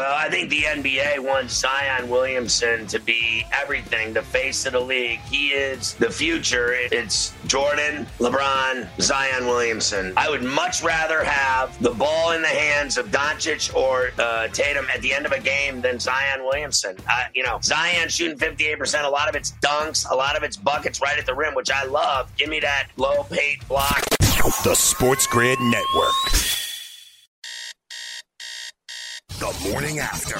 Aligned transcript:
Well, 0.00 0.16
I 0.16 0.30
think 0.30 0.48
the 0.48 0.62
NBA 0.62 1.18
wants 1.18 1.54
Zion 1.58 2.08
Williamson 2.08 2.86
to 2.86 2.98
be 2.98 3.44
everything, 3.52 4.14
the 4.14 4.22
face 4.22 4.64
of 4.64 4.72
the 4.72 4.80
league. 4.80 5.20
He 5.30 5.48
is 5.48 5.92
the 5.92 6.08
future. 6.08 6.72
It's 6.72 7.34
Jordan, 7.46 8.06
LeBron, 8.18 8.88
Zion 8.98 9.46
Williamson. 9.46 10.14
I 10.16 10.30
would 10.30 10.42
much 10.42 10.82
rather 10.82 11.22
have 11.22 11.78
the 11.82 11.90
ball 11.90 12.32
in 12.32 12.40
the 12.40 12.48
hands 12.48 12.96
of 12.96 13.10
Doncic 13.10 13.74
or 13.74 14.12
uh, 14.18 14.48
Tatum 14.48 14.86
at 14.94 15.02
the 15.02 15.12
end 15.12 15.26
of 15.26 15.32
a 15.32 15.38
game 15.38 15.82
than 15.82 15.98
Zion 16.00 16.44
Williamson. 16.44 16.96
Uh, 17.06 17.24
you 17.34 17.42
know, 17.42 17.58
Zion 17.62 18.08
shooting 18.08 18.38
58%, 18.38 19.04
a 19.04 19.06
lot 19.06 19.28
of 19.28 19.34
it's 19.34 19.52
dunks, 19.62 20.10
a 20.10 20.14
lot 20.14 20.34
of 20.34 20.42
it's 20.42 20.56
buckets 20.56 21.02
right 21.02 21.18
at 21.18 21.26
the 21.26 21.34
rim, 21.34 21.54
which 21.54 21.70
I 21.70 21.84
love. 21.84 22.34
Give 22.38 22.48
me 22.48 22.60
that 22.60 22.88
low 22.96 23.24
paint 23.24 23.68
block. 23.68 24.02
The 24.64 24.74
Sports 24.74 25.26
Grid 25.26 25.60
Network. 25.60 26.69
The 29.40 29.70
morning 29.70 30.00
after. 30.00 30.36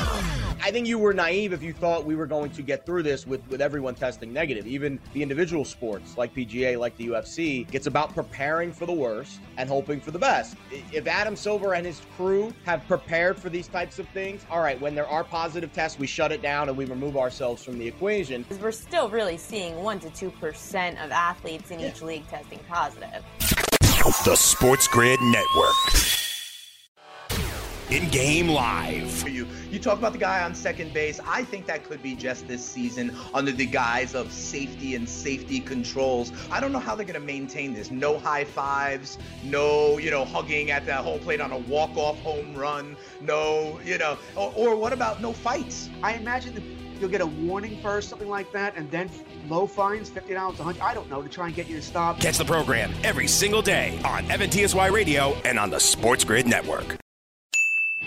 I 0.63 0.71
think 0.71 0.87
you 0.87 0.99
were 0.99 1.15
naive 1.15 1.55
if 1.55 1.63
you 1.63 1.73
thought 1.73 2.05
we 2.05 2.15
were 2.15 2.27
going 2.27 2.51
to 2.51 2.61
get 2.61 2.85
through 2.85 3.03
this 3.03 3.27
with, 3.27 3.41
with 3.49 3.63
everyone 3.63 3.95
testing 3.95 4.31
negative. 4.31 4.67
Even 4.67 5.01
the 5.15 5.23
individual 5.23 5.65
sports 5.65 6.19
like 6.19 6.35
PGA, 6.35 6.79
like 6.79 6.95
the 6.99 7.07
UFC, 7.07 7.67
it's 7.73 7.87
about 7.87 8.15
preparing 8.15 8.75
for 8.75 8.85
the 8.85 8.93
worst 8.93 9.41
and 9.57 9.71
hoping 9.71 10.03
for 10.03 10.11
the 10.11 10.19
best. 10.19 10.55
If 10.93 11.07
Adam 11.07 11.35
Silver 11.35 11.73
and 11.73 11.87
his 11.87 12.03
crew 12.15 12.53
have 12.67 12.87
prepared 12.87 13.39
for 13.39 13.49
these 13.49 13.69
types 13.69 13.99
of 13.99 14.07
things, 14.11 14.45
all 14.51 14.61
right, 14.61 14.79
when 14.79 14.95
there 14.95 15.09
are 15.09 15.25
positive 15.25 15.73
tests, 15.73 15.99
we 15.99 16.07
shut 16.07 16.31
it 16.31 16.43
down 16.43 16.69
and 16.69 16.77
we 16.77 16.85
remove 16.85 17.17
ourselves 17.17 17.65
from 17.65 17.79
the 17.79 17.89
equation. 17.89 18.45
We're 18.61 18.71
still 18.71 19.09
really 19.09 19.39
seeing 19.39 19.77
1% 19.77 20.13
to 20.15 20.31
2% 20.31 21.03
of 21.03 21.11
athletes 21.11 21.71
in 21.71 21.81
each 21.81 22.03
league 22.03 22.29
testing 22.29 22.61
positive. 22.69 23.25
The 24.27 24.37
Sports 24.37 24.89
Grid 24.89 25.19
Network. 25.23 26.30
In 27.91 28.09
game 28.11 28.49
live. 28.49 29.29
You, 29.29 29.49
you 29.69 29.81
talk 29.81 29.99
about 29.99 30.13
the 30.13 30.19
guy 30.19 30.45
on 30.45 30.55
second 30.55 30.95
base. 30.95 31.19
I 31.27 31.43
think 31.43 31.67
that 31.67 31.83
could 31.83 32.01
be 32.01 32.15
just 32.15 32.47
this 32.47 32.65
season 32.65 33.17
under 33.35 33.51
the 33.51 33.67
guise 33.67 34.15
of 34.15 34.31
safety 34.31 34.95
and 34.95 35.09
safety 35.09 35.59
controls. 35.59 36.33
I 36.53 36.61
don't 36.61 36.71
know 36.71 36.79
how 36.79 36.95
they're 36.95 37.05
going 37.05 37.21
to 37.21 37.27
maintain 37.27 37.75
this. 37.75 37.91
No 37.91 38.17
high 38.17 38.45
fives, 38.45 39.19
no, 39.43 39.99
you 39.99 40.13
know, 40.13 40.25
hugging 40.25 40.71
at 40.71 40.87
the 40.87 40.95
home 40.95 41.19
plate 41.19 41.41
on 41.41 41.51
a 41.51 41.59
walk-off 41.59 42.17
home 42.21 42.55
run, 42.55 42.97
no, 43.21 43.81
you 43.85 43.99
know, 43.99 44.17
or, 44.37 44.53
or 44.55 44.77
what 44.77 44.93
about 44.93 45.21
no 45.21 45.33
fights? 45.33 45.91
I 46.01 46.15
imagine 46.15 46.55
that 46.55 46.63
you'll 47.01 47.11
get 47.11 47.23
a 47.23 47.27
warning 47.27 47.83
first, 47.83 48.09
something 48.09 48.29
like 48.29 48.53
that, 48.53 48.77
and 48.77 48.89
then 48.93 49.11
low 49.49 49.67
fines, 49.67 50.09
fifty 50.11 50.35
dollars, 50.35 50.61
a 50.61 50.63
hundred. 50.63 50.83
I 50.83 50.95
don't 50.95 51.11
know 51.11 51.23
to 51.23 51.29
try 51.29 51.47
and 51.47 51.57
get 51.57 51.69
you 51.69 51.75
to 51.77 51.83
stop. 51.83 52.21
Catch 52.21 52.39
the 52.39 52.45
program 52.45 52.93
every 53.03 53.27
single 53.27 53.63
day 53.63 54.01
on 54.05 54.31
Evan 54.31 54.51
TSY 54.51 54.87
Radio 54.87 55.33
and 55.45 55.59
on 55.59 55.71
the 55.71 55.81
Sports 55.81 56.23
Grid 56.23 56.47
Network. 56.47 56.97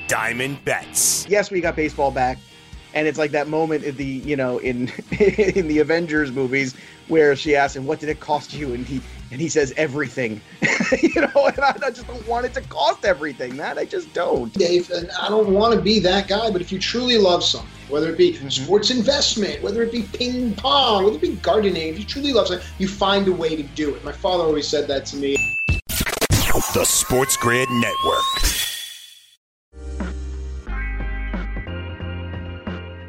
Diamond 0.07 0.63
Bets. 0.65 1.25
Yes, 1.27 1.51
we 1.51 1.61
got 1.61 1.75
baseball 1.75 2.11
back. 2.11 2.37
And 2.95 3.07
it's 3.07 3.17
like 3.17 3.31
that 3.31 3.47
moment 3.47 3.83
in 3.83 3.95
the, 3.95 4.05
you 4.05 4.35
know, 4.35 4.59
in 4.59 4.87
in 5.19 5.67
the 5.67 5.79
Avengers 5.79 6.31
movies 6.31 6.75
where 7.07 7.35
she 7.35 7.55
asks 7.55 7.75
him, 7.75 7.87
"What 7.87 7.99
did 7.99 8.09
it 8.09 8.19
cost 8.19 8.53
you?" 8.53 8.75
and 8.75 8.85
he 8.85 9.01
and 9.31 9.41
he 9.41 9.49
says 9.49 9.73
everything. 9.77 10.39
you 11.01 11.21
know, 11.21 11.47
and 11.47 11.59
I, 11.59 11.75
I 11.83 11.89
just 11.89 12.05
don't 12.05 12.27
want 12.27 12.45
it 12.45 12.53
to 12.53 12.61
cost 12.61 13.03
everything, 13.03 13.57
man. 13.57 13.79
I 13.79 13.85
just 13.85 14.13
don't. 14.13 14.53
Dave, 14.53 14.91
and 14.91 15.09
I 15.19 15.27
don't 15.29 15.51
want 15.51 15.73
to 15.73 15.81
be 15.81 15.97
that 16.01 16.27
guy, 16.27 16.51
but 16.51 16.61
if 16.61 16.71
you 16.71 16.77
truly 16.77 17.17
love 17.17 17.43
something, 17.43 17.69
whether 17.89 18.11
it 18.11 18.17
be 18.17 18.33
Mm-hmm. 18.33 18.49
sports 18.49 18.91
investment, 18.91 19.61
whether 19.63 19.81
it 19.81 19.91
be 19.91 20.03
ping 20.03 20.53
pong, 20.55 21.03
whether 21.03 21.15
it 21.15 21.21
be 21.21 21.35
gardening, 21.37 21.87
if 21.87 21.99
you 21.99 22.05
truly 22.05 22.31
love 22.31 22.47
something, 22.47 22.65
you 22.77 22.87
find 22.87 23.27
a 23.27 23.31
way 23.31 23.55
to 23.55 23.63
do 23.63 23.95
it. 23.95 24.03
My 24.03 24.11
father 24.11 24.43
always 24.43 24.67
said 24.67 24.87
that 24.87 25.05
to 25.07 25.17
me. 25.17 25.35
The 26.73 26.85
Sports 26.85 27.37
Grid 27.37 27.69
Network. 27.69 28.62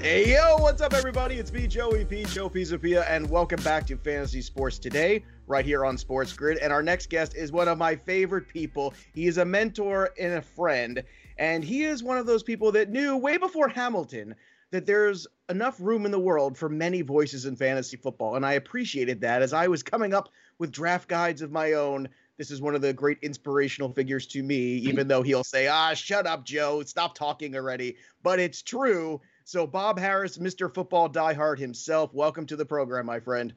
Hey 0.04 0.34
yo, 0.34 0.58
what's 0.58 0.82
up, 0.82 0.92
everybody? 0.92 1.36
It's 1.36 1.50
me, 1.50 1.66
Joey 1.66 2.04
P, 2.04 2.24
Joe 2.24 2.50
Pisapia, 2.50 3.06
and 3.08 3.30
welcome 3.30 3.62
back 3.62 3.86
to 3.86 3.96
Fantasy 3.96 4.42
Sports 4.42 4.78
Today, 4.78 5.24
right 5.46 5.64
here 5.64 5.86
on 5.86 5.96
Sports 5.96 6.34
Grid. 6.34 6.58
And 6.58 6.74
our 6.74 6.82
next 6.82 7.08
guest 7.08 7.34
is 7.34 7.52
one 7.52 7.68
of 7.68 7.78
my 7.78 7.96
favorite 7.96 8.46
people. 8.46 8.92
He 9.14 9.28
is 9.28 9.38
a 9.38 9.46
mentor 9.46 10.10
and 10.20 10.34
a 10.34 10.42
friend, 10.42 11.02
and 11.38 11.64
he 11.64 11.84
is 11.84 12.02
one 12.02 12.18
of 12.18 12.26
those 12.26 12.42
people 12.42 12.70
that 12.72 12.90
knew 12.90 13.16
way 13.16 13.38
before 13.38 13.66
Hamilton 13.66 14.34
that 14.72 14.84
there's 14.84 15.26
enough 15.48 15.80
room 15.80 16.04
in 16.04 16.10
the 16.10 16.18
world 16.18 16.58
for 16.58 16.68
many 16.68 17.00
voices 17.00 17.46
in 17.46 17.56
fantasy 17.56 17.96
football. 17.96 18.36
And 18.36 18.44
I 18.44 18.52
appreciated 18.52 19.22
that 19.22 19.40
as 19.40 19.54
I 19.54 19.68
was 19.68 19.82
coming 19.82 20.12
up 20.12 20.28
with 20.58 20.70
draft 20.70 21.08
guides 21.08 21.40
of 21.40 21.50
my 21.50 21.72
own. 21.72 22.10
This 22.36 22.50
is 22.50 22.60
one 22.60 22.74
of 22.74 22.82
the 22.82 22.92
great 22.92 23.20
inspirational 23.22 23.90
figures 23.90 24.26
to 24.26 24.42
me, 24.42 24.56
even 24.56 25.08
though 25.08 25.22
he'll 25.22 25.44
say, 25.44 25.66
ah, 25.66 25.94
shut 25.94 26.26
up, 26.26 26.44
Joe, 26.44 26.82
stop 26.82 27.14
talking 27.14 27.56
already. 27.56 27.96
But 28.22 28.38
it's 28.38 28.60
true. 28.60 29.22
So, 29.46 29.66
Bob 29.66 29.98
Harris, 29.98 30.38
Mr. 30.38 30.72
Football 30.72 31.10
Diehard 31.10 31.58
himself, 31.58 32.14
welcome 32.14 32.46
to 32.46 32.56
the 32.56 32.64
program, 32.64 33.04
my 33.04 33.20
friend. 33.20 33.52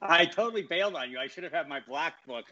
I 0.00 0.24
totally 0.24 0.62
bailed 0.62 0.94
on 0.94 1.10
you. 1.10 1.18
I 1.18 1.26
should 1.26 1.42
have 1.42 1.52
had 1.52 1.68
my 1.68 1.80
black 1.80 2.24
book 2.26 2.44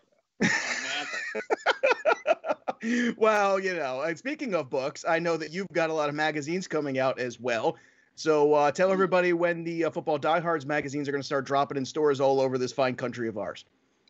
on 0.43 0.49
the 0.49 2.37
mantle. 2.85 3.15
well, 3.17 3.61
you 3.61 3.75
know, 3.75 4.01
and 4.01 4.19
speaking 4.19 4.55
of 4.55 4.71
books, 4.71 5.05
I 5.09 5.21
know 5.21 5.37
that 5.37 5.53
you've 5.53 5.69
got 5.73 5.91
a 5.91 5.93
lot 5.93 6.09
of 6.09 6.17
magazines 6.17 6.67
coming 6.67 6.99
out 6.99 7.21
as 7.21 7.39
well. 7.39 7.77
So, 8.17 8.55
uh, 8.55 8.73
tell 8.73 8.91
everybody 8.91 9.33
when 9.35 9.63
the 9.63 9.85
uh, 9.85 9.91
Football 9.91 10.19
Diehards 10.19 10.67
magazines 10.67 11.09
are 11.09 11.13
going 11.13 11.23
to 11.23 11.27
start 11.27 11.45
dropping 11.47 11.77
in 11.77 11.85
stores 11.85 12.21
all 12.21 12.41
over 12.41 12.59
this 12.59 12.73
fine 12.73 12.97
country 12.97 13.29
of 13.29 13.39
ours. 13.39 13.65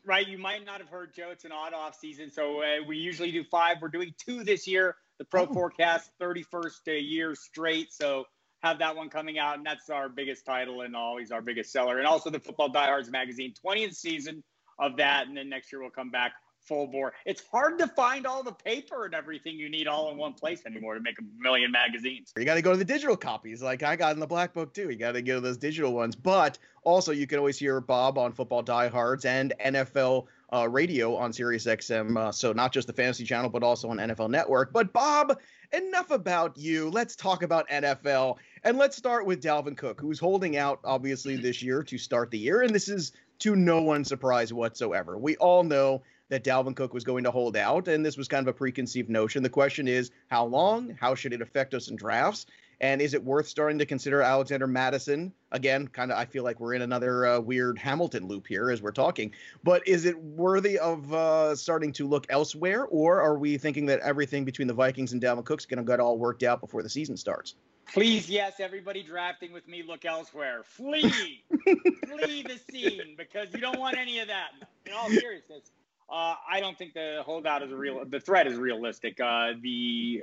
Right, 0.07 0.27
you 0.27 0.39
might 0.39 0.65
not 0.65 0.81
have 0.81 0.89
heard, 0.89 1.13
Joe. 1.15 1.29
It's 1.31 1.45
an 1.45 1.53
odd 1.53 1.75
off 1.75 1.99
season, 2.01 2.31
so 2.31 2.63
uh, 2.63 2.77
we 2.87 2.97
usually 2.97 3.31
do 3.31 3.45
five. 3.45 3.77
We're 3.83 3.89
doing 3.89 4.15
two 4.17 4.43
this 4.43 4.67
year. 4.67 4.97
The 5.19 5.27
Pro 5.27 5.43
Oh. 5.43 5.53
Forecast, 5.53 6.11
31st 6.19 6.89
uh, 6.89 6.93
year 6.93 7.35
straight. 7.35 7.93
So 7.93 8.25
have 8.63 8.79
that 8.79 8.95
one 8.95 9.09
coming 9.09 9.39
out, 9.39 9.57
and 9.57 9.67
that's 9.67 9.91
our 9.91 10.09
biggest 10.09 10.45
title 10.45 10.83
and 10.83 10.95
always 10.95 11.31
our 11.31 11.43
biggest 11.43 11.73
seller. 11.73 11.99
And 11.99 12.07
also 12.07 12.31
the 12.31 12.41
Football 12.41 12.69
Diehards 12.69 13.11
magazine, 13.11 13.55
20th 13.65 13.95
season 13.95 14.43
of 14.79 14.97
that, 14.97 15.27
and 15.27 15.37
then 15.37 15.49
next 15.49 15.73
year 15.73 15.81
we'll 15.81 15.91
come 15.91 16.11
back 16.11 16.33
full 16.63 16.87
bore. 16.87 17.13
It's 17.25 17.43
hard 17.51 17.79
to 17.79 17.89
find 17.89 18.27
all 18.27 18.43
the 18.43 18.53
paper 18.53 19.07
and 19.07 19.15
everything 19.15 19.57
you 19.57 19.69
need 19.69 19.89
all 19.89 20.11
in 20.11 20.17
one 20.17 20.35
place 20.35 20.63
anymore 20.67 20.95
to 20.95 21.01
make 21.01 21.19
a 21.19 21.25
million 21.39 21.73
magazines. 21.73 22.33
You 22.37 22.45
got 22.45 22.55
to 22.55 22.63
go 22.63 22.73
to 22.73 22.79
the 22.79 22.85
digital 22.85 23.17
copies, 23.17 23.63
like 23.63 23.83
I 23.83 23.97
got 23.97 24.13
in 24.13 24.21
the 24.21 24.27
black 24.27 24.53
book 24.53 24.73
too. 24.75 24.91
You 24.91 24.97
got 24.97 25.13
to 25.13 25.23
go 25.23 25.37
to 25.37 25.41
those 25.41 25.57
digital 25.57 25.93
ones. 25.93 26.15
But 26.15 26.59
also, 26.85 27.13
you 27.13 27.27
can 27.27 27.39
always 27.39 27.59
hear 27.59 27.81
Bob 27.81 28.19
on 28.19 28.33
Football 28.33 28.63
Diehards 28.63 29.25
and 29.25 29.53
NFL 29.65 30.27
uh, 30.53 30.69
Radio 30.69 31.15
on 31.17 31.33
Sirius 31.33 31.67
XM. 31.67 32.17
Uh, 32.17 32.33
so 32.33 32.53
not 32.53 32.73
just 32.73 32.87
the 32.87 32.93
Fantasy 32.93 33.25
Channel, 33.25 33.51
but 33.51 33.63
also 33.63 33.89
on 33.89 33.99
NFL 33.99 34.31
Network. 34.31 34.73
But 34.73 34.93
Bob, 34.93 35.39
enough 35.73 36.11
about 36.11 36.57
you. 36.57 36.91
Let's 36.91 37.17
talk 37.17 37.43
about 37.43 37.69
NFL, 37.69 38.37
and 38.63 38.79
let's 38.79 38.97
start 38.97 39.27
with 39.27 39.43
Dalvin 39.43 39.77
Cook, 39.77 40.01
who's 40.01 40.19
holding 40.19 40.57
out 40.57 40.81
obviously 40.85 41.37
this 41.37 41.63
year 41.63 41.83
to 41.83 41.99
start 41.99 42.31
the 42.31 42.39
year, 42.39 42.63
and 42.63 42.75
this 42.75 42.89
is 42.89 43.13
to 43.41 43.57
no 43.57 43.81
one's 43.81 44.09
surprise 44.09 44.53
whatsoever. 44.53 45.17
We 45.17 45.37
all 45.37 45.65
know 45.65 46.03
that 46.29 46.45
Dalvin 46.45 46.77
Cook 46.77 46.93
was 46.93 47.05
going 47.05 47.25
to 47.25 47.31
hold 47.31 47.57
out, 47.57 47.89
and 47.89 48.05
this 48.05 48.17
was 48.17 48.29
kind 48.29 48.47
of 48.47 48.55
a 48.55 48.57
preconceived 48.57 49.09
notion. 49.09 49.43
The 49.43 49.49
question 49.49 49.89
is, 49.89 50.11
how 50.29 50.45
long? 50.45 50.97
How 51.01 51.15
should 51.15 51.33
it 51.33 51.41
affect 51.41 51.75
us 51.75 51.89
in 51.89 51.97
drafts? 51.97 52.47
And 52.81 53.03
is 53.03 53.13
it 53.13 53.23
worth 53.23 53.47
starting 53.47 53.79
to 53.79 53.87
consider 53.87 54.23
Alexander 54.23 54.67
Mattison? 54.67 55.33
Again, 55.53 55.87
kind 55.89 56.11
of, 56.11 56.19
I 56.19 56.25
feel 56.25 56.45
like 56.45 56.61
we're 56.61 56.73
in 56.73 56.83
another 56.83 57.27
uh, 57.27 57.41
weird 57.41 57.79
Hamilton 57.79 58.27
loop 58.27 58.47
here 58.47 58.71
as 58.71 58.81
we're 58.81 58.91
talking. 58.91 59.33
But 59.63 59.87
is 59.87 60.07
it 60.07 60.19
worthy 60.19 60.79
of 60.79 61.13
uh, 61.13 61.55
starting 61.57 61.93
to 61.95 62.09
look 62.09 62.27
elsewhere, 62.31 62.87
or 62.87 63.21
are 63.21 63.37
we 63.37 63.59
thinking 63.59 63.85
that 63.87 64.01
everything 64.01 64.47
between 64.47 64.67
the 64.67 64.75
Vikings 64.75 65.13
and 65.13 65.21
Dalvin 65.21 65.45
Cook's 65.45 65.67
going 65.67 65.79
to 65.79 65.85
get 65.85 66.01
all 66.01 66.17
worked 66.17 66.43
out 66.43 66.61
before 66.61 66.83
the 66.83 66.89
season 66.89 67.19
starts? 67.19 67.55
Please, 67.93 68.31
yes, 68.31 68.61
everybody 68.61 69.03
drafting 69.03 69.53
with 69.53 69.67
me, 69.67 69.83
look 69.83 70.05
elsewhere. 70.05 70.63
Flee, 70.65 71.43
flee 71.65 72.43
the 72.43 72.59
scene 72.71 73.15
because 73.19 73.49
you 73.53 73.61
don't 73.61 73.79
want 73.79 73.99
any 73.99 74.21
of 74.21 74.29
that. 74.29 74.51
In 74.87 74.93
all 74.93 75.09
seriousness, 75.11 75.73
uh, 76.09 76.37
I 76.49 76.61
don't 76.61 76.79
think 76.79 76.95
the 76.95 77.23
holdout 77.27 77.63
is 77.63 77.73
real. 77.73 78.05
The 78.05 78.21
threat 78.21 78.47
is 78.47 78.57
realistic. 78.57 79.19
Uh, 79.21 79.55
the 79.61 80.23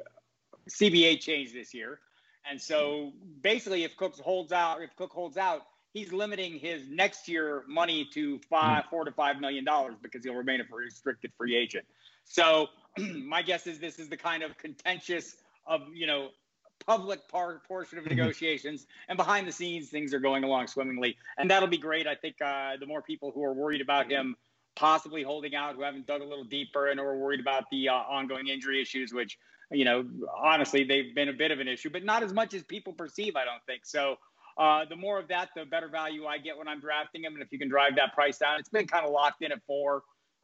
CBA 0.70 1.20
changed 1.20 1.54
this 1.54 1.74
year, 1.74 2.00
and 2.50 2.62
so 2.62 3.12
basically, 3.42 3.84
if 3.84 3.96
Cook 3.98 4.16
holds 4.20 4.52
out, 4.52 4.82
if 4.82 4.96
Cook 4.96 5.12
holds 5.12 5.38
out, 5.38 5.62
he's 5.94 6.12
limiting 6.12 6.60
his 6.60 6.88
next 6.90 7.28
year 7.28 7.64
money 7.68 8.08
to 8.14 8.40
five, 8.50 8.86
four 8.90 9.06
to 9.06 9.12
five 9.12 9.40
million 9.40 9.66
dollars 9.66 9.96
because 10.02 10.24
he'll 10.24 10.36
remain 10.36 10.62
a 10.62 10.76
restricted 10.76 11.32
free 11.38 11.56
agent. 11.56 11.86
So 12.26 12.68
my 12.98 13.42
guess 13.42 13.68
is 13.68 13.80
this 13.80 14.00
is 14.00 14.10
the 14.10 14.18
kind 14.18 14.44
of 14.44 14.58
contentious 14.58 15.36
of 15.66 15.82
you 15.94 16.08
know 16.08 16.30
public 16.86 17.28
part 17.28 17.68
portion 17.68 17.98
of 17.98 18.06
negotiations. 18.06 18.86
And 19.10 19.18
behind 19.18 19.48
the 19.48 19.52
scenes 19.52 19.90
things 19.90 20.14
are 20.14 20.20
going 20.20 20.44
along 20.44 20.68
swimmingly. 20.68 21.18
And 21.38 21.50
that'll 21.50 21.68
be 21.68 21.78
great. 21.78 22.08
I 22.08 22.16
think 22.16 22.36
uh, 22.42 22.78
the 22.80 22.86
more 22.86 23.02
people 23.02 23.32
who 23.32 23.44
are 23.44 23.54
worried 23.54 23.82
about 23.82 24.10
him 24.10 24.36
possibly 24.76 25.24
holding 25.24 25.56
out 25.56 25.76
who 25.76 25.82
haven't 25.82 26.06
dug 26.06 26.22
a 26.22 26.26
little 26.26 26.44
deeper 26.44 26.88
and 26.88 27.00
are 27.00 27.18
worried 27.18 27.40
about 27.40 27.64
the 27.72 27.90
uh, 27.90 27.94
ongoing 27.94 28.48
injury 28.48 28.80
issues 28.80 29.12
which 29.12 29.40
you 29.72 29.86
know 29.86 30.06
honestly 30.36 30.84
they've 30.84 31.14
been 31.14 31.30
a 31.30 31.34
bit 31.34 31.52
of 31.52 31.60
an 31.60 31.68
issue 31.68 31.90
but 31.90 32.04
not 32.04 32.24
as 32.24 32.34
much 32.34 32.54
as 32.54 32.64
people 32.64 32.94
perceive 32.94 33.36
i 33.36 33.44
don't 33.44 33.64
think 33.66 33.86
so 33.86 34.16
uh, 34.58 34.84
the 34.90 34.96
more 34.96 35.20
of 35.20 35.28
that 35.28 35.50
the 35.56 35.66
better 35.66 35.88
value 35.88 36.26
i 36.26 36.38
get 36.38 36.58
when 36.58 36.68
i'm 36.68 36.80
drafting 36.80 37.22
them. 37.22 37.34
and 37.34 37.44
if 37.44 37.52
you 37.52 37.60
can 37.60 37.70
drive 37.70 37.96
that 37.96 38.14
price 38.14 38.38
down 38.38 38.60
it's 38.60 38.70
been 38.70 38.88
kind 38.88 39.06
of 39.06 39.12
locked 39.12 39.42
in 39.42 39.52
at 39.52 39.60
four 39.68 40.04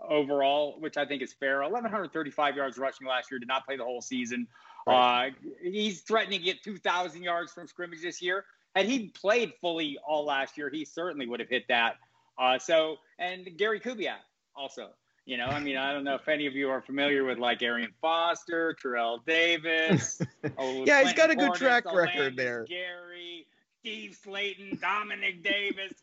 overall, 0.09 0.75
which 0.79 0.97
I 0.97 1.05
think 1.05 1.21
is 1.21 1.33
fair. 1.33 1.61
1,135 1.61 2.55
yards 2.55 2.77
rushing 2.77 3.07
last 3.07 3.31
year. 3.31 3.39
Did 3.39 3.47
not 3.47 3.65
play 3.65 3.77
the 3.77 3.83
whole 3.83 4.01
season. 4.01 4.47
Right. 4.85 5.29
Uh, 5.29 5.49
he's 5.61 6.01
threatening 6.01 6.39
to 6.39 6.45
get 6.45 6.63
2,000 6.63 7.23
yards 7.23 7.51
from 7.51 7.67
scrimmage 7.67 8.01
this 8.01 8.21
year. 8.21 8.45
Had 8.75 8.85
he 8.85 9.09
played 9.09 9.53
fully 9.61 9.97
all 10.05 10.25
last 10.25 10.57
year, 10.57 10.69
he 10.69 10.83
certainly 10.83 11.27
would 11.27 11.39
have 11.39 11.49
hit 11.49 11.65
that. 11.69 11.95
Uh, 12.37 12.57
so, 12.57 12.97
and 13.19 13.47
Gary 13.57 13.79
Kubiak 13.79 14.17
also. 14.55 14.89
You 15.25 15.37
know, 15.37 15.45
I 15.45 15.59
mean, 15.59 15.77
I 15.77 15.93
don't 15.93 16.03
know 16.03 16.15
if 16.15 16.27
any 16.27 16.47
of 16.47 16.53
you 16.53 16.69
are 16.69 16.81
familiar 16.81 17.23
with 17.23 17.37
like 17.37 17.61
Arian 17.61 17.93
Foster, 18.01 18.75
Terrell 18.81 19.23
Davis. 19.25 20.21
oh, 20.57 20.83
yeah, 20.85 21.01
he's 21.03 21.13
got 21.13 21.29
a 21.29 21.35
good 21.35 21.53
track 21.53 21.85
record 21.93 22.35
there. 22.35 22.65
Gary, 22.67 23.47
Steve 23.79 24.17
Slaton, 24.25 24.79
Domanick 24.81 25.41
Davis. 25.41 25.93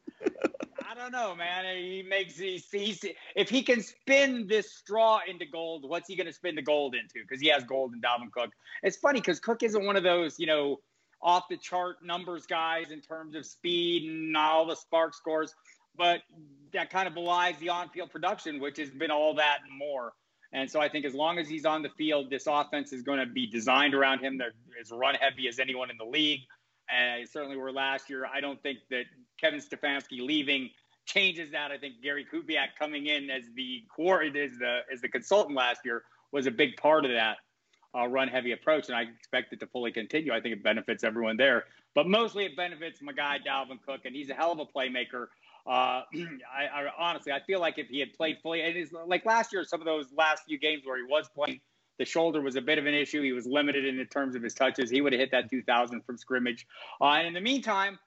I 0.88 0.94
don't 0.94 1.12
know, 1.12 1.34
man. 1.34 1.76
He 1.76 2.02
makes 2.02 2.36
these. 2.36 2.66
He's, 2.70 3.04
if 3.36 3.50
he 3.50 3.62
can 3.62 3.82
spin 3.82 4.46
this 4.46 4.72
straw 4.72 5.20
into 5.28 5.44
gold, 5.44 5.88
what's 5.88 6.08
he 6.08 6.16
going 6.16 6.26
to 6.26 6.32
spin 6.32 6.54
the 6.54 6.62
gold 6.62 6.94
into? 6.94 7.20
Because 7.22 7.40
he 7.42 7.48
has 7.48 7.62
gold 7.64 7.92
in 7.92 8.00
Dalvin 8.00 8.32
Cook. 8.32 8.50
It's 8.82 8.96
funny 8.96 9.20
because 9.20 9.38
Cook 9.38 9.62
isn't 9.62 9.84
one 9.84 9.96
of 9.96 10.02
those, 10.02 10.38
you 10.38 10.46
know, 10.46 10.80
off 11.22 11.44
the 11.50 11.58
chart 11.58 11.96
numbers 12.02 12.46
guys 12.46 12.90
in 12.90 13.00
terms 13.00 13.34
of 13.34 13.44
speed 13.44 14.10
and 14.10 14.36
all 14.36 14.66
the 14.66 14.74
SPARQ 14.74 15.14
scores 15.14 15.54
but 16.00 16.22
that 16.72 16.88
kind 16.88 17.06
of 17.06 17.12
belies 17.12 17.58
the 17.58 17.68
on-field 17.68 18.10
production, 18.10 18.58
which 18.58 18.78
has 18.78 18.88
been 18.88 19.10
all 19.10 19.34
that 19.34 19.58
and 19.68 19.78
more. 19.78 20.14
And 20.50 20.68
so 20.68 20.80
I 20.80 20.88
think 20.88 21.04
as 21.04 21.14
long 21.14 21.38
as 21.38 21.46
he's 21.46 21.66
on 21.66 21.82
the 21.82 21.90
field, 21.90 22.30
this 22.30 22.46
offense 22.46 22.90
is 22.94 23.02
going 23.02 23.18
to 23.18 23.26
be 23.26 23.46
designed 23.46 23.94
around 23.94 24.20
him. 24.20 24.38
They're 24.38 24.54
as 24.80 24.90
run 24.90 25.14
heavy 25.14 25.46
as 25.46 25.58
anyone 25.58 25.90
in 25.90 25.98
the 25.98 26.06
league. 26.06 26.40
And 26.88 27.28
certainly 27.28 27.58
were 27.58 27.70
last 27.70 28.08
year. 28.08 28.24
I 28.24 28.40
don't 28.40 28.60
think 28.62 28.78
that 28.88 29.04
Kevin 29.38 29.60
Stefanski 29.60 30.20
leaving 30.20 30.70
changes 31.04 31.50
that. 31.52 31.70
I 31.70 31.76
think 31.76 31.96
Gary 32.02 32.26
Kubiak 32.32 32.68
coming 32.78 33.06
in 33.06 33.28
as 33.28 33.44
the 33.54 33.82
core 33.94 34.22
as 34.22 34.32
the 34.32 34.80
as 34.92 35.02
the 35.02 35.08
consultant 35.08 35.56
last 35.56 35.82
year 35.84 36.02
was 36.32 36.46
a 36.46 36.50
big 36.50 36.76
part 36.78 37.04
of 37.04 37.10
that 37.12 37.36
uh, 37.96 38.06
run 38.06 38.28
heavy 38.28 38.52
approach, 38.52 38.88
and 38.88 38.96
I 38.96 39.02
expect 39.02 39.52
it 39.52 39.60
to 39.60 39.66
fully 39.66 39.92
continue. 39.92 40.32
I 40.32 40.40
think 40.40 40.54
it 40.54 40.64
benefits 40.64 41.04
everyone 41.04 41.36
there, 41.36 41.64
but 41.94 42.06
mostly 42.06 42.44
it 42.44 42.56
benefits 42.56 43.00
my 43.02 43.12
guy 43.12 43.38
Dalvin 43.38 43.78
Cook, 43.86 44.00
and 44.04 44.14
he's 44.14 44.30
a 44.30 44.34
hell 44.34 44.52
of 44.52 44.58
a 44.58 44.66
playmaker. 44.66 45.26
Uh, 45.70 46.02
I, 46.14 46.66
I, 46.66 46.90
honestly, 46.98 47.32
I 47.32 47.40
feel 47.40 47.60
like 47.60 47.78
if 47.78 47.88
he 47.88 48.00
had 48.00 48.12
played 48.12 48.38
fully, 48.42 48.60
it 48.60 48.76
is 48.76 48.90
like 49.06 49.24
last 49.24 49.52
year, 49.52 49.64
some 49.64 49.80
of 49.80 49.86
those 49.86 50.06
last 50.16 50.44
few 50.44 50.58
games 50.58 50.82
where 50.84 50.96
he 50.96 51.04
was 51.04 51.28
playing, 51.32 51.60
the 51.98 52.04
shoulder 52.04 52.40
was 52.40 52.56
a 52.56 52.60
bit 52.60 52.78
of 52.78 52.86
an 52.86 52.94
issue. 52.94 53.22
He 53.22 53.32
was 53.32 53.46
limited 53.46 53.84
in 53.84 54.04
terms 54.06 54.34
of 54.34 54.42
his 54.42 54.52
touches. 54.52 54.90
He 54.90 55.00
would 55.00 55.12
have 55.12 55.20
hit 55.20 55.30
that 55.30 55.48
2,000 55.48 56.02
from 56.04 56.16
scrimmage. 56.18 56.66
Uh, 57.00 57.04
and 57.04 57.28
in 57.28 57.34
the 57.34 57.40
meantime, 57.40 57.98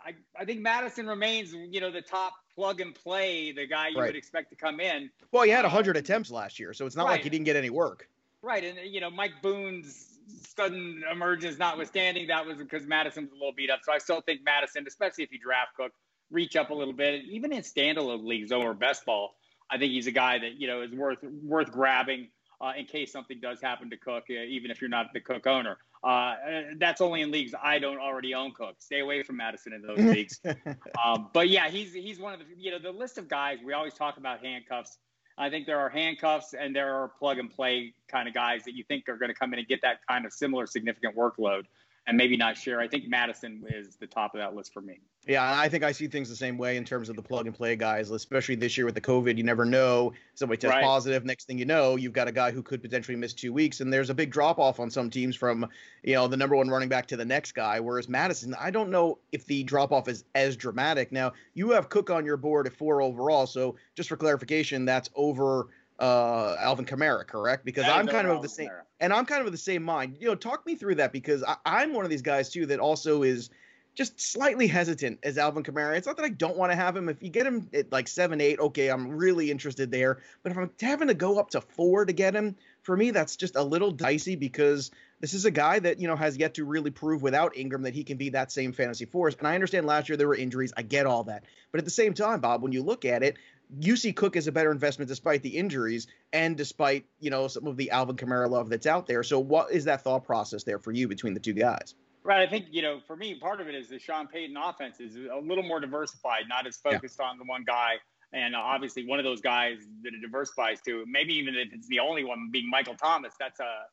I, 0.00 0.14
I 0.38 0.44
think 0.44 0.60
Mattison 0.60 1.06
remains, 1.06 1.52
you 1.52 1.80
know, 1.80 1.92
the 1.92 2.02
top 2.02 2.32
plug 2.54 2.80
and 2.80 2.94
play, 2.94 3.52
the 3.52 3.66
guy 3.66 3.88
you 3.88 3.98
right. 3.98 4.06
would 4.08 4.16
expect 4.16 4.50
to 4.50 4.56
come 4.56 4.80
in. 4.80 5.10
Well, 5.30 5.44
he 5.44 5.50
had 5.50 5.64
100 5.64 5.96
uh, 5.96 5.98
attempts 6.00 6.30
last 6.30 6.58
year, 6.58 6.72
so 6.72 6.86
it's 6.86 6.96
not 6.96 7.04
right. 7.04 7.12
like 7.12 7.22
he 7.22 7.30
didn't 7.30 7.44
get 7.44 7.56
any 7.56 7.70
work. 7.70 8.08
Right, 8.42 8.64
and 8.64 8.78
you 8.84 9.00
know, 9.00 9.10
Mike 9.10 9.42
Boone's 9.42 10.18
sudden 10.56 11.02
emergence 11.10 11.58
notwithstanding, 11.58 12.26
that 12.28 12.46
was 12.46 12.58
because 12.58 12.86
Mattison 12.86 13.24
was 13.24 13.32
a 13.32 13.34
little 13.34 13.52
beat 13.52 13.70
up. 13.70 13.80
So 13.84 13.92
I 13.92 13.98
still 13.98 14.20
think 14.20 14.42
Mattison, 14.44 14.84
especially 14.86 15.24
if 15.24 15.32
you 15.32 15.38
draft 15.38 15.74
Cook, 15.76 15.92
reach 16.30 16.56
up 16.56 16.70
a 16.70 16.74
little 16.74 16.94
bit. 16.94 17.24
Even 17.24 17.52
in 17.52 17.62
standalone 17.62 18.24
leagues 18.24 18.52
or 18.52 18.74
best 18.74 19.04
ball, 19.04 19.34
I 19.70 19.78
think 19.78 19.92
he's 19.92 20.06
a 20.06 20.12
guy 20.12 20.38
that 20.38 20.60
you 20.60 20.66
know 20.66 20.82
is 20.82 20.92
worth 20.92 21.22
worth 21.22 21.70
grabbing 21.70 22.28
uh, 22.60 22.72
in 22.76 22.86
case 22.86 23.12
something 23.12 23.38
does 23.40 23.60
happen 23.60 23.90
to 23.90 23.96
Cook, 23.96 24.24
uh, 24.30 24.34
even 24.34 24.70
if 24.70 24.80
you're 24.80 24.90
not 24.90 25.12
the 25.12 25.20
Cook 25.20 25.46
owner. 25.46 25.78
Uh, 26.02 26.34
that's 26.78 27.00
only 27.00 27.22
in 27.22 27.30
leagues 27.30 27.52
I 27.60 27.78
don't 27.78 27.98
already 27.98 28.34
own 28.34 28.52
Cook. 28.52 28.76
Stay 28.78 29.00
away 29.00 29.22
from 29.22 29.36
Mattison 29.36 29.72
in 29.72 29.82
those 29.82 29.98
leagues. 29.98 30.40
um, 31.04 31.28
but 31.32 31.48
yeah, 31.48 31.68
he's 31.68 31.92
he's 31.92 32.18
one 32.18 32.34
of 32.34 32.40
the 32.40 32.46
you 32.56 32.70
know 32.70 32.78
the 32.78 32.92
list 32.92 33.18
of 33.18 33.28
guys 33.28 33.58
we 33.64 33.72
always 33.72 33.94
talk 33.94 34.16
about 34.16 34.44
handcuffs. 34.44 34.98
I 35.38 35.50
think 35.50 35.66
there 35.66 35.78
are 35.78 35.90
handcuffs 35.90 36.54
and 36.54 36.74
there 36.74 36.94
are 36.94 37.08
plug 37.08 37.38
and 37.38 37.50
play 37.50 37.92
kind 38.08 38.26
of 38.26 38.32
guys 38.32 38.64
that 38.64 38.74
you 38.74 38.84
think 38.84 39.06
are 39.08 39.18
going 39.18 39.28
to 39.28 39.34
come 39.34 39.52
in 39.52 39.58
and 39.58 39.68
get 39.68 39.82
that 39.82 39.98
kind 40.08 40.24
of 40.24 40.32
similar 40.32 40.66
significant 40.66 41.14
workload 41.14 41.64
and 42.06 42.16
maybe 42.16 42.36
not 42.36 42.56
share. 42.56 42.80
I 42.80 42.86
think 42.88 43.08
Mattison 43.08 43.64
is 43.68 43.96
the 43.96 44.06
top 44.06 44.34
of 44.34 44.40
that 44.40 44.54
list 44.54 44.72
for 44.72 44.80
me. 44.80 45.00
Yeah, 45.26 45.58
I 45.58 45.68
think 45.68 45.82
I 45.82 45.90
see 45.90 46.06
things 46.06 46.28
the 46.28 46.36
same 46.36 46.56
way 46.56 46.76
in 46.76 46.84
terms 46.84 47.08
of 47.08 47.16
the 47.16 47.22
plug 47.22 47.46
and 47.46 47.54
play 47.54 47.74
guys, 47.74 48.12
especially 48.12 48.54
this 48.54 48.76
year 48.76 48.86
with 48.86 48.94
the 48.94 49.00
COVID. 49.00 49.36
You 49.36 49.42
never 49.42 49.64
know. 49.64 50.12
Somebody 50.34 50.60
tests 50.60 50.76
right. 50.76 50.84
positive. 50.84 51.24
Next 51.24 51.46
thing 51.46 51.58
you 51.58 51.64
know, 51.64 51.96
you've 51.96 52.12
got 52.12 52.28
a 52.28 52.32
guy 52.32 52.52
who 52.52 52.62
could 52.62 52.80
potentially 52.80 53.16
miss 53.16 53.34
two 53.34 53.52
weeks, 53.52 53.80
and 53.80 53.92
there's 53.92 54.08
a 54.08 54.14
big 54.14 54.30
drop 54.30 54.60
off 54.60 54.78
on 54.78 54.88
some 54.88 55.10
teams 55.10 55.34
from, 55.34 55.66
you 56.04 56.14
know, 56.14 56.28
the 56.28 56.36
number 56.36 56.54
one 56.54 56.68
running 56.68 56.88
back 56.88 57.06
to 57.08 57.16
the 57.16 57.24
next 57.24 57.52
guy. 57.52 57.80
Whereas 57.80 58.08
Mattison, 58.08 58.54
I 58.60 58.70
don't 58.70 58.90
know 58.90 59.18
if 59.32 59.44
the 59.46 59.64
drop 59.64 59.90
off 59.90 60.06
is 60.06 60.22
as 60.36 60.56
dramatic. 60.56 61.10
Now, 61.10 61.32
you 61.54 61.70
have 61.70 61.88
Cook 61.88 62.10
on 62.10 62.24
your 62.24 62.36
board 62.36 62.68
at 62.68 62.72
four 62.72 63.02
overall. 63.02 63.46
So 63.46 63.74
just 63.96 64.08
for 64.08 64.16
clarification, 64.16 64.84
that's 64.84 65.10
over 65.16 65.68
uh 65.98 66.56
Alvin 66.60 66.84
Kamara, 66.84 67.26
correct? 67.26 67.64
Because 67.64 67.84
I'm 67.86 68.06
kind 68.06 68.26
of 68.26 68.36
of 68.36 68.42
the 68.42 68.48
same, 68.48 68.68
Kamara. 68.68 68.82
and 69.00 69.12
I'm 69.12 69.24
kind 69.26 69.40
of 69.40 69.46
of 69.46 69.52
the 69.52 69.58
same 69.58 69.82
mind. 69.82 70.16
You 70.20 70.28
know, 70.28 70.34
talk 70.34 70.66
me 70.66 70.74
through 70.74 70.96
that 70.96 71.12
because 71.12 71.42
I, 71.42 71.56
I'm 71.64 71.94
one 71.94 72.04
of 72.04 72.10
these 72.10 72.22
guys 72.22 72.50
too 72.50 72.66
that 72.66 72.78
also 72.80 73.22
is 73.22 73.50
just 73.96 74.20
slightly 74.20 74.66
hesitant 74.66 75.18
as 75.22 75.38
Alvin 75.38 75.62
Kamara. 75.62 75.96
It's 75.96 76.06
not 76.06 76.18
that 76.18 76.24
I 76.24 76.28
don't 76.28 76.56
want 76.58 76.70
to 76.70 76.76
have 76.76 76.94
him. 76.94 77.08
If 77.08 77.22
you 77.22 77.30
get 77.30 77.46
him 77.46 77.68
at 77.72 77.90
like 77.90 78.08
seven, 78.08 78.42
eight, 78.42 78.60
okay, 78.60 78.88
I'm 78.88 79.08
really 79.08 79.50
interested 79.50 79.90
there. 79.90 80.18
But 80.42 80.52
if 80.52 80.58
I'm 80.58 80.70
having 80.80 81.08
to 81.08 81.14
go 81.14 81.38
up 81.38 81.48
to 81.50 81.62
four 81.62 82.04
to 82.04 82.12
get 82.12 82.36
him, 82.36 82.56
for 82.82 82.94
me, 82.94 83.10
that's 83.10 83.36
just 83.36 83.56
a 83.56 83.62
little 83.62 83.90
dicey 83.90 84.36
because 84.36 84.90
this 85.20 85.32
is 85.32 85.46
a 85.46 85.50
guy 85.50 85.78
that 85.78 85.98
you 85.98 86.06
know 86.06 86.14
has 86.14 86.36
yet 86.36 86.54
to 86.54 86.64
really 86.66 86.90
prove 86.90 87.22
without 87.22 87.56
Ingram 87.56 87.82
that 87.82 87.94
he 87.94 88.04
can 88.04 88.18
be 88.18 88.28
that 88.30 88.52
same 88.52 88.72
fantasy 88.72 89.06
force. 89.06 89.34
And 89.38 89.48
I 89.48 89.54
understand 89.54 89.86
last 89.86 90.10
year 90.10 90.16
there 90.18 90.28
were 90.28 90.36
injuries. 90.36 90.74
I 90.76 90.82
get 90.82 91.06
all 91.06 91.24
that. 91.24 91.44
But 91.72 91.78
at 91.78 91.86
the 91.86 91.90
same 91.90 92.12
time, 92.12 92.40
Bob, 92.40 92.62
when 92.62 92.72
you 92.72 92.82
look 92.82 93.06
at 93.06 93.22
it, 93.22 93.38
you 93.80 93.96
see 93.96 94.12
Cook 94.12 94.36
as 94.36 94.46
a 94.46 94.52
better 94.52 94.70
investment 94.70 95.08
despite 95.08 95.42
the 95.42 95.56
injuries 95.56 96.06
and 96.32 96.56
despite 96.56 97.04
you 97.20 97.30
know 97.30 97.48
some 97.48 97.66
of 97.66 97.76
the 97.76 97.90
Alvin 97.90 98.16
Kamara 98.16 98.48
love 98.48 98.68
that's 98.68 98.86
out 98.86 99.06
there. 99.06 99.22
So 99.22 99.38
what 99.38 99.70
is 99.72 99.84
that 99.84 100.02
thought 100.02 100.24
process 100.24 100.64
there 100.64 100.78
for 100.78 100.92
you 100.92 101.08
between 101.08 101.34
the 101.34 101.40
two 101.40 101.52
guys? 101.52 101.94
Right. 102.22 102.46
I 102.46 102.50
think 102.50 102.66
you 102.70 102.82
know 102.82 103.00
for 103.06 103.16
me 103.16 103.34
part 103.34 103.60
of 103.60 103.68
it 103.68 103.74
is 103.74 103.88
the 103.88 103.98
Sean 103.98 104.26
Payton 104.26 104.56
offense 104.56 105.00
is 105.00 105.16
a 105.16 105.40
little 105.40 105.64
more 105.64 105.80
diversified, 105.80 106.44
not 106.48 106.66
as 106.66 106.76
focused 106.76 107.18
yeah. 107.20 107.26
on 107.26 107.38
the 107.38 107.44
one 107.44 107.64
guy. 107.64 107.94
And 108.32 108.56
obviously, 108.56 109.06
one 109.06 109.18
of 109.18 109.24
those 109.24 109.40
guys 109.40 109.78
that 110.02 110.12
it 110.12 110.20
diversifies 110.20 110.80
to, 110.82 111.04
maybe 111.06 111.34
even 111.34 111.54
if 111.54 111.72
it's 111.72 111.86
the 111.86 112.00
only 112.00 112.24
one 112.24 112.50
being 112.50 112.68
Michael 112.68 112.96
Thomas, 112.96 113.34
that's 113.38 113.60
a 113.60 113.84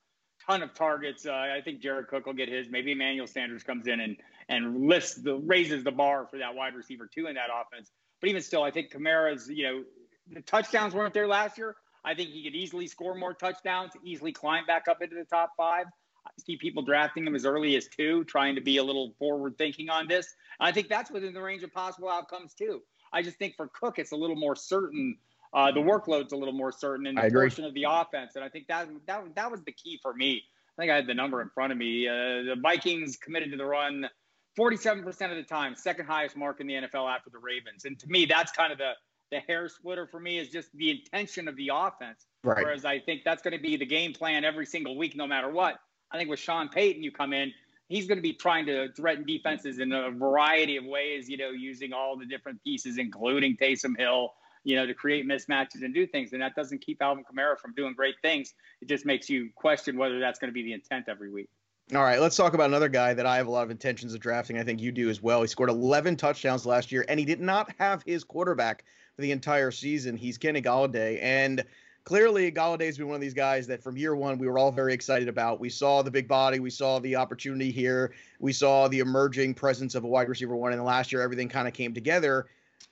ton 0.45 0.63
of 0.63 0.73
targets. 0.73 1.25
Uh, 1.25 1.33
I 1.33 1.61
think 1.63 1.81
Jared 1.81 2.07
Cook 2.07 2.25
will 2.25 2.33
get 2.33 2.49
his. 2.49 2.67
Maybe 2.69 2.91
Emmanuel 2.91 3.27
Sanders 3.27 3.63
comes 3.63 3.87
in 3.87 3.99
and 3.99 4.17
and 4.49 4.87
lifts 4.87 5.15
the 5.15 5.35
raises 5.35 5.83
the 5.83 5.91
bar 5.91 6.27
for 6.29 6.37
that 6.39 6.53
wide 6.55 6.75
receiver 6.75 7.07
too 7.13 7.27
in 7.27 7.35
that 7.35 7.49
offense. 7.53 7.91
But 8.23 8.29
even 8.29 8.41
still, 8.41 8.63
I 8.63 8.71
think 8.71 8.89
Kamara's, 8.89 9.49
you 9.49 9.63
know, 9.63 9.83
the 10.31 10.39
touchdowns 10.43 10.93
weren't 10.93 11.13
there 11.13 11.27
last 11.27 11.57
year. 11.57 11.75
I 12.05 12.13
think 12.13 12.29
he 12.29 12.41
could 12.41 12.55
easily 12.55 12.87
score 12.87 13.15
more 13.15 13.33
touchdowns, 13.33 13.91
easily 14.01 14.31
climb 14.31 14.65
back 14.65 14.87
up 14.87 15.01
into 15.01 15.17
the 15.17 15.25
top 15.25 15.51
five. 15.57 15.87
I 16.25 16.29
see 16.37 16.55
people 16.55 16.83
drafting 16.83 17.27
him 17.27 17.35
as 17.35 17.45
early 17.45 17.75
as 17.75 17.89
two, 17.89 18.23
trying 18.23 18.55
to 18.55 18.61
be 18.61 18.77
a 18.77 18.83
little 18.83 19.13
forward 19.19 19.57
thinking 19.57 19.89
on 19.89 20.07
this. 20.07 20.33
I 20.57 20.71
think 20.71 20.87
that's 20.87 21.11
within 21.11 21.33
the 21.33 21.41
range 21.41 21.63
of 21.63 21.73
possible 21.73 22.07
outcomes 22.07 22.53
too. 22.53 22.81
I 23.11 23.23
just 23.23 23.37
think 23.39 23.57
for 23.57 23.67
Cook, 23.67 23.99
it's 23.99 24.13
a 24.13 24.15
little 24.15 24.37
more 24.37 24.55
certain. 24.55 25.17
Uh, 25.53 25.73
the 25.73 25.81
workload's 25.81 26.31
a 26.31 26.37
little 26.37 26.53
more 26.53 26.71
certain 26.71 27.05
in 27.05 27.15
the 27.15 27.29
portion 27.29 27.65
of 27.65 27.73
the 27.73 27.87
offense, 27.89 28.37
and 28.37 28.45
I 28.45 28.47
think 28.47 28.67
that 28.67 28.87
that 29.05 29.35
that 29.35 29.51
was 29.51 29.63
the 29.63 29.73
key 29.73 29.99
for 30.01 30.13
me. 30.13 30.41
I 30.77 30.81
think 30.81 30.91
I 30.93 30.95
had 30.95 31.07
the 31.07 31.13
number 31.13 31.41
in 31.41 31.49
front 31.49 31.73
of 31.73 31.77
me. 31.77 32.07
Uh, 32.07 32.13
the 32.13 32.55
Vikings 32.61 33.17
committed 33.17 33.51
to 33.51 33.57
the 33.57 33.65
run 33.65 34.07
47% 34.57 35.07
of 35.07 35.37
the 35.37 35.43
time, 35.43 35.75
second 35.75 36.05
highest 36.05 36.37
mark 36.37 36.59
in 36.61 36.67
the 36.67 36.73
NFL 36.73 37.13
after 37.13 37.29
the 37.29 37.39
Ravens. 37.39 37.85
And 37.85 37.97
to 37.99 38.07
me, 38.07 38.25
that's 38.25 38.51
kind 38.51 38.71
of 38.71 38.77
the 38.77 38.93
the 39.33 39.39
hair 39.39 39.67
splitter 39.67 40.05
for 40.05 40.19
me 40.19 40.37
is 40.37 40.49
just 40.49 40.69
the 40.75 40.91
intention 40.91 41.47
of 41.47 41.55
the 41.55 41.71
offense. 41.73 42.27
Right. 42.43 42.63
Whereas 42.63 42.85
I 42.85 42.99
think 42.99 43.23
that's 43.25 43.41
going 43.41 43.57
to 43.57 43.61
be 43.61 43.75
the 43.75 43.85
game 43.85 44.13
plan 44.13 44.45
every 44.45 44.65
single 44.65 44.95
week, 44.95 45.15
no 45.15 45.25
matter 45.27 45.49
what. 45.49 45.79
I 46.11 46.17
think 46.17 46.29
with 46.29 46.39
Sean 46.39 46.69
Payton, 46.69 47.01
you 47.01 47.11
come 47.11 47.33
in, 47.33 47.51
he's 47.89 48.07
going 48.07 48.17
to 48.17 48.21
be 48.21 48.33
trying 48.33 48.65
to 48.67 48.91
threaten 48.93 49.25
defenses 49.25 49.79
in 49.79 49.91
a 49.91 50.11
variety 50.11 50.77
of 50.77 50.85
ways, 50.85 51.27
you 51.27 51.37
know, 51.37 51.49
using 51.49 51.93
all 51.93 52.15
the 52.15 52.25
different 52.25 52.63
pieces, 52.63 52.97
including 52.99 53.57
Taysom 53.57 53.97
Hill, 53.97 54.33
you 54.63 54.75
know, 54.75 54.85
to 54.85 54.93
create 54.93 55.27
mismatches 55.27 55.83
and 55.83 55.93
do 55.93 56.05
things. 56.05 56.33
And 56.33 56.41
that 56.41 56.55
doesn't 56.55 56.85
keep 56.85 57.01
Alvin 57.01 57.23
Kamara 57.23 57.57
from 57.57 57.73
doing 57.73 57.93
great 57.93 58.15
things. 58.21 58.53
It 58.81 58.87
just 58.87 59.05
makes 59.05 59.29
you 59.29 59.49
question 59.55 59.97
whether 59.97 60.19
that's 60.19 60.37
going 60.37 60.49
to 60.49 60.53
be 60.53 60.63
the 60.63 60.73
intent 60.73 61.05
every 61.09 61.31
week. 61.31 61.49
All 61.95 62.01
right, 62.01 62.19
let's 62.19 62.35
talk 62.35 62.55
about 62.55 62.67
another 62.67 62.89
guy 62.89 63.13
that 63.13 63.27
I 63.27 63.37
have 63.37 63.45
a 63.45 63.51
lot 63.51 63.63
of 63.63 63.69
intentions 63.69 64.15
of 64.15 64.19
drafting. 64.19 64.57
I 64.57 64.63
think 64.63 64.81
you 64.81 64.91
do 64.91 65.09
as 65.09 65.21
well. 65.21 65.41
He 65.41 65.47
scored 65.47 65.69
11 65.69 66.15
touchdowns 66.15 66.65
last 66.65 66.91
year, 66.91 67.05
and 67.07 67.19
he 67.19 67.25
did 67.25 67.39
not 67.39 67.71
have 67.77 68.01
his 68.03 68.23
quarterback 68.23 68.83
for 69.15 69.21
the 69.21 69.31
entire 69.31 69.69
season. 69.69 70.17
He's 70.17 70.39
Kenny 70.39 70.59
Golladay, 70.59 71.19
and 71.21 71.63
clearly 72.03 72.51
Golladay's 72.51 72.97
been 72.97 73.09
one 73.09 73.15
of 73.15 73.21
these 73.21 73.35
guys 73.35 73.67
that 73.67 73.83
from 73.83 73.95
year 73.95 74.15
one 74.15 74.39
we 74.39 74.47
were 74.47 74.57
all 74.57 74.71
very 74.71 74.91
excited 74.91 75.27
about. 75.27 75.59
We 75.59 75.69
saw 75.69 76.01
the 76.01 76.09
big 76.09 76.27
body, 76.27 76.59
we 76.59 76.71
saw 76.71 76.97
the 76.97 77.15
opportunity 77.15 77.69
here, 77.69 78.11
we 78.39 78.53
saw 78.53 78.87
the 78.87 78.99
emerging 78.99 79.53
presence 79.53 79.93
of 79.93 80.03
a 80.03 80.07
wide 80.07 80.29
receiver 80.29 80.55
one, 80.55 80.73
and 80.73 80.83
last 80.83 81.11
year 81.11 81.21
everything 81.21 81.47
kind 81.47 81.67
of 81.67 81.75
came 81.75 81.93
together. 81.93 82.47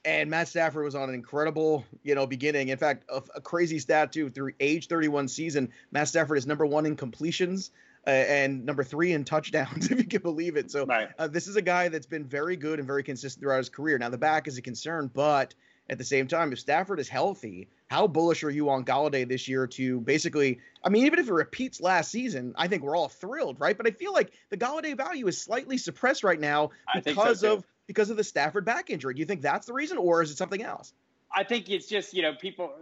And 0.05 0.29
Matt 0.29 0.48
Stafford 0.48 0.84
was 0.84 0.96
on 0.96 1.10
an 1.10 1.15
incredible, 1.15 1.86
you 2.03 2.13
know, 2.13 2.27
beginning. 2.27 2.70
In 2.70 2.77
fact, 2.77 3.05
a, 3.10 3.24
a 3.36 3.41
crazy 3.41 3.79
stat 3.79 4.12
too. 4.12 4.29
Through 4.29 4.51
age 4.60 4.88
31 4.88 5.27
season, 5.27 5.70
Matt 5.91 6.08
Stafford 6.08 6.38
is 6.38 6.46
number 6.46 6.67
one 6.67 6.86
in 6.86 6.96
completions 6.96 7.72
uh, 8.08 8.10
and 8.10 8.65
number 8.65 8.84
three 8.84 9.13
in 9.13 9.24
touchdowns, 9.24 9.91
if 9.91 9.98
you 9.98 10.05
can 10.05 10.22
believe 10.22 10.58
it. 10.58 10.72
So 10.72 10.86
right. 10.86 11.10
uh, 11.20 11.27
this 11.27 11.48
is 11.48 11.55
a 11.55 11.62
guy 11.62 11.89
that's 11.89 12.05
been 12.05 12.25
very 12.25 12.55
good 12.55 12.79
and 12.79 12.88
very 12.88 13.03
consistent 13.03 13.41
throughout 13.41 13.60
his 13.60 13.70
career. 13.70 13.98
Now 13.98 14.10
the 14.10 14.17
back 14.17 14.48
is 14.48 14.58
a 14.58 14.62
concern, 14.62 15.10
but 15.13 15.53
at 15.89 15.98
the 15.98 16.03
same 16.03 16.27
time, 16.27 16.53
if 16.53 16.60
Stafford 16.60 17.00
is 17.00 17.10
healthy, 17.10 17.67
how 17.88 18.08
bullish 18.08 18.43
are 18.43 18.50
you 18.50 18.70
on 18.70 18.86
Golladay 18.86 19.27
this 19.27 19.48
year 19.48 19.67
to 19.67 20.00
basically? 20.01 20.60
I 20.84 20.89
mean, 20.89 21.05
even 21.05 21.20
if 21.20 21.27
it 21.27 21.34
repeats 21.34 21.81
last 21.81 22.12
season, 22.12 22.53
I 22.55 22.67
think 22.67 22.81
we're 22.81 22.96
all 22.96 23.10
thrilled, 23.10 23.60
right? 23.60 23.75
But 23.75 23.88
I 23.88 23.91
feel 23.91 24.13
like 24.13 24.31
the 24.50 24.58
Golladay 24.58 24.96
value 24.96 25.27
is 25.27 25.41
slightly 25.41 25.77
suppressed 25.77 26.24
right 26.24 26.39
now 26.39 26.70
because 27.03 27.41
so 27.41 27.58
of 27.58 27.65
because 27.88 28.10
of 28.10 28.15
the 28.15 28.24
Stafford 28.24 28.63
back 28.63 28.89
injury. 28.89 29.13
Do 29.13 29.20
you 29.20 29.25
think 29.25 29.41
that's 29.41 29.67
the 29.67 29.74
reason, 29.74 29.98
or 29.98 30.22
is 30.22 30.31
it 30.31 30.38
something 30.38 30.63
else? 30.63 30.93
I 31.33 31.43
think 31.43 31.69
it's 31.69 31.88
just 31.88 32.13
you 32.13 32.21
know 32.21 32.33
people 32.33 32.73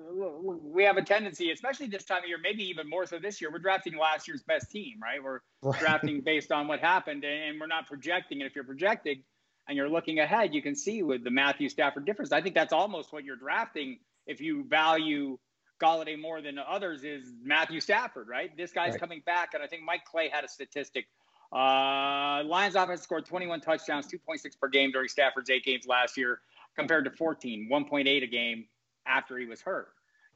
we 0.64 0.84
have 0.84 0.98
a 0.98 1.04
tendency, 1.04 1.52
especially 1.52 1.88
this 1.88 2.04
time 2.04 2.24
of 2.24 2.30
year, 2.30 2.40
maybe 2.42 2.64
even 2.64 2.90
more 2.90 3.06
so 3.06 3.20
this 3.20 3.42
year. 3.42 3.52
We're 3.52 3.60
drafting 3.60 3.98
last 3.98 4.28
year's 4.28 4.44
best 4.44 4.72
team, 4.72 5.00
right? 5.02 5.24
We're 5.24 5.40
right. 5.62 5.80
drafting 5.80 6.22
based 6.22 6.52
on 6.52 6.68
what 6.68 6.80
happened, 6.80 7.24
and 7.24 7.60
we're 7.60 7.68
not 7.68 7.88
projecting. 7.88 8.42
And 8.42 8.50
if 8.50 8.56
you're 8.56 8.64
projecting 8.64 9.24
and 9.68 9.78
you're 9.78 9.90
looking 9.90 10.20
ahead, 10.20 10.54
you 10.54 10.62
can 10.62 10.76
see 10.76 11.04
with 11.04 11.24
the 11.24 11.32
Matthew 11.32 11.70
Stafford 11.70 12.06
difference. 12.06 12.32
I 12.32 12.42
think 12.42 12.56
that's 12.56 12.74
almost 12.74 13.14
what 13.14 13.24
you're 13.24 13.36
drafting 13.36 14.00
if 14.26 14.42
you 14.42 14.64
value 14.64 15.38
Golladay 15.82 16.20
more 16.20 16.42
than 16.42 16.60
others 16.60 17.04
is 17.04 17.32
Matthew 17.44 17.80
Stafford, 17.80 18.28
right? 18.28 18.56
This 18.58 18.72
guy's 18.72 18.92
right. 18.92 19.00
coming 19.00 19.22
back, 19.26 19.54
and 19.54 19.64
I 19.64 19.68
think 19.68 19.84
Mike 19.84 20.06
Clay 20.06 20.30
had 20.30 20.44
a 20.44 20.48
statistic. 20.48 21.06
Uh, 21.52 22.44
Lions 22.46 22.76
offense 22.76 23.02
scored 23.02 23.26
21 23.26 23.62
touchdowns, 23.62 24.06
2.6 24.08 24.60
per 24.60 24.68
game 24.68 24.92
during 24.92 25.08
Stafford's 25.08 25.50
eight 25.50 25.64
games 25.64 25.88
last 25.88 26.18
year, 26.18 26.42
compared 26.80 27.06
to 27.06 27.12
14, 27.12 27.70
1.8 27.72 28.24
a 28.24 28.28
game 28.28 28.66
after 29.06 29.38
he 29.38 29.46
was 29.46 29.62
hurt. 29.62 29.90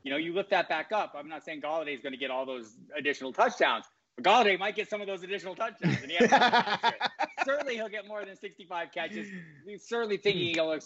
You 0.04 0.12
know, 0.12 0.18
you 0.18 0.34
lift 0.34 0.50
that 0.50 0.68
back 0.68 0.92
up. 0.92 1.16
I'm 1.18 1.30
not 1.30 1.46
saying 1.46 1.62
Golladay 1.62 1.96
is 1.96 2.02
going 2.02 2.12
to 2.12 2.20
get 2.20 2.30
all 2.30 2.46
those 2.46 2.76
additional 2.98 3.32
touchdowns, 3.32 3.86
but 4.18 4.26
Golladay 4.26 4.60
might 4.60 4.76
get 4.76 4.90
some 4.90 5.00
of 5.00 5.08
those 5.08 5.24
additional 5.24 5.56
touchdowns. 5.56 5.98
And 6.02 6.12
he 6.12 6.18
certainly 7.46 7.76
he'll 7.76 7.88
get 7.88 8.06
more 8.06 8.26
than 8.26 8.36
65 8.36 8.92
catches. 8.92 9.30
Certainly 9.80 10.18
thinking 10.18 10.54
he'll 10.54 10.78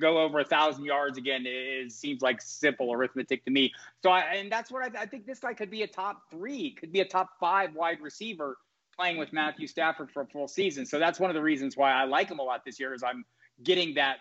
go 0.00 0.18
over 0.18 0.38
a 0.38 0.44
thousand 0.44 0.84
yards 0.84 1.18
again. 1.18 1.42
It 1.44 1.90
seems 1.90 2.22
like 2.22 2.40
simple 2.40 2.92
arithmetic 2.92 3.44
to 3.46 3.50
me. 3.50 3.72
So, 4.04 4.10
I, 4.10 4.20
and 4.34 4.50
that's 4.50 4.70
what 4.70 4.84
I, 4.84 5.02
I 5.02 5.06
think 5.06 5.26
this 5.26 5.40
guy 5.40 5.54
could 5.54 5.70
be 5.70 5.82
a 5.82 5.88
top 5.88 6.30
three, 6.30 6.70
could 6.70 6.92
be 6.92 7.00
a 7.00 7.04
top 7.04 7.30
five 7.40 7.74
wide 7.74 8.00
receiver 8.00 8.58
playing 8.96 9.18
with 9.18 9.32
Matthew 9.32 9.66
Stafford 9.66 10.10
for 10.10 10.22
a 10.22 10.26
full 10.26 10.48
season. 10.48 10.86
So 10.86 10.98
that's 10.98 11.20
one 11.20 11.30
of 11.30 11.34
the 11.34 11.42
reasons 11.42 11.76
why 11.76 11.92
I 11.92 12.04
like 12.04 12.30
him 12.30 12.38
a 12.38 12.42
lot 12.42 12.64
this 12.64 12.80
year 12.80 12.94
is 12.94 13.02
I'm 13.02 13.24
getting 13.62 13.94
that 13.94 14.18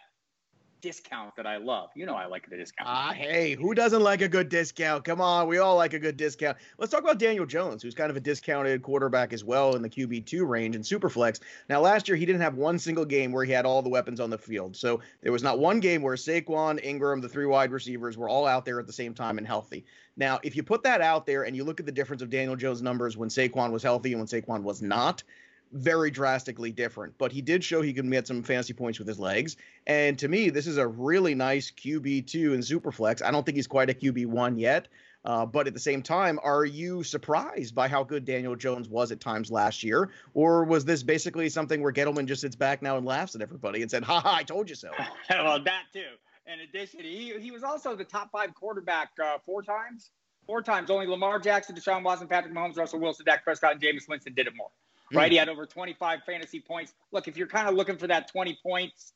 discount 0.86 1.36
that 1.36 1.48
I 1.48 1.58
love. 1.58 1.90
You 1.96 2.06
know, 2.06 2.14
I 2.14 2.28
like 2.28 2.48
the 2.48 2.58
discount. 2.58 2.88
Ah, 2.88 3.12
hey, 3.12 3.56
who 3.56 3.74
doesn't 3.74 4.04
like 4.04 4.22
a 4.22 4.28
good 4.28 4.50
discount? 4.50 5.04
Come 5.04 5.20
on, 5.20 5.48
we 5.48 5.58
all 5.58 5.76
like 5.76 5.94
a 5.94 6.00
good 6.00 6.16
discount. 6.16 6.58
Let's 6.78 6.92
talk 6.92 7.02
about 7.02 7.18
Daniel 7.18 7.48
Jones, 7.48 7.82
who's 7.82 7.96
kind 7.96 8.12
of 8.12 8.18
a 8.18 8.20
discounted 8.20 8.84
quarterback 8.84 9.34
as 9.34 9.44
well 9.44 9.76
in 9.76 9.82
the 9.82 9.90
QB2 9.90 10.48
range 10.48 10.76
and 10.76 10.86
Superflex. 10.86 11.40
Now, 11.70 11.82
last 11.82 12.08
year, 12.08 12.16
he 12.16 12.24
didn't 12.24 12.42
have 12.42 12.54
one 12.54 12.78
single 12.78 13.04
game 13.04 13.32
where 13.32 13.44
he 13.44 13.52
had 13.52 13.66
all 13.66 13.82
the 13.82 13.90
weapons 13.90 14.20
on 14.20 14.30
the 14.30 14.38
field. 14.38 14.76
So 14.76 15.02
there 15.24 15.32
was 15.32 15.42
not 15.42 15.58
one 15.58 15.80
game 15.80 16.04
where 16.04 16.16
Saquon, 16.16 16.80
Engram, 16.86 17.20
the 17.20 17.30
three 17.30 17.48
wide 17.48 17.72
receivers 17.72 18.16
were 18.16 18.30
all 18.30 18.46
out 18.46 18.64
there 18.64 18.80
at 18.80 18.86
the 18.86 18.94
same 18.94 19.16
time 19.16 19.40
and 19.40 19.48
healthy. 19.48 19.86
Now, 20.16 20.40
if 20.44 20.56
you 20.56 20.62
put 20.62 20.84
that 20.84 21.02
out 21.02 21.26
there 21.26 21.44
and 21.44 21.56
you 21.56 21.64
look 21.64 21.80
at 21.80 21.88
the 21.88 21.92
difference 21.92 22.22
of 22.22 22.30
Daniel 22.30 22.56
Jones' 22.56 22.84
numbers 22.84 23.18
when 23.18 23.30
Saquon 23.30 23.72
was 23.72 23.82
healthy 23.82 24.14
and 24.14 24.22
when 24.22 24.28
Saquon 24.28 24.62
was 24.62 24.84
not, 24.84 25.24
very 25.72 26.12
drastically 26.12 26.72
different. 26.72 27.18
But 27.18 27.32
he 27.32 27.42
did 27.42 27.64
show 27.64 27.82
he 27.82 27.94
could 27.94 28.10
get 28.10 28.28
some 28.28 28.44
fantasy 28.44 28.74
points 28.74 29.00
with 29.00 29.08
his 29.08 29.20
legs. 29.20 29.58
And 29.88 30.18
to 30.20 30.28
me, 30.28 30.50
this 30.50 30.68
is 30.68 30.78
a 30.78 30.88
really 30.88 31.36
nice 31.36 31.72
QB2 31.72 32.54
in 32.54 32.60
Superflex. 32.62 33.24
I 33.24 33.32
don't 33.32 33.46
think 33.46 33.56
he's 33.56 33.68
quite 33.68 33.90
a 33.90 33.94
QB1 33.94 34.60
yet. 34.60 34.88
Uh, 35.26 35.44
but 35.44 35.66
at 35.66 35.74
the 35.74 35.80
same 35.80 36.04
time, 36.04 36.40
are 36.44 36.64
you 36.64 37.02
surprised 37.02 37.74
by 37.74 37.88
how 37.88 38.04
good 38.04 38.26
Daniel 38.26 38.56
Jones 38.56 38.88
was 38.88 39.12
at 39.12 39.20
times 39.20 39.50
last 39.50 39.84
year? 39.84 40.12
Or 40.36 40.64
was 40.64 40.86
this 40.86 41.02
basically 41.02 41.50
something 41.50 41.82
where 41.82 41.92
Gettleman 41.92 42.28
just 42.28 42.42
sits 42.42 42.56
back 42.56 42.84
now 42.84 42.98
and 42.98 43.06
laughs 43.06 43.34
at 43.34 43.42
everybody 43.42 43.82
and 43.82 43.90
said, 43.90 44.04
ha 44.04 44.20
ha, 44.20 44.36
I 44.36 44.44
told 44.44 44.70
you 44.70 44.76
so? 44.76 44.92
well, 45.32 45.64
that 45.64 45.84
too. 45.92 46.02
In 46.46 46.60
addition, 46.60 47.00
he, 47.00 47.34
he 47.40 47.50
was 47.50 47.64
also 47.64 47.96
the 47.96 48.04
top 48.04 48.32
five 48.32 48.54
quarterback 48.54 49.10
uh, 49.24 49.40
four 49.48 49.64
times. 49.64 50.12
Four 50.46 50.62
times. 50.62 50.92
Only 50.92 51.08
Lamar 51.08 51.40
Jackson, 51.40 51.76
Deshaun 51.76 52.04
Watson, 52.04 52.28
Patrick 52.28 52.54
Mahomes, 52.54 52.78
Russell 52.78 53.00
Wilson, 53.00 53.26
Dak 53.26 53.44
Prescott, 53.44 53.72
and 53.72 53.82
Jameis 53.82 54.08
Winston 54.08 54.36
did 54.36 54.46
it 54.46 54.54
more 54.56 54.70
Mm. 55.14 55.18
right? 55.18 55.32
He 55.32 55.38
had 55.38 55.50
over 55.50 55.66
25 55.66 56.24
fantasy 56.26 56.60
points. 56.60 56.94
Look, 57.12 57.28
if 57.28 57.38
you're 57.38 57.48
kind 57.48 57.68
of 57.68 57.76
looking 57.76 57.98
for 57.98 58.08
that 58.08 58.32
20 58.32 58.58
points 58.64 59.14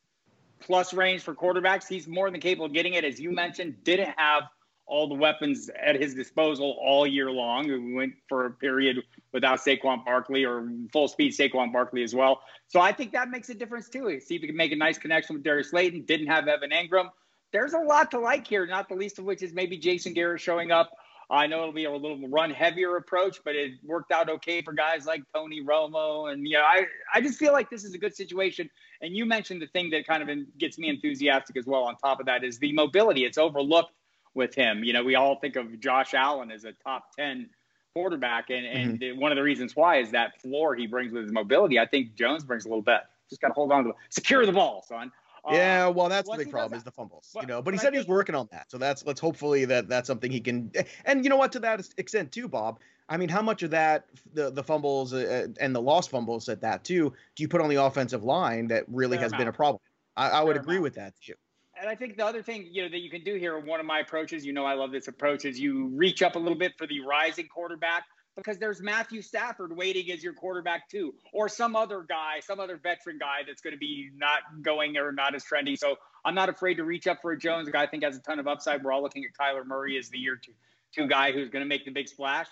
plus 0.60 0.94
range 0.94 1.22
for 1.22 1.34
quarterbacks, 1.34 1.88
he's 1.88 2.08
more 2.08 2.30
than 2.30 2.42
capable 2.42 2.66
of 2.66 2.74
getting 2.74 2.94
it. 2.94 3.04
As 3.04 3.20
you 3.20 3.32
mentioned, 3.32 3.84
didn't 3.84 4.14
have 4.18 4.44
all 4.90 5.08
the 5.08 5.16
weapons 5.16 5.70
at 5.80 5.96
his 5.96 6.16
disposal 6.16 6.76
all 6.82 7.06
year 7.06 7.30
long. 7.32 7.68
We 7.68 7.94
went 7.94 8.14
for 8.28 8.48
a 8.48 8.52
period 8.52 8.98
without 9.32 9.60
Saquon 9.60 10.04
Barkley 10.04 10.44
or 10.44 10.68
full 10.92 11.08
speed 11.08 11.32
Saquon 11.32 11.72
Barkley 11.72 12.04
as 12.04 12.16
well. 12.16 12.42
So 12.68 12.82
I 12.82 12.92
think 12.92 13.12
that 13.12 13.30
makes 13.30 13.50
a 13.50 13.54
difference 13.54 13.88
too. 13.88 14.20
See 14.20 14.36
if 14.36 14.42
he 14.42 14.48
can 14.48 14.56
make 14.56 14.72
a 14.72 14.76
nice 14.76 14.98
connection 14.98 15.36
with 15.36 15.44
Darius 15.44 15.70
Slayton. 15.70 16.06
Didn't 16.06 16.28
have 16.28 16.48
Evan 16.48 16.72
Engram. 16.72 17.10
There's 17.52 17.74
a 17.74 17.80
lot 17.80 18.12
to 18.12 18.20
like 18.20 18.48
here, 18.48 18.66
not 18.66 18.90
the 18.90 18.96
least 18.96 19.20
of 19.20 19.26
which 19.26 19.44
is 19.44 19.54
maybe 19.54 19.78
Jason 19.78 20.14
Garrett 20.14 20.42
showing 20.42 20.72
up. 20.72 20.92
I 21.32 21.46
know 21.46 21.62
it'll 21.62 21.74
be 21.74 21.86
a 21.86 21.92
little 21.92 22.28
run 22.28 22.50
heavier 22.50 22.96
approach, 22.96 23.40
but 23.46 23.56
it 23.56 23.74
worked 23.84 24.12
out 24.12 24.30
okay 24.30 24.62
for 24.64 24.74
guys 24.74 25.06
like 25.06 25.22
Tony 25.34 25.64
Romo. 25.64 26.32
And, 26.32 26.48
you 26.48 26.54
know, 26.54 26.64
I, 26.64 26.86
I 27.14 27.22
just 27.22 27.38
feel 27.38 27.54
like 27.54 27.70
this 27.70 27.84
is 27.84 27.94
a 27.94 28.00
good 28.00 28.16
situation. 28.16 28.70
And 29.02 29.16
you 29.16 29.26
mentioned 29.26 29.62
the 29.62 29.68
thing 29.68 29.92
that 29.92 30.08
kind 30.08 30.28
of 30.28 30.58
gets 30.58 30.80
me 30.80 30.90
enthusiastic 30.90 31.56
as 31.56 31.68
well 31.68 31.84
on 31.84 31.98
top 31.98 32.20
of 32.20 32.26
that 32.26 32.44
is 32.44 32.58
the 32.58 32.74
mobility. 32.74 33.26
It's 33.26 33.38
overlooked 33.38 33.94
with 34.34 34.56
him. 34.56 34.84
You 34.84 34.94
know, 34.94 35.04
we 35.04 35.16
all 35.16 35.36
think 35.40 35.56
of 35.56 35.80
Josh 35.80 36.16
Allen 36.16 36.50
as 36.50 36.64
a 36.64 36.72
top 36.84 37.16
10 37.16 37.50
quarterback. 37.94 38.50
And, 38.50 38.66
and 38.66 39.00
mm-hmm. 39.00 39.20
one 39.20 39.32
of 39.32 39.36
the 39.36 39.44
reasons 39.44 39.76
why 39.76 40.00
is 40.00 40.12
that 40.12 40.42
floor 40.42 40.76
he 40.76 40.88
brings 40.88 41.14
with 41.14 41.24
his 41.24 41.32
mobility. 41.32 41.78
I 41.78 41.86
think 41.86 42.16
Jones 42.16 42.44
brings 42.44 42.66
a 42.66 42.70
little 42.70 42.82
bit. 42.82 43.02
Just 43.30 43.42
got 43.42 43.50
to 43.50 43.54
hold 43.54 43.72
on 43.72 43.84
to 43.84 43.90
it. 43.92 43.96
Secure 44.10 44.48
the 44.48 44.52
ball, 44.52 44.84
son. 44.88 45.12
Yeah, 45.50 45.88
um, 45.88 45.96
well, 45.96 46.10
that's 46.10 46.30
the 46.30 46.38
big 46.38 46.52
problem 46.52 46.78
is 46.78 46.84
the 46.84 46.92
fumbles, 46.92 47.30
but, 47.34 47.42
you 47.42 47.48
know. 47.48 47.62
But 47.62 47.74
he 47.74 47.78
said 47.80 47.94
he 47.94 48.00
was 48.00 48.08
working 48.08 48.36
on 48.36 48.48
that, 48.52 48.70
so 48.70 48.78
that's 48.78 49.06
let's 49.06 49.20
hopefully 49.20 49.66
that 49.66 49.88
that's 49.88 50.08
something 50.08 50.32
he 50.32 50.40
can. 50.40 50.72
And 51.06 51.24
you 51.24 51.30
know 51.30 51.38
what, 51.38 51.52
to 51.54 51.60
that 51.60 51.88
extent 51.98 52.32
too, 52.32 52.48
Bob. 52.48 52.80
I 53.08 53.18
mean, 53.18 53.30
how 53.30 53.42
much 53.42 53.64
of 53.64 53.72
that 53.72 54.06
the 54.34 54.52
the 54.52 54.64
fumbles 54.64 55.14
uh, 55.14 55.48
and 55.60 55.76
the 55.76 55.82
lost 55.82 56.12
fumbles 56.12 56.48
at 56.50 56.62
that 56.62 56.84
too 56.84 57.14
do 57.36 57.44
you 57.44 57.48
put 57.48 57.62
on 57.62 57.70
the 57.70 57.84
offensive 57.84 58.24
line 58.24 58.68
that 58.68 58.84
really 58.88 59.18
has 59.18 59.32
amount. 59.32 59.42
been 59.42 59.48
a 59.48 59.54
problem? 59.54 59.82
I, 60.16 60.30
I 60.30 60.44
would 60.44 60.58
agree 60.58 60.76
amount. 60.76 60.84
with 60.84 60.96
that 60.96 61.14
too. 61.22 61.34
And 61.80 61.90
I 61.90 61.96
think 61.96 62.18
the 62.18 62.26
other 62.26 62.44
thing 62.44 62.68
you 62.72 62.84
know 62.84 62.90
that 62.90 63.00
you 63.00 63.10
can 63.10 63.24
do 63.24 63.36
here, 63.36 63.58
one 63.58 63.80
of 63.80 63.86
my 63.86 64.00
approaches, 64.00 64.46
you 64.46 64.54
know, 64.54 64.66
I 64.66 64.74
love 64.74 64.92
this 64.92 65.08
approach, 65.08 65.46
is 65.46 65.60
you 65.60 65.88
reach 65.88 66.22
up 66.22 66.36
a 66.36 66.40
little 66.40 66.58
bit 66.58 66.74
for 66.78 66.86
the 66.86 67.00
rising 67.00 67.48
quarterback 67.48 68.04
because 68.40 68.58
there's 68.58 68.82
Matthew 68.82 69.22
Stafford 69.22 69.76
waiting 69.76 70.12
as 70.12 70.24
your 70.24 70.34
quarterback 70.34 70.90
too, 70.90 71.14
or 71.34 71.48
some 71.50 71.76
other 71.76 72.06
guy, 72.08 72.40
some 72.42 72.60
other 72.60 72.78
veteran 72.78 73.18
guy 73.20 73.40
that's 73.46 73.62
going 73.62 73.74
to 73.74 73.80
be 73.80 74.10
not 74.16 74.40
going 74.62 74.98
or 74.98 75.12
not 75.12 75.36
as 75.36 75.44
trendy. 75.44 75.78
So 75.78 75.98
I'm 76.26 76.36
not 76.36 76.50
afraid 76.50 76.76
to 76.76 76.84
reach 76.84 77.08
up 77.08 77.22
for 77.22 77.32
a 77.32 77.38
Jones, 77.38 77.70
guy 77.70 77.84
I 77.84 77.88
think 77.88 78.04
has 78.04 78.18
a 78.18 78.22
ton 78.22 78.40
of 78.40 78.48
upside. 78.48 78.84
We're 78.84 78.92
all 78.92 79.02
looking 79.02 79.26
at 79.26 79.32
Kyler 79.40 79.66
Murray 79.66 79.98
as 79.98 80.10
the 80.10 80.18
year 80.18 80.36
two, 80.36 80.54
two 80.94 81.08
guy 81.08 81.32
who's 81.32 81.50
going 81.50 81.64
to 81.64 81.70
make 81.70 81.86
the 81.86 81.92
big 81.92 82.08
splash. 82.08 82.48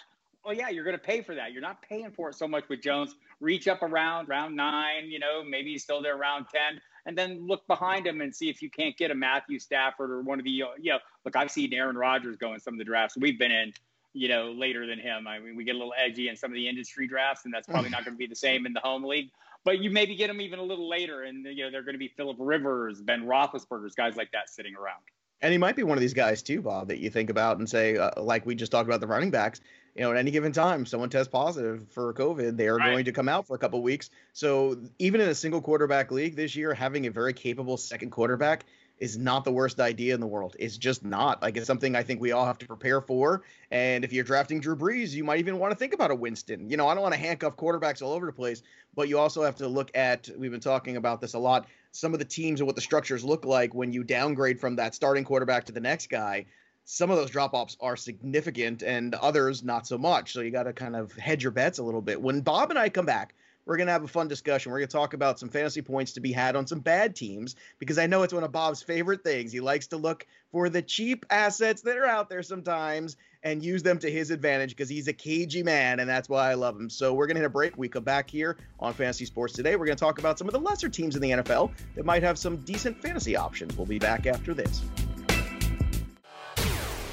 Well, 0.46 0.56
yeah, 0.56 0.70
you're 0.70 0.86
going 0.86 0.96
to 0.96 1.04
pay 1.04 1.22
for 1.22 1.36
that. 1.36 1.52
You're 1.52 1.62
not 1.62 1.82
paying 1.82 2.12
for 2.12 2.30
it 2.30 2.36
so 2.36 2.48
much 2.48 2.70
with 2.70 2.82
Jones. 2.82 3.14
Reach 3.42 3.68
up 3.68 3.84
around 3.84 4.30
round 4.30 4.56
nine, 4.56 5.10
you 5.10 5.20
know, 5.20 5.44
maybe 5.44 5.72
he's 5.72 5.84
still 5.84 6.02
there 6.02 6.16
around 6.16 6.46
10, 6.54 6.80
and 7.06 7.18
then 7.18 7.46
look 7.46 7.68
behind 7.68 8.08
him 8.08 8.22
and 8.22 8.34
see 8.34 8.50
if 8.50 8.62
you 8.62 8.70
can't 8.70 8.96
get 8.96 9.12
a 9.12 9.16
Matthew 9.16 9.60
Stafford 9.60 10.10
or 10.10 10.22
one 10.22 10.40
of 10.40 10.46
the, 10.46 10.52
you 10.52 10.66
know, 10.86 11.00
look, 11.26 11.36
I've 11.36 11.52
seen 11.52 11.74
Aaron 11.74 11.98
Rodgers 11.98 12.38
go 12.38 12.54
in 12.54 12.62
some 12.62 12.76
of 12.76 12.78
the 12.78 12.86
drafts 12.86 13.18
we've 13.18 13.38
been 13.38 13.52
in 13.52 13.74
you 14.14 14.30
know, 14.30 14.52
later 14.52 14.88
than 14.88 15.00
him. 15.00 15.28
I 15.28 15.40
mean, 15.40 15.56
we 15.56 15.64
get 15.64 15.76
a 15.76 15.78
little 15.78 15.94
edgy 15.98 16.30
in 16.30 16.36
some 16.36 16.52
of 16.52 16.56
the 16.56 16.68
industry 16.68 17.08
drafts, 17.08 17.46
and 17.46 17.54
that's 17.54 17.68
probably 17.68 17.90
not 17.90 18.06
going 18.06 18.16
to 18.16 18.18
be 18.18 18.28
the 18.28 18.36
same 18.36 18.66
in 18.66 18.74
the 18.74 18.80
home 18.80 19.04
league. 19.04 19.30
But 19.64 19.80
you 19.80 19.90
maybe 19.92 20.16
get 20.16 20.28
them 20.28 20.42
even 20.42 20.60
a 20.60 20.64
little 20.64 20.90
later, 20.90 21.24
and 21.24 21.46
you 21.46 21.64
know 21.64 21.72
they're 21.72 21.84
going 21.84 21.96
to 21.96 22.00
be 22.00 22.08
Philip 22.16 22.38
Rivers, 22.40 23.02
Ben 23.02 23.26
Roethlisberger's, 23.26 23.96
guys 23.96 24.16
like 24.16 24.32
that 24.32 24.50
sitting 24.50 24.76
around. 24.76 25.02
And 25.42 25.52
he 25.52 25.58
might 25.58 25.76
be 25.76 25.84
one 25.84 25.98
of 25.98 26.02
these 26.02 26.14
guys 26.14 26.42
too, 26.42 26.62
Bob, 26.62 26.88
that 26.88 27.00
you 27.00 27.10
think 27.10 27.30
about 27.30 27.58
and 27.60 27.70
say, 27.70 27.96
uh, 27.96 28.10
like 28.18 28.46
we 28.46 28.56
just 28.56 28.72
talked 28.72 28.88
about 28.88 29.02
the 29.02 29.08
running 29.08 29.30
backs. 29.30 29.62
You 29.96 30.04
know, 30.04 30.12
at 30.12 30.18
any 30.18 30.32
given 30.32 30.52
time, 30.52 30.86
someone 30.86 31.10
tests 31.10 31.32
positive 31.32 31.88
for 31.92 32.14
COVID, 32.14 32.56
they 32.56 32.68
are 32.68 32.78
right. 32.78 32.92
going 32.92 33.06
to 33.06 33.12
come 33.12 33.28
out 33.28 33.48
for 33.48 33.56
a 33.56 33.60
couple 33.60 33.82
weeks. 33.82 34.10
So 34.34 34.78
even 35.00 35.22
in 35.22 35.30
a 35.30 35.36
single 35.36 35.62
quarterback 35.62 36.12
league 36.12 36.36
this 36.36 36.56
year, 36.56 36.74
having 36.74 37.08
a 37.08 37.12
very 37.12 37.34
capable 37.34 37.78
second 37.78 38.12
quarterback 38.12 38.66
is 39.00 39.18
not 39.18 39.44
the 39.44 39.52
worst 39.52 39.80
idea 39.80 40.14
in 40.14 40.20
the 40.20 40.28
world. 40.28 40.56
It's 40.60 40.78
just 40.78 41.04
not. 41.04 41.42
Like 41.42 41.58
it's 41.58 41.68
something 41.68 41.96
I 41.96 42.04
think 42.04 42.20
we 42.20 42.32
all 42.32 42.46
have 42.46 42.58
to 42.60 42.66
prepare 42.66 43.02
for. 43.02 43.44
And 43.72 44.04
if 44.04 44.12
you're 44.12 44.24
drafting 44.24 44.60
Drew 44.60 44.76
Brees, 44.76 45.12
you 45.12 45.24
might 45.24 45.40
even 45.40 45.60
want 45.60 45.72
to 45.72 45.78
think 45.78 45.94
about 45.94 46.12
a 46.12 46.16
Winston. 46.16 46.70
You 46.70 46.78
know, 46.78 46.88
I 46.88 46.94
don't 46.94 47.04
want 47.04 47.14
to 47.14 47.20
handcuff 47.20 47.56
quarterbacks 47.56 48.02
all 48.02 48.14
over 48.14 48.26
the 48.26 48.34
place, 48.34 48.64
but 48.96 49.08
you 49.08 49.20
also 49.20 49.44
have 49.44 49.56
to 49.58 49.68
look 49.68 49.92
at 49.96 50.30
we've 50.38 50.52
been 50.52 50.60
talking 50.60 50.98
about 50.98 51.22
this 51.22 51.34
a 51.34 51.40
lot, 51.40 51.68
some 51.92 52.14
of 52.14 52.20
the 52.20 52.26
teams 52.26 52.60
and 52.60 52.68
what 52.68 52.76
the 52.76 52.82
structures 52.82 53.24
look 53.24 53.46
like 53.46 53.74
when 53.74 53.92
you 53.94 54.04
downgrade 54.04 54.60
from 54.60 54.76
that 54.78 54.96
starting 54.96 55.24
quarterback 55.24 55.66
to 55.66 55.72
the 55.72 55.80
next 55.80 56.10
guy. 56.10 56.46
Some 56.86 57.12
of 57.12 57.18
those 57.18 57.30
drop 57.30 57.54
offs 57.54 57.76
are 57.82 57.98
significant 57.98 58.82
and 58.82 59.14
others 59.16 59.62
not 59.62 59.86
so 59.86 59.98
much. 59.98 60.32
So 60.32 60.40
you 60.40 60.52
got 60.52 60.64
to 60.64 60.74
kind 60.74 60.96
of 60.96 61.12
hedge 61.14 61.44
your 61.44 61.52
bets 61.52 61.80
a 61.80 61.84
little 61.84 62.02
bit. 62.02 62.22
When 62.22 62.40
Bob 62.42 62.70
and 62.70 62.80
I 62.80 62.88
come 62.88 63.06
back, 63.06 63.36
we're 63.68 63.76
going 63.76 63.88
to 63.88 63.94
have 63.94 64.04
a 64.04 64.08
fun 64.08 64.28
discussion. 64.28 64.72
We're 64.72 64.80
going 64.80 64.88
to 64.88 64.98
talk 64.98 65.14
about 65.14 65.40
some 65.40 65.50
fantasy 65.50 65.82
points 65.82 66.14
to 66.14 66.22
be 66.22 66.32
had 66.32 66.56
on 66.56 66.66
some 66.66 66.80
bad 66.80 67.16
teams 67.16 67.56
because 67.80 67.98
I 67.98 68.08
know 68.08 68.24
it's 68.24 68.34
one 68.34 68.44
of 68.44 68.52
Bob's 68.52 68.82
favorite 68.82 69.24
things. 69.24 69.52
He 69.52 69.60
likes 69.60 69.88
to 69.88 69.98
look 69.98 70.26
for 70.52 70.70
the 70.70 70.82
cheap 70.82 71.26
assets 71.30 71.82
that 71.82 71.98
are 71.98 72.06
out 72.06 72.30
there 72.30 72.42
sometimes 72.42 73.18
and 73.44 73.64
use 73.64 73.84
them 73.84 74.00
to 74.00 74.10
his 74.10 74.32
advantage 74.32 74.70
because 74.70 74.90
he's 74.90 75.10
a 75.10 75.14
cagey 75.14 75.64
man 75.64 76.00
and 76.00 76.10
that's 76.10 76.30
why 76.30 76.50
I 76.50 76.54
love 76.54 76.80
him. 76.80 76.90
So 76.90 77.14
we're 77.14 77.28
going 77.28 77.36
to 77.36 77.42
hit 77.42 77.48
a 77.48 77.50
break. 77.50 77.78
We 77.78 77.90
come 77.90 78.04
back 78.04 78.30
here 78.30 78.58
on 78.80 78.94
Fantasy 78.94 79.26
Sports 79.26 79.54
today. 79.54 79.76
We're 79.76 79.86
going 79.86 79.98
to 79.98 80.04
talk 80.04 80.18
about 80.18 80.40
some 80.40 80.48
of 80.48 80.54
the 80.54 80.60
lesser 80.60 80.90
teams 80.90 81.16
in 81.16 81.22
the 81.22 81.32
NFL 81.32 81.72
that 81.96 82.06
might 82.06 82.24
have 82.24 82.40
some 82.40 82.58
decent 82.58 83.02
fantasy 83.02 83.36
options. 83.36 83.76
We'll 83.76 83.86
be 83.86 84.00
back 84.00 84.26
after 84.26 84.54
this. 84.54 84.82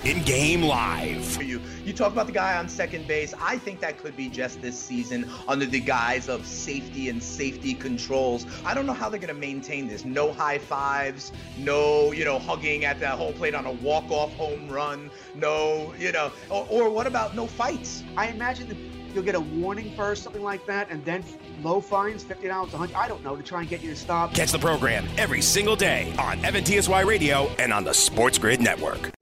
In 0.04 0.22
game 0.24 0.62
live. 0.62 1.42
You 1.42 1.62
you 1.82 1.94
talk 1.94 2.12
about 2.12 2.26
the 2.26 2.32
guy 2.32 2.58
on 2.58 2.68
second 2.68 3.06
base. 3.06 3.32
I 3.40 3.56
think 3.56 3.80
that 3.80 3.96
could 3.96 4.14
be 4.14 4.28
just 4.28 4.60
this 4.60 4.78
season 4.78 5.30
under 5.48 5.64
the 5.64 5.80
guise 5.80 6.28
of 6.28 6.44
safety 6.44 7.08
and 7.08 7.22
safety 7.22 7.72
controls. 7.72 8.44
I 8.66 8.74
don't 8.74 8.84
know 8.84 8.92
how 8.92 9.08
they're 9.08 9.18
going 9.18 9.34
to 9.34 9.40
maintain 9.40 9.88
this. 9.88 10.04
No 10.04 10.30
high 10.30 10.58
fives, 10.58 11.32
no 11.56 12.12
you 12.12 12.26
know 12.26 12.38
hugging 12.38 12.84
at 12.84 13.00
the 13.00 13.08
home 13.08 13.32
plate 13.32 13.54
on 13.54 13.64
a 13.64 13.72
walk 13.72 14.10
off 14.10 14.30
home 14.34 14.68
run. 14.68 15.10
No 15.34 15.94
you 15.98 16.12
know 16.12 16.30
or, 16.50 16.66
or 16.68 16.90
what 16.90 17.06
about 17.06 17.34
no 17.34 17.46
fights? 17.46 18.04
I 18.14 18.28
imagine 18.28 18.68
that 18.68 18.76
you'll 19.14 19.24
get 19.24 19.36
a 19.36 19.40
warning 19.40 19.96
first, 19.96 20.22
something 20.22 20.42
like 20.42 20.66
that, 20.66 20.90
and 20.90 21.02
then 21.06 21.24
low 21.62 21.80
fines, 21.80 22.22
fifty 22.22 22.48
dollars, 22.48 22.74
a 22.74 22.76
hundred. 22.76 22.94
I 22.94 23.08
don't 23.08 23.24
know 23.24 23.36
to 23.36 23.42
try 23.42 23.60
and 23.60 23.70
get 23.70 23.82
you 23.82 23.88
to 23.88 23.96
stop. 23.96 24.34
Catch 24.34 24.52
the 24.52 24.58
program 24.58 25.06
every 25.16 25.40
single 25.40 25.76
day 25.76 26.14
on 26.18 26.44
Evan 26.44 26.62
TSY 26.62 27.00
Radio 27.00 27.46
and 27.58 27.72
on 27.72 27.84
the 27.84 27.94
Sports 27.94 28.36
Grid 28.36 28.60
Network. 28.60 29.13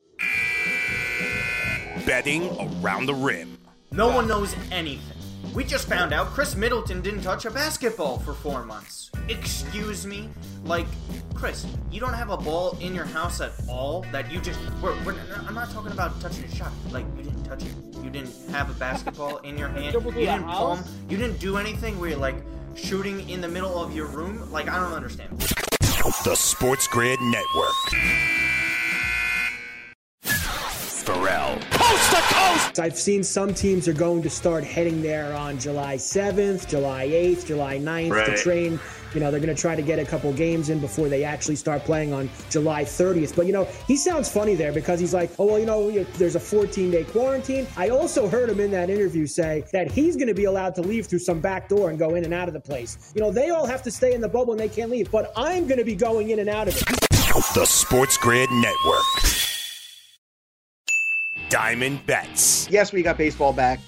Betting 2.07 2.51
around 2.83 3.07
the 3.07 3.15
rim. 3.15 3.59
No 3.93 4.09
one 4.09 4.27
knows 4.27 4.57
anything. 4.71 5.17
We 5.55 5.65
just 5.65 5.89
found 5.89 6.13
out 6.13 6.29
Khris 6.29 6.57
Middleton 6.57 7.01
didn't 7.01 7.23
touch 7.23 7.45
a 7.45 7.51
basketball 7.51 8.19
for 8.19 8.33
four 8.33 8.65
months. 8.65 9.11
Excuse 9.29 10.07
me? 10.07 10.29
Like, 10.65 10.87
Chris, 11.35 11.67
you 11.91 12.01
don't 12.01 12.15
have 12.15 12.31
a 12.31 12.37
ball 12.37 12.77
in 12.81 12.95
your 12.95 13.05
house 13.05 13.41
at 13.41 13.53
all 13.69 14.05
that 14.11 14.33
you 14.33 14.41
just. 14.41 14.59
We're, 14.83 14.97
we're, 15.05 15.15
I'm 15.47 15.55
not 15.55 15.71
talking 15.71 15.93
about 15.93 16.19
touching 16.21 16.45
a 16.45 16.55
shot. 16.55 16.73
Like, 16.91 17.05
you 17.17 17.25
didn't 17.25 17.45
touch 17.45 17.63
it. 17.63 17.75
You 18.03 18.11
didn't 18.11 18.35
have 18.51 18.71
a 18.71 18.75
basketball 18.75 19.39
in 19.39 19.59
your 19.59 19.69
hand. 19.69 19.95
You 19.95 20.13
didn't 20.13 20.45
palm. 20.45 20.83
You 21.09 21.17
didn't 21.17 21.39
do 21.39 21.57
anything 21.57 22.01
where 22.01 22.11
you're 22.11 22.19
like 22.19 22.37
shooting 22.75 23.29
in 23.29 23.41
the 23.41 23.49
middle 23.49 23.79
of 23.81 23.95
your 23.95 24.07
room. 24.07 24.51
Like, 24.51 24.69
I 24.69 24.81
don't 24.81 24.95
understand. 24.95 25.39
The 26.25 26.35
Sports 26.35 26.89
Grid 26.89 27.21
Network. 27.21 27.75
Pharrell. 31.05 31.52
Coast 32.73 32.77
to 32.77 32.83
coast! 32.83 32.93
I've 32.93 32.99
seen 32.99 33.23
some 33.23 33.55
teams 33.55 33.89
are 33.89 33.93
going 33.93 34.23
to 34.23 34.31
start 34.31 34.65
heading 34.65 35.03
there 35.03 35.35
on 35.35 35.59
July 35.59 35.97
7th, 35.97 36.69
July 36.69 37.07
8th, 37.09 37.47
July 37.47 37.79
9th 37.79 38.11
Right. 38.11 38.27
to 38.27 38.37
train. 38.37 38.81
You 39.15 39.21
know, 39.21 39.31
they're 39.31 39.41
going 39.41 39.55
to 39.55 39.61
try 39.61 39.77
to 39.77 39.83
get 39.83 39.99
a 39.99 40.07
couple 40.07 40.33
games 40.33 40.71
in 40.71 40.79
before 40.81 41.11
they 41.11 41.23
actually 41.23 41.57
start 41.57 41.85
playing 41.85 42.15
on 42.15 42.31
July 42.49 42.83
30th. 42.83 43.37
But, 43.37 43.45
you 43.45 43.53
know, 43.53 43.65
he 43.87 43.95
sounds 43.95 44.27
funny 44.31 44.55
there 44.55 44.73
because 44.73 44.99
he's 45.01 45.13
like, 45.13 45.31
oh, 45.39 45.45
well, 45.45 45.59
you 45.59 45.67
know, 45.67 46.03
there's 46.17 46.35
a 46.35 46.41
14 46.41 46.91
day 46.91 47.05
quarantine. 47.05 47.67
I 47.77 47.91
also 47.91 48.27
heard 48.27 48.49
him 48.49 48.59
in 48.59 48.71
that 48.71 48.89
interview 48.89 49.27
say 49.27 49.65
that 49.73 49.91
he's 49.91 50.17
going 50.17 50.29
to 50.29 50.35
be 50.35 50.45
allowed 50.45 50.75
to 50.77 50.81
leave 50.81 51.07
through 51.09 51.19
some 51.19 51.41
back 51.41 51.69
door 51.69 51.91
and 51.91 51.99
go 51.99 52.15
in 52.15 52.25
and 52.25 52.33
out 52.33 52.49
of 52.49 52.55
the 52.55 52.61
place. 52.61 53.13
You 53.15 53.21
know, 53.21 53.31
they 53.31 53.51
all 53.51 53.67
have 53.67 53.83
to 53.83 53.91
stay 53.91 54.15
in 54.15 54.23
the 54.23 54.29
bubble 54.29 54.53
and 54.55 54.61
they 54.61 54.71
can't 54.71 54.91
leave, 54.91 55.11
but 55.11 55.31
I'm 55.37 55.67
going 55.67 55.79
to 55.79 55.85
be 55.85 55.95
going 55.95 56.31
in 56.31 56.39
and 56.39 56.49
out 56.49 56.69
of 56.69 56.77
it. 56.77 56.85
The 57.55 57.67
Sports 57.67 58.17
Grid 58.17 58.51
Network. 58.51 59.52
Diamond 61.53 62.07
Bets. 62.07 62.67
yes, 62.71 62.95
we 62.95 63.03
got 63.03 63.19
baseball 63.19 63.53
back, 63.53 63.79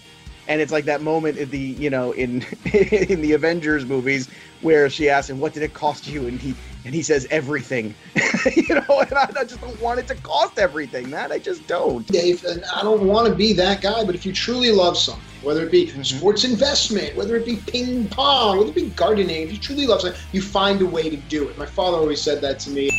and 0.49 0.61
it's 0.61 0.71
like 0.71 0.85
that 0.85 1.00
moment 1.00 1.38
in 1.38 1.49
the 1.49 1.59
you 1.59 1.88
know 1.88 2.12
in 2.12 2.42
in 2.75 3.23
the 3.23 3.33
Avengers 3.33 3.87
movies 3.87 4.28
where 4.61 4.90
she 4.90 5.09
asks 5.09 5.30
him, 5.30 5.40
"What 5.40 5.54
did 5.54 5.62
it 5.62 5.73
cost 5.73 6.06
you?" 6.06 6.26
and 6.26 6.38
he 6.38 6.54
and 6.85 6.94
he 6.94 7.00
says 7.00 7.26
everything, 7.30 7.94
you 8.54 8.75
know, 8.75 9.00
and 9.00 9.14
I, 9.14 9.30
I 9.38 9.44
just 9.44 9.62
don't 9.62 9.80
want 9.80 9.99
it 9.99 10.06
to 10.09 10.14
cost 10.16 10.59
everything, 10.59 11.09
man. 11.09 11.33
I 11.33 11.38
just 11.38 11.66
don't. 11.66 12.06
Dave, 12.06 12.44
and 12.44 12.62
I 12.66 12.83
don't 12.83 13.06
want 13.06 13.28
to 13.28 13.35
be 13.35 13.54
that 13.54 13.80
guy, 13.80 14.04
but 14.04 14.14
if 14.14 14.26
you 14.26 14.33
truly 14.35 14.71
love 14.71 14.99
something, 14.99 15.25
whether 15.42 15.64
it 15.64 15.73
be 15.73 15.87
Mm-hmm. 15.87 16.02
sports 16.02 16.44
investment, 16.44 17.16
whether 17.16 17.35
it 17.37 17.47
be 17.47 17.56
ping 17.66 18.09
pong, 18.09 18.59
whether 18.59 18.68
it 18.68 18.75
be 18.75 18.90
gardening, 18.90 19.40
if 19.40 19.52
you 19.52 19.59
truly 19.59 19.87
love 19.87 20.02
something, 20.02 20.21
you 20.33 20.42
find 20.42 20.83
a 20.83 20.87
way 20.87 21.09
to 21.09 21.16
do 21.16 21.49
it. 21.49 21.56
My 21.56 21.64
father 21.64 21.97
always 21.97 22.21
said 22.21 22.42
that 22.42 22.59
to 22.61 22.71
me. 22.71 22.90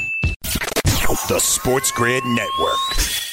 The 1.27 1.39
Sports 1.39 1.91
Grid 1.91 2.23
Network. 2.25 3.24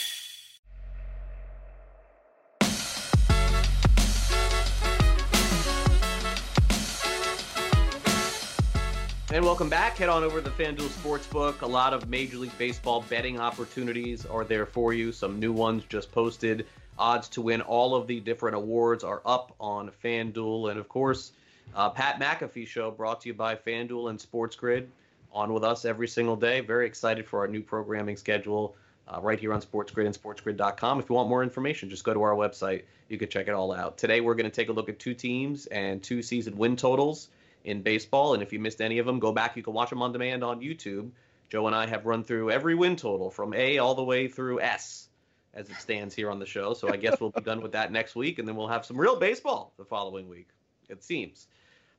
And 9.33 9.43
welcome 9.47 9.71
back. 9.71 9.97
Head 9.97 10.11
on 10.11 10.25
over 10.25 10.43
to 10.43 10.51
the 10.51 10.63
FanDuel 10.63 10.89
Sportsbook. 10.89 11.63
A 11.63 11.67
lot 11.67 11.95
of 11.95 12.07
Major 12.07 12.37
League 12.37 12.57
Baseball 12.59 13.03
betting 13.09 13.41
opportunities 13.41 14.27
are 14.27 14.45
there 14.45 14.67
for 14.67 14.93
you. 14.93 15.11
Some 15.11 15.41
new 15.41 15.55
ones 15.55 15.85
just 15.89 16.13
posted. 16.13 16.67
Odds 16.99 17.31
to 17.31 17.41
win 17.41 17.63
all 17.63 17.95
of 17.95 18.07
the 18.07 18.21
different 18.21 18.57
awards 18.57 19.03
are 19.03 19.23
up 19.25 19.55
on 19.59 19.91
FanDuel. 20.05 20.71
And 20.71 20.79
of 20.79 20.87
course, 20.91 21.33
uh, 21.75 21.89
Pat 21.89 22.21
McAfee 22.21 22.67
Show 22.67 22.91
brought 22.91 23.23
to 23.23 23.29
you 23.29 23.33
by 23.33 23.57
FanDuel 23.57 24.11
and 24.11 24.21
Sports 24.21 24.55
Grid. 24.55 24.91
On 25.33 25.55
with 25.55 25.65
us 25.65 25.87
every 25.87 26.09
single 26.09 26.37
day. 26.37 26.61
Very 26.61 26.85
excited 26.85 27.27
for 27.27 27.39
our 27.39 27.49
new 27.49 27.63
programming 27.63 28.19
schedule 28.19 28.77
uh, 29.09 29.19
right 29.23 29.41
here 29.41 29.55
on 29.55 29.63
Sports 29.63 29.93
Grid 29.93 30.07
and 30.07 30.15
SportsGrid.com. 30.15 31.01
If 31.01 31.09
you 31.09 31.15
want 31.15 31.31
more 31.31 31.43
information, 31.43 31.89
just 31.89 32.05
go 32.05 32.13
to 32.13 32.21
our 32.21 32.35
website. 32.35 32.83
You 33.09 33.17
can 33.17 33.31
check 33.31 33.49
it 33.49 33.53
all 33.53 33.73
out. 33.73 33.97
Today, 33.97 34.21
we're 34.21 34.35
going 34.35 34.45
to 34.45 34.55
take 34.55 34.69
a 34.69 34.73
look 34.73 34.91
at 34.91 34.99
two 34.99 35.15
teams 35.15 35.65
and 35.69 36.03
two 36.03 36.21
season 36.21 36.55
win 36.59 36.77
totals 36.77 37.29
in 37.65 37.83
baseball. 37.83 38.35
And 38.35 38.43
if 38.43 38.53
you 38.53 38.59
missed 38.59 38.81
any 38.81 38.99
of 38.99 39.07
them, 39.07 39.19
go 39.19 39.33
back. 39.33 39.57
You 39.57 39.63
can 39.63 39.73
watch 39.73 39.91
them 39.91 40.03
on 40.03 40.13
demand 40.13 40.43
on 40.45 40.61
YouTube. 40.61 41.11
Joe 41.49 41.67
and 41.67 41.77
I 41.77 41.87
have 41.87 42.07
run 42.07 42.25
through 42.25 42.51
every 42.51 42.75
win 42.75 42.97
total 42.97 43.31
from 43.31 43.53
A 43.55 43.79
all 43.79 43.95
the 43.95 44.05
way 44.05 44.29
through 44.29 44.61
S 44.61 45.09
as 45.55 45.69
it 45.69 45.77
stands 45.77 46.15
here 46.15 46.31
on 46.31 46.39
the 46.39 46.47
show. 46.47 46.73
So 46.73 46.89
I 46.89 46.97
guess 46.97 47.21
we'll 47.21 47.31
be 47.31 47.43
done 47.43 47.61
with 47.61 47.73
that 47.73 47.93
next 47.93 48.17
week, 48.17 48.39
and 48.39 48.49
then 48.49 48.57
we'll 48.57 48.69
have 48.69 48.87
some 48.87 48.97
real 48.97 49.19
baseball 49.19 49.73
the 49.77 49.85
following 49.85 50.29
week. 50.29 50.49
It 50.89 51.05
seems. 51.05 51.47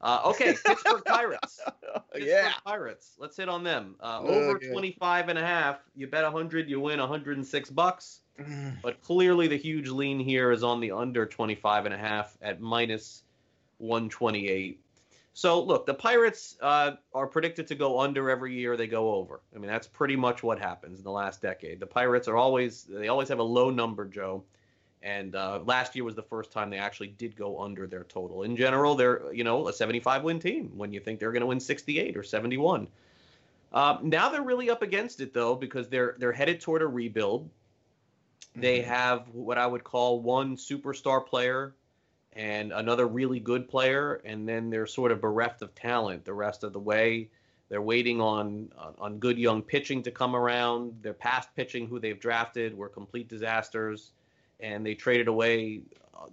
Uh, 0.01 0.21
okay, 0.25 0.55
Pittsburgh 0.65 1.03
Pirates. 1.05 1.59
Pittsburgh 2.13 2.27
yeah. 2.27 2.53
Pirates. 2.65 3.13
Let's 3.19 3.37
hit 3.37 3.47
on 3.47 3.63
them. 3.63 3.95
Uh, 4.01 4.21
over 4.21 4.57
Okay. 4.57 4.71
25 4.71 5.29
and 5.29 5.39
a 5.39 5.45
half. 5.45 5.79
You 5.95 6.07
bet 6.07 6.23
100, 6.23 6.69
you 6.69 6.79
win 6.79 6.99
106 6.99 7.69
bucks. 7.69 8.19
But 8.81 9.01
clearly 9.03 9.47
the 9.47 9.57
huge 9.57 9.89
lean 9.89 10.19
here 10.19 10.51
is 10.51 10.63
on 10.63 10.79
the 10.79 10.91
under 10.91 11.25
25 11.27 11.85
and 11.85 11.93
a 11.93 11.97
half 11.97 12.35
at 12.41 12.59
minus 12.59 13.21
128. 13.77 14.79
So 15.33 15.61
look, 15.63 15.87
the 15.87 15.95
Pirates 15.95 16.57
uh, 16.61 16.91
are 17.13 17.25
predicted 17.25 17.67
to 17.67 17.75
go 17.75 17.99
under 17.99 18.29
every 18.29 18.53
year 18.53 18.77
they 18.77 18.87
go 18.87 19.15
over. 19.15 19.41
I 19.55 19.59
mean, 19.59 19.67
that's 19.67 19.87
pretty 19.87 20.15
much 20.15 20.43
what 20.43 20.59
happens 20.59 20.99
in 20.99 21.03
the 21.03 21.11
last 21.11 21.41
decade. 21.41 21.79
The 21.79 21.87
Pirates 21.87 22.27
are 22.27 22.37
always 22.37 22.83
they 22.83 23.07
always 23.07 23.29
have 23.29 23.39
a 23.39 23.43
low 23.43 23.71
number, 23.71 24.05
Joe. 24.05 24.43
And 25.01 25.35
uh, 25.35 25.59
last 25.65 25.95
year 25.95 26.05
was 26.05 26.15
the 26.15 26.23
first 26.23 26.51
time 26.51 26.69
they 26.69 26.77
actually 26.77 27.09
did 27.09 27.35
go 27.35 27.59
under 27.59 27.87
their 27.87 28.05
total. 28.05 28.43
In 28.43 28.55
general, 28.55 28.95
they're 28.95 29.33
you 29.33 29.43
know 29.43 29.67
a 29.67 29.73
75 29.73 30.23
win 30.23 30.39
team 30.39 30.71
when 30.75 30.93
you 30.93 30.99
think 30.99 31.19
they're 31.19 31.31
going 31.31 31.41
to 31.41 31.47
win 31.47 31.59
68 31.59 32.15
or 32.15 32.23
71. 32.23 32.87
Uh, 33.73 33.97
now 34.03 34.29
they're 34.29 34.43
really 34.43 34.69
up 34.69 34.83
against 34.83 35.19
it 35.19 35.33
though 35.33 35.55
because 35.55 35.89
they're 35.89 36.15
they're 36.19 36.31
headed 36.31 36.61
toward 36.61 36.83
a 36.83 36.87
rebuild. 36.87 37.49
They 38.55 38.81
have 38.81 39.27
what 39.29 39.57
I 39.57 39.65
would 39.65 39.83
call 39.83 40.21
one 40.21 40.57
superstar 40.57 41.25
player 41.25 41.73
and 42.35 42.71
another 42.71 43.07
really 43.07 43.39
good 43.39 43.67
player, 43.67 44.21
and 44.25 44.47
then 44.47 44.69
they're 44.69 44.87
sort 44.87 45.11
of 45.11 45.21
bereft 45.21 45.61
of 45.61 45.73
talent 45.75 46.25
the 46.25 46.33
rest 46.33 46.63
of 46.63 46.73
the 46.73 46.79
way. 46.79 47.29
They're 47.69 47.81
waiting 47.81 48.21
on 48.21 48.71
on- 48.99 49.17
good 49.17 49.37
young 49.37 49.61
pitching 49.61 50.03
to 50.03 50.11
come 50.11 50.35
around. 50.35 50.93
Their 51.01 51.13
past 51.13 51.49
pitching, 51.55 51.87
who 51.87 51.99
they've 51.99 52.19
drafted, 52.19 52.77
were 52.77 52.89
complete 52.89 53.27
disasters, 53.27 54.11
and 54.59 54.85
they 54.85 54.93
traded 54.95 55.27
away, 55.27 55.81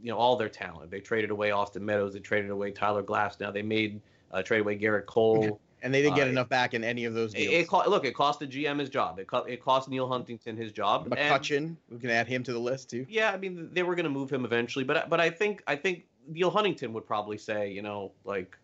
you 0.03 0.11
know, 0.11 0.19
all 0.19 0.37
their 0.37 0.49
talent. 0.49 0.91
They 0.91 1.01
traded 1.01 1.31
away 1.31 1.51
Austin 1.51 1.85
Meadows. 1.85 2.13
They 2.13 2.21
traded 2.21 2.51
away 2.51 2.73
Tyler 2.73 3.03
Glass. 3.03 3.39
Now 3.41 3.51
they 3.51 3.63
made 3.63 4.01
uh, 4.33 4.43
trade 4.43 4.61
away 4.61 4.79
Gerrit 4.79 5.07
Cole. 5.07 5.61
And 5.83 5.95
they 5.95 6.03
didn't 6.03 6.17
get 6.17 6.27
Uh, 6.27 6.31
enough 6.31 6.49
back 6.49 6.75
in 6.75 6.85
any 6.85 7.05
of 7.07 7.15
those 7.15 7.33
deals. 7.33 7.53
it 7.55 7.69
co- 7.69 7.89
look, 7.89 8.05
it 8.05 8.15
cost 8.15 8.39
the 8.41 8.47
GM 8.47 8.79
his 8.79 8.91
job. 8.91 9.19
It, 9.19 9.27
co- 9.27 9.45
it 9.45 9.63
cost 9.63 9.89
Neal 9.89 10.07
Huntington 10.09 10.57
his 10.57 10.73
job. 10.73 11.13
and- 11.17 11.77
we 11.91 11.99
can 11.99 12.11
add 12.11 12.27
him 12.27 12.43
to 12.45 12.53
the 12.53 12.59
list 12.59 12.91
too. 12.91 13.07
yeah, 13.09 13.31
I 13.33 13.37
mean 13.39 13.69
they 13.73 13.83
were 13.83 13.95
going 13.95 14.05
to 14.05 14.11
move 14.11 14.31
him 14.31 14.45
eventually, 14.45 14.85
but 14.85 15.09
but 15.09 15.21
I 15.21 15.31
think 15.31 15.63
I 15.67 15.77
think 15.77 16.07
Neal 16.29 16.51
Huntington 16.51 16.93
would 16.93 17.07
probably 17.07 17.39
say, 17.39 17.71
you 17.73 17.83
know, 17.83 18.13
like, 18.25 18.57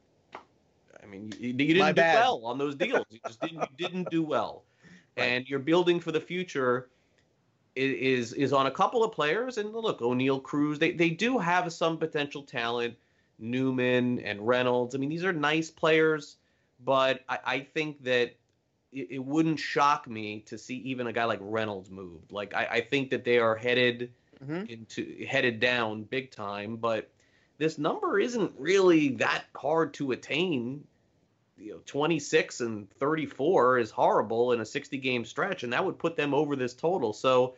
I 1.02 1.06
mean, 1.06 1.32
you, 1.40 1.48
you 1.48 1.52
didn't 1.54 1.78
My 1.78 1.92
do 1.92 1.96
bad. 2.02 2.16
well 2.16 2.42
on 2.44 2.58
those 2.58 2.74
deals. 2.74 3.06
You 3.10 3.18
just 3.26 3.40
didn't 3.40 3.60
you 3.60 3.88
didn't 3.88 4.10
do 4.10 4.22
well, 4.22 4.64
and 5.16 5.48
you're 5.48 5.58
building 5.58 6.00
for 6.00 6.12
the 6.12 6.20
future. 6.20 6.88
Is 7.74 8.32
is 8.32 8.54
on 8.54 8.66
a 8.66 8.70
couple 8.70 9.04
of 9.04 9.12
players, 9.12 9.58
and 9.58 9.70
look, 9.72 10.00
Oneil, 10.00 10.42
Cruz, 10.42 10.78
they 10.78 10.92
they 10.92 11.10
do 11.10 11.38
have 11.38 11.72
some 11.72 11.96
potential 11.98 12.42
talent. 12.42 12.94
Newman 13.38 14.18
and 14.20 14.40
Reynolds. 14.46 14.94
I 14.94 14.98
mean, 14.98 15.10
these 15.10 15.22
are 15.22 15.30
nice 15.32 15.70
players, 15.70 16.38
but 16.80 17.22
I, 17.28 17.38
I 17.44 17.60
think 17.60 18.04
that 18.04 18.34
it, 18.92 19.08
it 19.10 19.24
wouldn't 19.24 19.58
shock 19.58 20.08
me 20.08 20.40
to 20.46 20.58
see 20.58 20.76
even 20.76 21.06
a 21.06 21.12
guy 21.12 21.24
like 21.24 21.40
Reynolds 21.42 21.90
moved. 21.90 22.32
Like 22.32 22.54
I, 22.54 22.66
I 22.66 22.80
think 22.80 23.10
that 23.10 23.24
they 23.24 23.38
are 23.38 23.54
headed 23.56 24.12
Mhm. 24.44 24.68
into 24.68 25.24
headed 25.26 25.60
down 25.60 26.02
big 26.04 26.30
time, 26.30 26.76
but 26.76 27.10
this 27.56 27.78
number 27.78 28.18
isn't 28.20 28.52
really 28.58 29.08
that 29.16 29.44
hard 29.54 29.94
to 29.94 30.12
attain. 30.12 30.84
You 31.58 31.72
know, 31.72 31.80
26 31.86 32.60
and 32.60 32.90
34 32.90 33.78
is 33.78 33.90
horrible 33.90 34.52
in 34.52 34.60
a 34.60 34.66
60 34.66 34.98
game 34.98 35.24
stretch, 35.24 35.62
and 35.64 35.72
that 35.72 35.84
would 35.84 35.98
put 35.98 36.16
them 36.16 36.34
over 36.34 36.54
this 36.54 36.74
total. 36.74 37.14
So, 37.14 37.54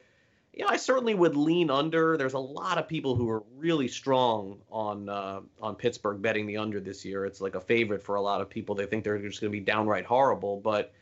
you 0.59 0.65
know, 0.65 0.71
I 0.71 0.77
certainly 0.77 1.15
would 1.15 1.37
lean 1.37 1.71
under. 1.71 2.17
There's 2.17 2.35
a 2.35 2.39
lot 2.39 2.79
of 2.79 2.89
people 2.89 3.15
who 3.15 3.31
are 3.31 3.45
really 3.57 3.87
strong 3.87 4.59
on 4.73 5.09
uh, 5.09 5.41
on 5.63 5.77
Pittsburgh 5.77 6.21
betting 6.21 6.47
the 6.47 6.57
under 6.57 6.81
this 6.81 7.05
year. 7.05 7.25
It's 7.25 7.41
like 7.41 7.55
a 7.55 7.61
favorite 7.61 8.03
for 8.03 8.17
a 8.17 8.21
lot 8.21 8.41
of 8.41 8.51
people. 8.51 8.75
They 8.75 8.87
think 8.87 9.05
they're 9.05 9.19
just 9.19 9.41
going 9.41 9.53
to 9.53 9.57
be 9.57 9.65
downright 9.65 10.05
horrible, 10.05 10.57
but 10.57 10.93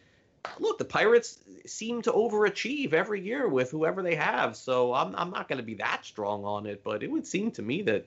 look, 0.58 0.76
the 0.76 0.84
Pirates 0.84 1.38
seem 1.64 2.02
to 2.02 2.12
overachieve 2.12 2.92
every 2.92 3.22
year 3.22 3.48
with 3.48 3.70
whoever 3.70 4.02
they 4.02 4.14
have. 4.14 4.56
So 4.56 4.92
I'm 4.92 5.16
I'm 5.16 5.30
not 5.30 5.48
going 5.48 5.58
to 5.58 5.64
be 5.64 5.74
that 5.76 6.04
strong 6.04 6.44
on 6.44 6.66
it, 6.66 6.84
but 6.84 7.02
it 7.02 7.10
would 7.10 7.26
seem 7.26 7.50
to 7.52 7.62
me 7.62 7.80
that 7.82 8.04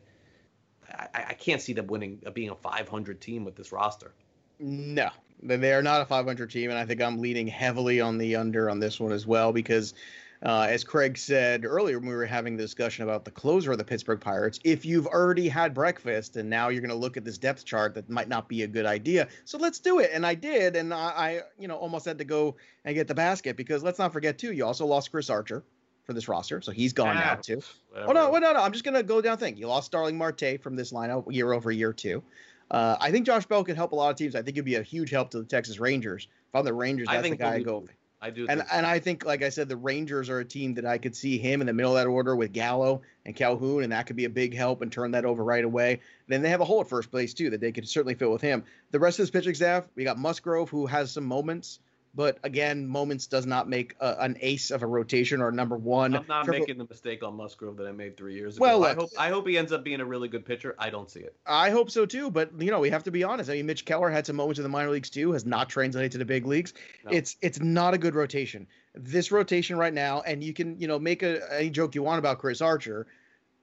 I, 0.88 1.25
I 1.29 1.33
can't 1.33 1.63
see 1.63 1.73
them 1.73 1.88
winning 1.88 2.21
uh, 2.27 2.29
being 2.29 2.51
a 2.51 2.55
500 2.55 3.19
team 3.19 3.43
with 3.43 3.55
this 3.55 3.71
roster. 3.71 4.12
No, 4.59 5.09
they 5.41 5.73
are 5.73 5.81
not 5.81 6.01
a 6.01 6.05
500 6.05 6.51
team, 6.51 6.69
and 6.69 6.77
I 6.77 6.85
think 6.85 7.01
I'm 7.01 7.17
leaning 7.17 7.47
heavily 7.47 8.01
on 8.01 8.19
the 8.19 8.35
under 8.35 8.69
on 8.69 8.79
this 8.79 8.99
one 8.99 9.13
as 9.13 9.25
well 9.25 9.51
because 9.51 9.95
uh, 10.43 10.67
as 10.69 10.84
Craig 10.84 11.17
said 11.17 11.65
earlier 11.65 11.99
when 11.99 12.08
we 12.10 12.15
were 12.15 12.25
having 12.25 12.56
the 12.56 12.63
discussion 12.63 13.04
about 13.04 13.25
the 13.25 13.32
closer 13.32 13.71
of 13.73 13.78
the 13.78 13.84
Pittsburgh 13.84 14.21
Pirates, 14.21 14.60
if 14.63 14.86
you've 14.86 15.08
already 15.08 15.49
had 15.49 15.73
breakfast 15.73 16.38
and 16.38 16.49
now 16.49 16.69
you're 16.69 16.82
going 16.82 16.89
to 16.89 16.95
look 16.95 17.17
at 17.17 17.25
this 17.25 17.38
depth 17.38 17.65
chart, 17.65 17.93
that 17.95 18.10
might 18.10 18.30
not 18.30 18.47
be 18.47 18.63
a 18.63 18.67
good 18.67 18.86
idea. 18.86 19.28
So 19.45 19.58
let's 19.58 19.80
do 19.80 19.99
it. 19.99 20.12
And 20.13 20.25
I 20.25 20.36
did, 20.36 20.75
and 20.75 20.93
I, 20.93 20.97
I 20.97 21.41
you 21.58 21.67
know, 21.67 21.75
almost 21.75 22.06
had 22.06 22.17
to 22.19 22.25
go 22.25 22.56
and 22.86 22.95
get 22.95 23.08
the 23.08 23.15
basket 23.15 23.58
because 23.58 23.84
let's 23.84 23.99
not 23.99 24.13
forget 24.13 24.38
too, 24.38 24.54
you 24.54 24.65
also 24.65 24.86
lost 24.86 25.12
Chris 25.12 25.30
Archer 25.30 25.63
for 26.06 26.13
this 26.13 26.28
roster, 26.28 26.60
so 26.62 26.71
he's 26.71 26.91
gone 26.93 27.17
Ah, 27.17 27.19
now 27.19 27.36
too. 27.36 27.62
whatever. 27.91 28.10
Oh 28.10 28.13
no, 28.13 28.32
no, 28.39 28.54
no. 28.54 28.63
I'm 28.63 28.71
just 28.71 28.84
gonna 28.84 29.04
go 29.04 29.21
down 29.21 29.38
thing. 29.38 29.58
You 29.58 29.67
lost 29.67 29.86
Starling 29.86 30.17
Marte 30.17 30.60
from 30.60 30.75
this 30.75 30.91
lineup 30.91 31.32
year 31.32 31.54
over 31.54 31.71
year 31.71 31.93
too. 31.93 32.23
Uh, 32.71 32.95
I 32.99 33.12
think 33.12 33.28
Josh 33.28 33.45
Bell 33.45 33.63
could 33.63 33.75
help 33.75 33.91
a 33.91 33.95
lot 33.95 34.10
of 34.10 34.15
teams. 34.15 34.34
I 34.36 34.41
think 34.41 34.58
it'd 34.58 34.65
be 34.65 34.75
a 34.75 34.82
huge 34.82 35.12
help 35.12 35.30
to 35.32 35.39
the 35.39 35.43
Texas 35.45 35.80
Rangers. 35.80 36.28
If 36.47 36.56
I'm 36.56 36.65
the 36.65 36.73
Rangers, 36.73 37.08
that's 37.10 37.30
the 37.30 37.36
guy 37.36 37.56
I 37.56 37.62
go. 37.62 37.86
I 38.21 38.29
do. 38.32 38.47
And 38.49 38.60
think 38.60 38.73
and 38.73 38.86
I 38.86 38.99
think, 38.99 39.25
like 39.25 39.43
I 39.43 39.49
said, 39.49 39.69
the 39.69 39.77
Rangers 39.77 40.29
are 40.29 40.39
a 40.39 40.45
team 40.45 40.73
that 40.73 40.86
I 40.86 40.97
could 40.97 41.15
see 41.15 41.38
him 41.38 41.62
in 41.62 41.67
the 41.67 41.73
middle 41.73 41.95
of 41.95 42.03
that 42.03 42.10
order 42.10 42.36
with 42.36 42.51
Gallo 42.51 43.01
and 43.25 43.36
Calhoun, 43.36 43.84
and 43.84 43.91
that 43.93 44.08
could 44.08 44.17
be 44.17 44.25
a 44.25 44.29
big 44.29 44.53
help 44.53 44.82
and 44.82 44.91
turn 44.91 45.12
that 45.12 45.25
over 45.25 45.43
right 45.43 45.63
away. 45.63 46.01
then 46.27 46.41
they 46.41 46.49
have 46.49 46.62
a 46.62 46.65
hole 46.65 46.82
at 46.82 46.89
first 46.89 47.12
place 47.12 47.34
too 47.34 47.49
that 47.49 47.62
they 47.62 47.71
could 47.71 47.88
certainly 47.88 48.15
fill 48.15 48.32
with 48.32 48.41
him. 48.41 48.63
The 48.91 48.99
rest 48.99 49.19
of 49.19 49.23
this 49.23 49.32
pitching 49.32 49.55
staff, 49.55 49.88
we 49.95 50.03
got 50.03 50.17
Musgrove 50.17 50.69
who 50.69 50.86
has 50.86 51.12
some 51.12 51.25
moments, 51.25 51.79
but 52.15 52.39
again, 52.43 52.87
moments 52.87 53.27
does 53.27 53.45
not 53.45 53.69
make 53.69 53.95
a, 53.99 54.15
an 54.19 54.37
ace 54.41 54.71
of 54.71 54.81
a 54.81 54.87
rotation 54.87 55.41
or 55.41 55.49
a 55.49 55.53
number 55.53 55.77
one. 55.77 56.15
I'm 56.15 56.25
not 56.27 56.45
Triple- 56.45 56.61
making 56.61 56.77
the 56.77 56.87
mistake 56.89 57.23
on 57.23 57.35
Musgrove 57.35 57.77
that 57.77 57.87
I 57.87 57.91
made 57.91 58.17
three 58.17 58.35
years 58.35 58.57
ago. 58.57 58.63
Well, 58.63 58.85
I 58.85 58.93
hope 58.93 59.09
I 59.17 59.29
hope 59.29 59.47
he 59.47 59.57
ends 59.57 59.71
up 59.71 59.83
being 59.83 60.01
a 60.01 60.05
really 60.05 60.27
good 60.27 60.45
pitcher. 60.45 60.75
I 60.79 60.89
don't 60.89 61.09
see 61.09 61.19
it. 61.19 61.35
I 61.45 61.69
hope 61.69 61.91
so 61.91 62.05
too, 62.05 62.31
but 62.31 62.51
you 62.59 62.71
know 62.71 62.79
we 62.79 62.89
have 62.89 63.03
to 63.03 63.11
be 63.11 63.23
honest. 63.23 63.49
I 63.49 63.53
mean, 63.53 63.67
Mitch 63.67 63.85
Keller 63.85 64.09
had 64.09 64.25
some 64.25 64.35
moments 64.35 64.59
in 64.59 64.63
the 64.63 64.69
minor 64.69 64.89
leagues 64.89 65.09
too, 65.09 65.31
has 65.33 65.45
not 65.45 65.69
translated 65.69 66.11
to 66.13 66.17
the 66.17 66.25
big 66.25 66.45
leagues. 66.45 66.73
No. 67.05 67.11
It's 67.11 67.37
it's 67.41 67.59
not 67.59 67.93
a 67.93 67.97
good 67.97 68.15
rotation. 68.15 68.67
This 68.95 69.31
rotation 69.31 69.77
right 69.77 69.93
now, 69.93 70.21
and 70.21 70.43
you 70.43 70.53
can 70.53 70.79
you 70.79 70.87
know 70.87 70.97
make 70.97 71.21
a, 71.21 71.41
any 71.53 71.69
joke 71.69 71.95
you 71.95 72.03
want 72.03 72.19
about 72.19 72.39
Chris 72.39 72.61
Archer. 72.61 73.07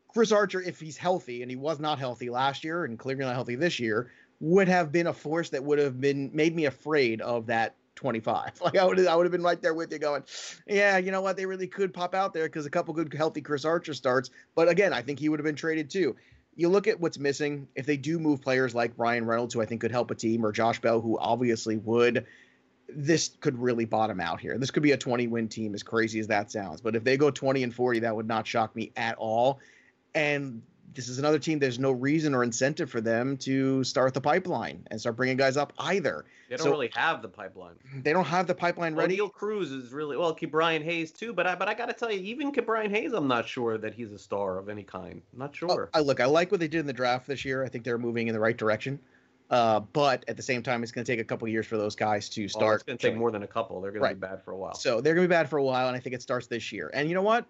Chris 0.08 0.32
Archer, 0.32 0.62
if 0.62 0.80
he's 0.80 0.96
healthy, 0.96 1.42
and 1.42 1.50
he 1.50 1.56
was 1.56 1.78
not 1.78 1.98
healthy 1.98 2.30
last 2.30 2.64
year, 2.64 2.84
and 2.84 2.98
clearly 2.98 3.24
not 3.24 3.34
healthy 3.34 3.56
this 3.56 3.78
year, 3.78 4.10
would 4.40 4.68
have 4.68 4.92
been 4.92 5.08
a 5.08 5.12
force 5.12 5.50
that 5.50 5.62
would 5.62 5.78
have 5.78 6.00
been 6.00 6.30
made 6.32 6.54
me 6.54 6.64
afraid 6.64 7.20
of 7.20 7.46
that 7.46 7.74
25. 7.96 8.52
Like 8.60 8.76
I 8.76 8.84
would 8.84 9.04
I 9.06 9.16
would 9.16 9.26
have 9.26 9.32
been 9.32 9.42
right 9.42 9.60
there 9.60 9.74
with 9.74 9.92
you, 9.92 9.98
going, 9.98 10.22
yeah, 10.66 10.98
you 10.98 11.10
know 11.10 11.20
what, 11.20 11.36
they 11.36 11.46
really 11.46 11.66
could 11.66 11.92
pop 11.92 12.14
out 12.14 12.32
there 12.32 12.44
because 12.44 12.66
a 12.66 12.70
couple 12.70 12.94
good 12.94 13.12
healthy 13.12 13.40
Chris 13.40 13.64
Archer 13.64 13.94
starts. 13.94 14.30
But 14.54 14.68
again, 14.68 14.92
I 14.92 15.02
think 15.02 15.18
he 15.18 15.28
would 15.28 15.40
have 15.40 15.44
been 15.44 15.56
traded 15.56 15.90
too 15.90 16.16
you 16.56 16.70
look 16.70 16.86
at 16.86 16.98
what's 16.98 17.18
missing. 17.18 17.68
If 17.76 17.86
they 17.86 17.98
do 17.98 18.18
move 18.18 18.40
players 18.40 18.74
like 18.74 18.96
Bryan 18.96 19.26
Reynolds, 19.26 19.54
who 19.54 19.60
I 19.60 19.66
think 19.66 19.82
could 19.82 19.90
help 19.90 20.10
a 20.10 20.14
team, 20.14 20.44
or 20.44 20.52
Josh 20.52 20.80
Bell, 20.80 21.00
who 21.00 21.18
obviously 21.18 21.76
would, 21.76 22.26
this 22.88 23.36
could 23.40 23.58
really 23.58 23.84
bottom 23.84 24.20
out 24.20 24.40
here. 24.40 24.56
This 24.58 24.70
could 24.70 24.82
be 24.82 24.92
a 24.92 24.96
20 24.96 25.26
win 25.28 25.48
team, 25.48 25.74
as 25.74 25.82
crazy 25.82 26.18
as 26.18 26.26
that 26.28 26.50
sounds. 26.50 26.80
But 26.80 26.96
if 26.96 27.04
they 27.04 27.16
go 27.16 27.30
20 27.30 27.62
and 27.62 27.74
40, 27.74 28.00
that 28.00 28.16
would 28.16 28.26
not 28.26 28.46
shock 28.46 28.74
me 28.74 28.92
at 28.96 29.16
all. 29.18 29.60
And 30.14 30.62
this 30.96 31.08
is 31.08 31.18
another 31.18 31.38
team. 31.38 31.58
There's 31.58 31.78
no 31.78 31.92
reason 31.92 32.34
or 32.34 32.42
incentive 32.42 32.90
for 32.90 33.00
them 33.00 33.36
to 33.38 33.84
start 33.84 34.14
the 34.14 34.20
pipeline 34.20 34.86
and 34.90 35.00
start 35.00 35.16
bringing 35.16 35.36
guys 35.36 35.56
up 35.56 35.72
either. 35.78 36.24
They 36.48 36.56
don't 36.56 36.64
So- 36.64 36.70
really 36.70 36.90
have 36.94 37.22
the 37.22 37.28
pipeline. 37.28 37.74
They 38.02 38.12
don't 38.12 38.24
have 38.26 38.46
the 38.46 38.54
pipeline 38.54 38.94
Well, 38.96 39.04
ready. 39.04 39.16
Neil 39.16 39.28
Cruz 39.28 39.70
is 39.70 39.92
really 39.92 40.16
well. 40.16 40.36
Brian 40.50 40.82
Hayes 40.82 41.12
too, 41.12 41.32
but 41.32 41.46
I 41.46 41.54
but 41.54 41.68
I 41.68 41.74
got 41.74 41.86
to 41.86 41.92
tell 41.92 42.10
you, 42.10 42.20
even 42.20 42.50
Brian 42.50 42.90
Hayes, 42.90 43.12
I'm 43.12 43.28
not 43.28 43.46
sure 43.46 43.78
that 43.78 43.94
he's 43.94 44.10
a 44.12 44.18
star 44.18 44.58
of 44.58 44.68
any 44.68 44.82
kind. 44.82 45.22
I'm 45.32 45.38
not 45.38 45.54
sure. 45.54 45.90
I 45.94 46.00
look, 46.00 46.20
I 46.20 46.24
like 46.26 46.50
what 46.50 46.60
they 46.60 46.68
did 46.68 46.80
in 46.80 46.86
the 46.86 46.92
draft 46.92 47.26
this 47.26 47.44
year. 47.44 47.62
I 47.64 47.68
think 47.68 47.84
they're 47.84 47.98
moving 47.98 48.28
in 48.28 48.34
the 48.34 48.40
right 48.40 48.56
direction. 48.56 48.98
Uh, 49.48 49.78
but 49.78 50.24
at 50.26 50.36
the 50.36 50.42
same 50.42 50.60
time, 50.60 50.82
it's 50.82 50.90
going 50.90 51.04
to 51.04 51.12
take 51.12 51.20
a 51.20 51.24
couple 51.24 51.46
years 51.46 51.66
for 51.66 51.76
those 51.76 51.94
guys 51.94 52.28
to 52.30 52.48
start. 52.48 52.76
it's 52.76 52.82
going 52.82 52.98
to 52.98 53.06
take 53.10 53.16
more 53.16 53.30
than 53.30 53.44
a 53.44 53.46
couple. 53.46 53.80
They're 53.80 53.92
going 53.92 54.02
Right. 54.02 54.08
to 54.10 54.14
be 54.16 54.20
bad 54.20 54.42
for 54.42 54.50
a 54.50 54.56
while. 54.56 54.74
So 54.74 55.00
they're 55.00 55.14
going 55.14 55.24
to 55.24 55.28
be 55.28 55.32
bad 55.36 55.48
for 55.48 55.56
a 55.58 55.62
while, 55.62 55.86
and 55.86 55.96
I 55.96 56.00
think 56.00 56.16
it 56.16 56.22
starts 56.22 56.48
this 56.48 56.72
year. 56.72 56.90
And 56.92 57.08
you 57.08 57.14
know 57.14 57.22
what? 57.22 57.44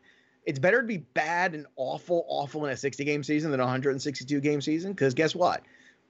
It's 0.47 0.59
better 0.59 0.81
to 0.81 0.87
be 0.87 0.99
bad 0.99 1.55
and 1.55 1.67
awful, 1.77 2.25
awful 2.29 2.65
in 2.65 2.73
a 2.73 2.77
60 2.77 3.05
game 3.05 3.23
season 3.25 3.51
than 3.51 3.61
a 3.61 3.65
162 3.65 4.41
game 4.41 4.61
season. 4.61 4.93
Because 4.93 5.13
guess 5.15 5.35
what? 5.35 5.63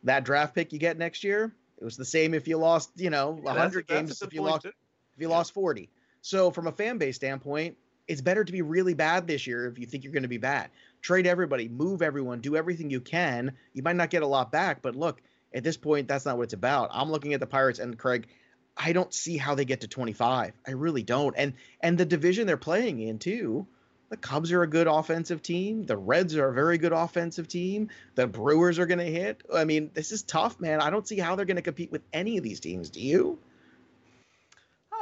That 0.04 0.24
draft 0.24 0.54
pick 0.54 0.72
you 0.72 0.78
get 0.78 0.98
next 0.98 1.24
year, 1.24 1.54
it 1.78 1.84
was 1.84 1.96
the 1.96 2.04
same 2.04 2.34
if 2.34 2.46
you 2.46 2.58
lost, 2.58 2.90
you 2.96 3.10
know, 3.10 3.36
Yeah, 3.38 3.50
100 3.50 3.86
that's 3.88 4.00
games 4.00 4.22
if 4.22 4.32
you 4.32 4.42
lost 4.42 4.62
too. 4.62 4.68
if 4.68 5.20
you 5.20 5.28
lost 5.28 5.52
40. 5.54 5.88
So 6.20 6.50
from 6.50 6.66
a 6.66 6.72
fan 6.72 6.98
base 6.98 7.16
standpoint, 7.16 7.76
it's 8.06 8.20
better 8.20 8.44
to 8.44 8.52
be 8.52 8.62
really 8.62 8.94
bad 8.94 9.26
this 9.26 9.46
year 9.46 9.66
if 9.66 9.78
you 9.78 9.86
think 9.86 10.04
you're 10.04 10.12
going 10.12 10.22
to 10.22 10.28
be 10.28 10.38
bad. 10.38 10.70
Trade 11.02 11.26
everybody, 11.26 11.68
move 11.68 12.02
everyone, 12.02 12.40
do 12.40 12.56
everything 12.56 12.90
you 12.90 13.00
can. 13.00 13.52
You 13.72 13.82
might 13.82 13.96
not 13.96 14.10
get 14.10 14.22
a 14.22 14.26
lot 14.26 14.52
back, 14.52 14.82
but 14.82 14.94
look, 14.94 15.22
at 15.54 15.64
this 15.64 15.76
point, 15.76 16.08
that's 16.08 16.26
not 16.26 16.36
what 16.36 16.44
it's 16.44 16.52
about. 16.52 16.90
I'm 16.92 17.10
looking 17.10 17.32
at 17.32 17.40
the 17.40 17.46
Pirates 17.46 17.78
and 17.78 17.98
Craig. 17.98 18.26
I 18.76 18.92
don't 18.92 19.12
see 19.14 19.38
how 19.38 19.54
they 19.54 19.64
get 19.64 19.80
to 19.80 19.88
25. 19.88 20.52
I 20.66 20.70
really 20.72 21.02
don't. 21.02 21.34
And 21.36 21.54
and 21.80 21.96
the 21.96 22.04
division 22.04 22.46
they're 22.46 22.56
playing 22.58 23.00
in 23.00 23.18
too. 23.18 23.66
The 24.08 24.16
Cubs 24.16 24.52
are 24.52 24.62
a 24.62 24.68
good 24.68 24.86
offensive 24.86 25.42
team. 25.42 25.84
The 25.84 25.96
Reds 25.96 26.36
are 26.36 26.48
a 26.48 26.52
very 26.52 26.78
good 26.78 26.92
offensive 26.92 27.48
team. 27.48 27.88
The 28.14 28.26
Brewers 28.26 28.78
are 28.78 28.86
going 28.86 28.98
to 28.98 29.04
hit. 29.04 29.42
I 29.52 29.64
mean, 29.64 29.90
this 29.94 30.12
is 30.12 30.22
tough, 30.22 30.60
man. 30.60 30.80
I 30.80 30.90
don't 30.90 31.06
see 31.06 31.18
how 31.18 31.34
they're 31.34 31.44
going 31.44 31.56
to 31.56 31.62
compete 31.62 31.90
with 31.90 32.02
any 32.12 32.38
of 32.38 32.44
these 32.44 32.60
teams. 32.60 32.88
Do 32.88 33.00
you? 33.00 33.38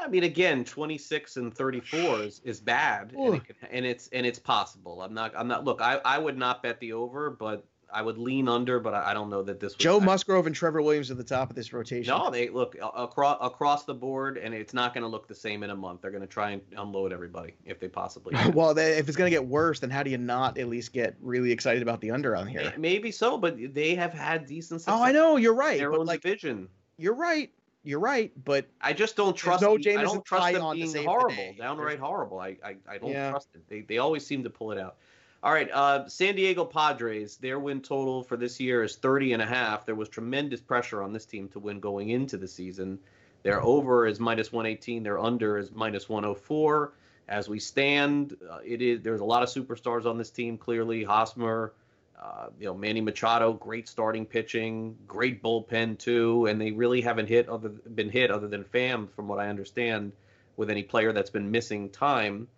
I 0.04 0.08
mean, 0.08 0.24
again, 0.24 0.64
26 0.64 1.36
and 1.36 1.54
34 1.54 2.22
is, 2.22 2.40
is 2.44 2.60
bad, 2.60 3.14
and, 3.16 3.36
it 3.36 3.44
can, 3.46 3.56
and 3.70 3.86
it's 3.86 4.08
and 4.08 4.26
it's 4.26 4.38
possible. 4.38 5.00
I'm 5.00 5.14
not. 5.14 5.32
I'm 5.36 5.48
not. 5.48 5.64
Look, 5.64 5.80
I, 5.80 6.00
I 6.04 6.18
would 6.18 6.36
not 6.36 6.62
bet 6.62 6.78
the 6.80 6.92
over, 6.92 7.30
but 7.30 7.64
I 7.92 8.02
would 8.02 8.18
lean 8.18 8.48
under. 8.48 8.80
But 8.80 8.94
I, 8.94 9.10
I 9.10 9.14
don't 9.14 9.30
know 9.30 9.42
that 9.42 9.60
this. 9.60 9.72
Would, 9.74 9.78
Joe 9.78 10.00
I- 10.00 10.04
Musgrove 10.04 10.46
and 10.46 10.54
Trevor 10.54 10.82
Williams 10.82 11.10
at 11.10 11.16
the 11.16 11.24
top 11.24 11.50
of 11.50 11.56
this 11.56 11.72
rotation. 11.72 12.16
No, 12.16 12.30
they 12.30 12.48
look 12.48 12.76
across 12.96 13.38
across 13.40 13.84
the 13.84 13.94
board, 13.94 14.36
and 14.38 14.54
it's 14.54 14.74
not 14.74 14.94
going 14.94 15.02
to 15.02 15.08
look 15.08 15.28
the 15.28 15.34
same 15.34 15.62
in 15.62 15.70
a 15.70 15.76
month. 15.76 16.02
They're 16.02 16.10
going 16.10 16.20
to 16.22 16.26
try 16.26 16.50
and 16.50 16.62
unload 16.76 17.12
everybody 17.12 17.54
if 17.64 17.80
they 17.80 17.88
possibly. 17.88 18.34
can. 18.36 18.52
well, 18.52 18.74
they, 18.74 18.98
if 18.98 19.08
it's 19.08 19.16
going 19.16 19.30
to 19.30 19.34
get 19.36 19.46
worse, 19.46 19.80
then 19.80 19.90
how 19.90 20.02
do 20.02 20.10
you 20.10 20.18
not 20.18 20.58
at 20.58 20.68
least 20.68 20.92
get 20.92 21.16
really 21.20 21.52
excited 21.52 21.82
about 21.82 22.00
the 22.00 22.10
under 22.10 22.36
on 22.36 22.46
here? 22.46 22.72
Maybe 22.78 23.10
so, 23.10 23.36
but 23.38 23.56
they 23.74 23.94
have 23.94 24.12
had 24.12 24.46
decent. 24.46 24.80
Success 24.82 24.94
Oh, 24.98 25.02
I 25.04 25.12
know 25.12 25.36
you're 25.36 25.54
right, 25.54 25.78
Their 25.78 25.90
but 25.90 26.00
own 26.00 26.06
like 26.06 26.20
division. 26.22 26.68
you're 26.96 27.14
right, 27.14 27.50
you're 27.82 28.00
right, 28.00 28.32
but 28.44 28.66
I 28.80 28.92
just 28.94 29.14
don't 29.16 29.36
trust. 29.36 29.62
no 29.62 29.76
James 29.76 29.98
I 29.98 30.02
don't 30.04 30.24
trust 30.24 30.52
them 30.54 30.72
being 30.72 30.88
save 30.88 31.04
the 31.04 31.08
horrible, 31.10 31.54
downright 31.58 31.98
horrible. 31.98 32.38
I 32.40 32.56
I, 32.64 32.76
I 32.88 32.98
don't 32.98 33.10
Yeah. 33.10 33.30
trust 33.30 33.48
it. 33.54 33.62
They 33.68 33.80
they 33.82 33.98
always 33.98 34.26
seem 34.26 34.42
to 34.44 34.50
pull 34.50 34.72
it 34.72 34.78
out. 34.78 34.96
All 35.44 35.52
right, 35.52 35.70
uh, 35.70 36.08
San 36.08 36.36
Diego 36.36 36.64
Padres. 36.64 37.36
Their 37.36 37.58
win 37.58 37.82
total 37.82 38.22
for 38.22 38.38
this 38.38 38.58
year 38.58 38.82
is 38.82 38.96
30 38.96 39.34
and 39.34 39.42
a 39.42 39.46
half. 39.46 39.84
There 39.84 39.94
was 39.94 40.08
tremendous 40.08 40.62
pressure 40.62 41.02
on 41.02 41.12
this 41.12 41.26
team 41.26 41.50
to 41.50 41.58
win 41.58 41.80
going 41.80 42.08
into 42.08 42.38
the 42.38 42.48
season. 42.48 42.98
Their 43.42 43.62
over 43.62 44.06
is 44.06 44.18
minus 44.18 44.50
118. 44.50 45.02
Their 45.02 45.18
under 45.18 45.58
is 45.58 45.70
minus 45.70 46.08
104. 46.08 46.94
As 47.28 47.46
we 47.46 47.60
stand, 47.60 48.38
uh, 48.50 48.60
it 48.64 48.80
is 48.80 49.02
there's 49.02 49.20
a 49.20 49.24
lot 49.26 49.42
of 49.42 49.50
superstars 49.50 50.06
on 50.06 50.16
this 50.16 50.30
team. 50.30 50.56
Clearly, 50.56 51.04
Hosmer, 51.04 51.74
uh, 52.18 52.46
you 52.58 52.64
know, 52.64 52.74
Manny 52.74 53.02
Machado, 53.02 53.52
great 53.52 53.86
starting 53.86 54.24
pitching, 54.24 54.96
great 55.06 55.42
bullpen 55.42 55.98
too, 55.98 56.46
and 56.46 56.58
they 56.58 56.72
really 56.72 57.02
haven't 57.02 57.28
hit 57.28 57.50
other 57.50 57.68
been 57.68 58.08
hit 58.08 58.30
other 58.30 58.48
than 58.48 58.64
Pham 58.64 59.10
from 59.10 59.28
what 59.28 59.38
I 59.38 59.48
understand, 59.48 60.12
with 60.56 60.70
any 60.70 60.84
player 60.84 61.12
that's 61.12 61.28
been 61.28 61.50
missing 61.50 61.90
time. 61.90 62.48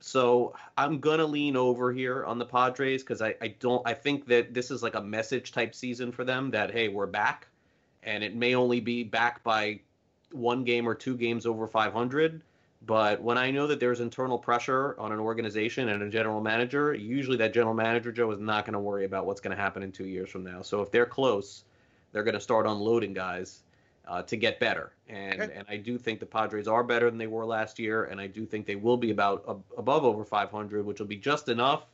So 0.00 0.54
I'm 0.76 1.00
gonna 1.00 1.26
lean 1.26 1.56
over 1.56 1.92
here 1.92 2.24
on 2.24 2.38
the 2.38 2.44
Padres 2.44 3.02
because 3.02 3.22
I, 3.22 3.34
I 3.40 3.48
don't 3.48 3.82
I 3.86 3.94
think 3.94 4.26
that 4.26 4.54
this 4.54 4.70
is 4.70 4.82
like 4.82 4.94
a 4.94 5.02
message 5.02 5.52
type 5.52 5.74
season 5.74 6.12
for 6.12 6.24
them 6.24 6.50
that 6.50 6.70
hey 6.70 6.88
we're 6.88 7.06
back, 7.06 7.48
and 8.02 8.22
it 8.22 8.34
may 8.34 8.54
only 8.54 8.80
be 8.80 9.02
back 9.02 9.42
by 9.42 9.80
one 10.32 10.64
game 10.64 10.88
or 10.88 10.94
two 10.94 11.16
games 11.16 11.46
over 11.46 11.66
500. 11.66 12.42
But 12.84 13.20
when 13.20 13.38
I 13.38 13.50
know 13.50 13.66
that 13.66 13.80
there's 13.80 14.00
internal 14.00 14.38
pressure 14.38 14.94
on 14.98 15.10
an 15.10 15.18
organization 15.18 15.88
and 15.88 16.02
a 16.02 16.10
general 16.10 16.40
manager, 16.40 16.94
usually 16.94 17.36
that 17.38 17.52
general 17.52 17.74
manager, 17.74 18.12
Joe, 18.12 18.30
is 18.30 18.38
not 18.38 18.64
going 18.64 18.74
to 18.74 18.78
worry 18.78 19.04
about 19.04 19.26
what's 19.26 19.40
going 19.40 19.56
to 19.56 19.60
happen 19.60 19.82
in 19.82 19.90
two 19.90 20.06
years 20.06 20.30
from 20.30 20.44
now. 20.44 20.62
So 20.62 20.82
if 20.82 20.92
they're 20.92 21.06
close, 21.06 21.64
they're 22.12 22.22
going 22.22 22.34
to 22.34 22.40
start 22.40 22.66
unloading 22.66 23.12
guys 23.12 23.62
uh, 24.06 24.22
to 24.22 24.36
get 24.36 24.60
better. 24.60 24.92
And 25.08 25.40
Okay. 25.40 25.52
and 25.54 25.66
I 25.68 25.76
do 25.76 25.98
think 25.98 26.20
the 26.20 26.26
Padres 26.26 26.68
are 26.68 26.84
better 26.84 27.10
than 27.10 27.18
they 27.18 27.26
were 27.26 27.44
last 27.44 27.78
year, 27.78 28.04
and 28.04 28.20
I 28.20 28.26
do 28.26 28.46
think 28.46 28.66
they 28.66 28.76
will 28.76 28.96
be 28.96 29.10
about 29.10 29.44
ab- 29.48 29.64
above 29.76 30.04
over 30.04 30.24
500, 30.24 30.84
which 30.84 31.00
will 31.00 31.06
be 31.06 31.16
just 31.16 31.48
enough 31.48 31.86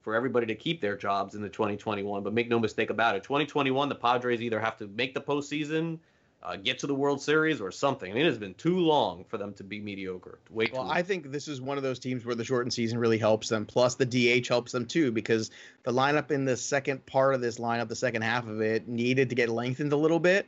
for 0.00 0.14
everybody 0.14 0.46
to 0.46 0.54
keep 0.54 0.80
their 0.80 0.96
jobs 0.96 1.34
in 1.34 1.42
the 1.42 1.48
2021. 1.48 2.22
But 2.22 2.32
make 2.32 2.48
no 2.48 2.58
mistake 2.58 2.90
about 2.90 3.16
it, 3.16 3.22
2021, 3.22 3.88
the 3.88 3.94
Padres 3.94 4.40
either 4.40 4.60
have 4.60 4.76
to 4.78 4.86
make 4.88 5.12
the 5.12 5.20
postseason, 5.20 5.98
uh, 6.42 6.56
get 6.56 6.78
to 6.78 6.86
the 6.86 6.94
World 6.94 7.20
Series, 7.20 7.60
or 7.60 7.70
something. 7.70 8.10
I 8.10 8.14
mean, 8.14 8.24
it 8.24 8.28
has 8.28 8.38
been 8.38 8.54
too 8.54 8.78
long 8.78 9.24
for 9.24 9.36
them 9.38 9.52
to 9.54 9.64
be 9.64 9.80
mediocre. 9.80 10.38
Wait, 10.50 10.72
Well, 10.72 10.88
I 10.88 11.02
think 11.02 11.30
this 11.32 11.48
is 11.48 11.60
one 11.60 11.76
of 11.76 11.82
those 11.82 11.98
teams 11.98 12.24
where 12.24 12.36
the 12.36 12.44
shortened 12.44 12.72
season 12.72 12.96
really 12.98 13.18
helps 13.18 13.48
them. 13.48 13.66
Plus, 13.66 13.96
the 13.96 14.06
DH 14.06 14.46
helps 14.46 14.72
them 14.72 14.86
too 14.86 15.10
because 15.10 15.50
the 15.82 15.92
lineup 15.92 16.30
in 16.30 16.44
the 16.44 16.56
second 16.56 17.04
part 17.06 17.34
of 17.34 17.40
this 17.40 17.58
lineup, 17.58 17.88
the 17.88 17.96
second 17.96 18.22
half 18.22 18.46
of 18.46 18.60
it, 18.60 18.86
needed 18.88 19.28
to 19.30 19.34
get 19.34 19.48
lengthened 19.48 19.92
a 19.92 19.96
little 19.96 20.20
bit. 20.20 20.46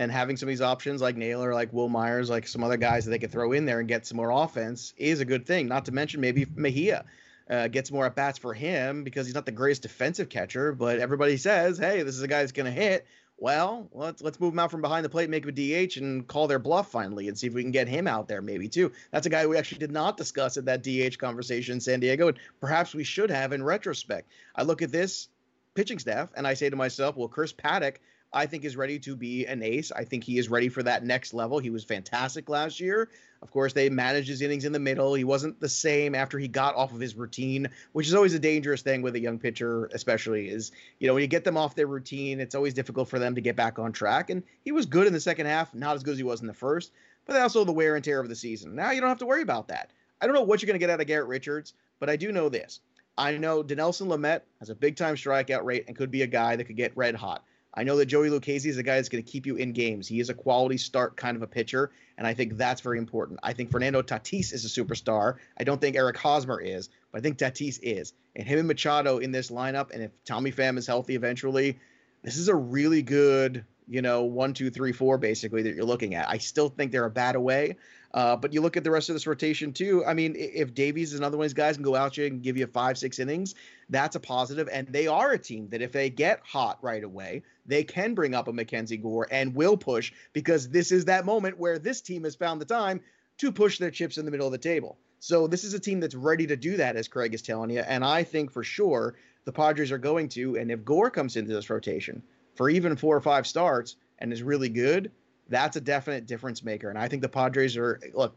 And 0.00 0.10
having 0.10 0.38
some 0.38 0.48
of 0.48 0.52
these 0.52 0.62
options 0.62 1.02
like 1.02 1.18
Naylor, 1.18 1.52
like 1.52 1.74
Wil 1.74 1.90
Myers, 1.90 2.30
like 2.30 2.48
some 2.48 2.64
other 2.64 2.78
guys 2.78 3.04
that 3.04 3.10
they 3.10 3.18
could 3.18 3.30
throw 3.30 3.52
in 3.52 3.66
there 3.66 3.80
and 3.80 3.86
get 3.86 4.06
some 4.06 4.16
more 4.16 4.30
offense 4.30 4.94
is 4.96 5.20
a 5.20 5.26
good 5.26 5.44
thing. 5.44 5.68
Not 5.68 5.84
to 5.84 5.92
mention 5.92 6.22
maybe 6.22 6.46
Mejia 6.56 7.04
uh, 7.50 7.68
gets 7.68 7.92
more 7.92 8.06
at 8.06 8.14
bats 8.14 8.38
for 8.38 8.54
him 8.54 9.04
because 9.04 9.26
he's 9.26 9.34
not 9.34 9.44
the 9.44 9.52
greatest 9.52 9.82
defensive 9.82 10.30
catcher, 10.30 10.72
but 10.72 11.00
everybody 11.00 11.36
says, 11.36 11.76
hey, 11.76 12.02
this 12.02 12.16
is 12.16 12.22
a 12.22 12.28
guy 12.28 12.38
that's 12.38 12.52
going 12.52 12.64
to 12.64 12.72
hit. 12.72 13.06
Well, 13.36 13.90
let's 13.92 14.22
let's 14.22 14.40
move 14.40 14.54
him 14.54 14.58
out 14.58 14.70
from 14.70 14.80
behind 14.80 15.04
the 15.04 15.10
plate, 15.10 15.28
make 15.28 15.44
him 15.44 15.50
a 15.50 15.86
DH, 15.86 15.98
and 15.98 16.26
call 16.26 16.46
their 16.46 16.58
bluff 16.58 16.90
finally, 16.90 17.28
and 17.28 17.38
see 17.38 17.48
if 17.48 17.52
we 17.52 17.60
can 17.60 17.70
get 17.70 17.86
him 17.86 18.06
out 18.06 18.26
there 18.26 18.40
maybe 18.40 18.68
too. 18.70 18.92
That's 19.10 19.26
a 19.26 19.30
guy 19.30 19.46
we 19.46 19.58
actually 19.58 19.80
did 19.80 19.92
not 19.92 20.16
discuss 20.16 20.56
at 20.56 20.64
that 20.64 20.82
DH 20.82 21.18
conversation 21.18 21.74
in 21.74 21.80
San 21.80 22.00
Diego, 22.00 22.28
and 22.28 22.38
perhaps 22.58 22.94
we 22.94 23.04
should 23.04 23.30
have 23.30 23.52
in 23.52 23.62
retrospect. 23.62 24.30
I 24.56 24.62
look 24.62 24.80
at 24.80 24.92
this 24.92 25.28
pitching 25.74 25.98
staff 25.98 26.30
and 26.34 26.46
I 26.46 26.54
say 26.54 26.70
to 26.70 26.76
myself, 26.76 27.16
well, 27.16 27.28
Chris 27.28 27.52
Paddack 27.52 27.96
I 28.32 28.46
think 28.46 28.64
is 28.64 28.76
ready 28.76 28.98
to 29.00 29.16
be 29.16 29.46
an 29.46 29.62
ace. 29.62 29.90
I 29.90 30.04
think 30.04 30.22
he 30.22 30.38
is 30.38 30.48
ready 30.48 30.68
for 30.68 30.82
that 30.84 31.04
next 31.04 31.34
level. 31.34 31.58
He 31.58 31.70
was 31.70 31.82
fantastic 31.82 32.48
last 32.48 32.78
year. 32.78 33.10
Of 33.42 33.50
course, 33.50 33.72
they 33.72 33.88
managed 33.88 34.28
his 34.28 34.42
innings 34.42 34.64
in 34.64 34.72
the 34.72 34.78
middle. 34.78 35.14
He 35.14 35.24
wasn't 35.24 35.58
the 35.58 35.68
same 35.68 36.14
after 36.14 36.38
he 36.38 36.46
got 36.46 36.76
off 36.76 36.92
of 36.92 37.00
his 37.00 37.16
routine, 37.16 37.68
which 37.92 38.06
is 38.06 38.14
always 38.14 38.34
a 38.34 38.38
dangerous 38.38 38.82
thing 38.82 39.02
with 39.02 39.16
a 39.16 39.20
young 39.20 39.38
pitcher, 39.38 39.86
especially 39.92 40.48
is, 40.48 40.70
you 40.98 41.08
know, 41.08 41.14
when 41.14 41.22
you 41.22 41.26
get 41.26 41.42
them 41.42 41.56
off 41.56 41.74
their 41.74 41.86
routine, 41.86 42.38
it's 42.38 42.54
always 42.54 42.74
difficult 42.74 43.08
for 43.08 43.18
them 43.18 43.34
to 43.34 43.40
get 43.40 43.56
back 43.56 43.78
on 43.78 43.92
track. 43.92 44.30
And 44.30 44.42
he 44.62 44.72
was 44.72 44.86
good 44.86 45.06
in 45.06 45.12
the 45.12 45.20
second 45.20 45.46
half, 45.46 45.74
not 45.74 45.96
as 45.96 46.02
good 46.02 46.12
as 46.12 46.18
he 46.18 46.24
was 46.24 46.40
in 46.40 46.46
the 46.46 46.54
first, 46.54 46.92
but 47.26 47.40
also 47.40 47.64
the 47.64 47.72
wear 47.72 47.96
and 47.96 48.04
tear 48.04 48.20
of 48.20 48.28
the 48.28 48.36
season. 48.36 48.76
Now 48.76 48.90
you 48.90 49.00
don't 49.00 49.08
have 49.08 49.18
to 49.18 49.26
worry 49.26 49.42
about 49.42 49.68
that. 49.68 49.90
I 50.20 50.26
don't 50.26 50.34
know 50.34 50.42
what 50.42 50.60
you're 50.60 50.66
going 50.66 50.78
to 50.78 50.86
get 50.86 50.90
out 50.90 51.00
of 51.00 51.06
Garrett 51.06 51.28
Richards, 51.28 51.72
but 51.98 52.10
I 52.10 52.16
do 52.16 52.30
know 52.30 52.48
this. 52.48 52.80
I 53.16 53.36
know 53.36 53.62
Dinelson 53.62 54.06
Lamet 54.06 54.42
has 54.60 54.70
a 54.70 54.74
big 54.74 54.96
time 54.96 55.14
strikeout 55.14 55.64
rate 55.64 55.84
and 55.88 55.96
could 55.96 56.10
be 56.10 56.22
a 56.22 56.26
guy 56.26 56.56
that 56.56 56.64
could 56.64 56.76
get 56.76 56.96
red 56.96 57.14
hot. 57.14 57.44
I 57.72 57.84
know 57.84 57.96
that 57.96 58.06
Joey 58.06 58.30
Lucchesi 58.30 58.66
is 58.66 58.78
a 58.78 58.82
guy 58.82 58.96
that's 58.96 59.08
going 59.08 59.22
to 59.22 59.30
keep 59.30 59.46
you 59.46 59.56
in 59.56 59.72
games. 59.72 60.08
He 60.08 60.18
is 60.18 60.28
a 60.28 60.34
quality 60.34 60.76
start 60.76 61.16
kind 61.16 61.36
of 61.36 61.42
a 61.42 61.46
pitcher, 61.46 61.92
and 62.18 62.26
I 62.26 62.34
think 62.34 62.56
that's 62.56 62.80
very 62.80 62.98
important. 62.98 63.38
I 63.42 63.52
think 63.52 63.70
Fernando 63.70 64.02
Tatis 64.02 64.52
is 64.52 64.64
a 64.64 64.68
superstar. 64.68 65.36
I 65.56 65.64
don't 65.64 65.80
think 65.80 65.94
Eric 65.94 66.16
Hosmer 66.16 66.60
is, 66.60 66.88
but 67.12 67.18
I 67.18 67.22
think 67.22 67.38
Tatis 67.38 67.78
is. 67.82 68.12
And 68.34 68.46
him 68.46 68.58
and 68.58 68.68
Machado 68.68 69.18
in 69.18 69.30
this 69.30 69.50
lineup, 69.50 69.92
and 69.92 70.02
if 70.02 70.10
Tommy 70.24 70.50
Pham 70.50 70.78
is 70.78 70.86
healthy 70.86 71.14
eventually, 71.14 71.78
this 72.22 72.36
is 72.36 72.48
a 72.48 72.54
really 72.54 73.02
good, 73.02 73.64
you 73.86 74.02
know, 74.02 74.24
one, 74.24 74.52
two, 74.52 74.70
three, 74.70 74.92
four 74.92 75.18
basically 75.18 75.62
that 75.62 75.74
you're 75.74 75.84
looking 75.84 76.14
at. 76.14 76.28
I 76.28 76.38
still 76.38 76.68
think 76.68 76.90
they're 76.90 77.04
a 77.04 77.10
bat 77.10 77.36
away. 77.36 77.76
Uh, 78.12 78.36
but 78.36 78.52
you 78.52 78.60
look 78.60 78.76
at 78.76 78.84
the 78.84 78.90
rest 78.90 79.08
of 79.08 79.14
this 79.14 79.26
rotation 79.26 79.72
too. 79.72 80.04
I 80.04 80.14
mean, 80.14 80.34
if 80.36 80.74
Davies 80.74 81.12
is 81.12 81.20
another 81.20 81.36
one 81.36 81.44
of 81.44 81.50
these 81.50 81.54
guys 81.54 81.76
can 81.76 81.84
go 81.84 81.94
out 81.94 82.16
here 82.16 82.26
and 82.26 82.42
give 82.42 82.56
you 82.56 82.66
five, 82.66 82.98
six 82.98 83.18
innings, 83.18 83.54
that's 83.88 84.16
a 84.16 84.20
positive. 84.20 84.68
And 84.72 84.88
they 84.88 85.06
are 85.06 85.30
a 85.32 85.38
team 85.38 85.68
that 85.70 85.82
if 85.82 85.92
they 85.92 86.10
get 86.10 86.40
hot 86.44 86.78
right 86.82 87.04
away, 87.04 87.42
they 87.66 87.84
can 87.84 88.14
bring 88.14 88.34
up 88.34 88.48
a 88.48 88.52
Mackenzie 88.52 88.96
Gore 88.96 89.28
and 89.30 89.54
will 89.54 89.76
push 89.76 90.12
because 90.32 90.68
this 90.68 90.90
is 90.90 91.04
that 91.04 91.24
moment 91.24 91.58
where 91.58 91.78
this 91.78 92.00
team 92.00 92.24
has 92.24 92.34
found 92.34 92.60
the 92.60 92.64
time 92.64 93.00
to 93.38 93.52
push 93.52 93.78
their 93.78 93.90
chips 93.90 94.18
in 94.18 94.24
the 94.24 94.30
middle 94.30 94.46
of 94.46 94.52
the 94.52 94.58
table. 94.58 94.98
So 95.20 95.46
this 95.46 95.64
is 95.64 95.74
a 95.74 95.78
team 95.78 96.00
that's 96.00 96.14
ready 96.14 96.46
to 96.46 96.56
do 96.56 96.78
that, 96.78 96.96
as 96.96 97.06
Craig 97.06 97.34
is 97.34 97.42
telling 97.42 97.70
you. 97.70 97.80
And 97.80 98.04
I 98.04 98.24
think 98.24 98.50
for 98.50 98.64
sure 98.64 99.14
the 99.44 99.52
Padres 99.52 99.92
are 99.92 99.98
going 99.98 100.30
to. 100.30 100.56
And 100.56 100.70
if 100.70 100.84
Gore 100.84 101.10
comes 101.10 101.36
into 101.36 101.52
this 101.52 101.70
rotation 101.70 102.22
for 102.54 102.68
even 102.68 102.96
four 102.96 103.16
or 103.16 103.20
five 103.20 103.46
starts 103.46 103.96
and 104.18 104.32
is 104.32 104.42
really 104.42 104.68
good, 104.68 105.12
that's 105.50 105.76
a 105.76 105.80
definite 105.80 106.26
difference 106.26 106.64
maker. 106.64 106.88
And 106.88 106.98
I 106.98 107.08
think 107.08 107.20
the 107.20 107.28
Padres 107.28 107.76
are 107.76 108.00
look. 108.14 108.34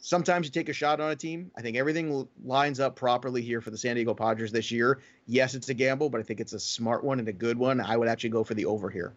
Sometimes 0.00 0.46
you 0.46 0.52
take 0.52 0.68
a 0.68 0.72
shot 0.72 1.00
on 1.00 1.10
a 1.10 1.16
team. 1.16 1.50
I 1.56 1.62
think 1.62 1.76
everything 1.76 2.28
lines 2.44 2.78
up 2.78 2.94
properly 2.94 3.42
here 3.42 3.60
for 3.60 3.70
the 3.70 3.78
San 3.78 3.96
Diego 3.96 4.14
Padres 4.14 4.52
this 4.52 4.70
year. 4.70 5.00
Yes, 5.26 5.54
it's 5.54 5.70
a 5.70 5.74
gamble, 5.74 6.08
but 6.08 6.20
I 6.20 6.22
think 6.22 6.38
it's 6.38 6.52
a 6.52 6.60
smart 6.60 7.02
one 7.02 7.18
and 7.18 7.26
a 7.26 7.32
good 7.32 7.58
one. 7.58 7.80
I 7.80 7.96
would 7.96 8.06
actually 8.06 8.30
go 8.30 8.44
for 8.44 8.54
the 8.54 8.66
over 8.66 8.90
here. 8.90 9.14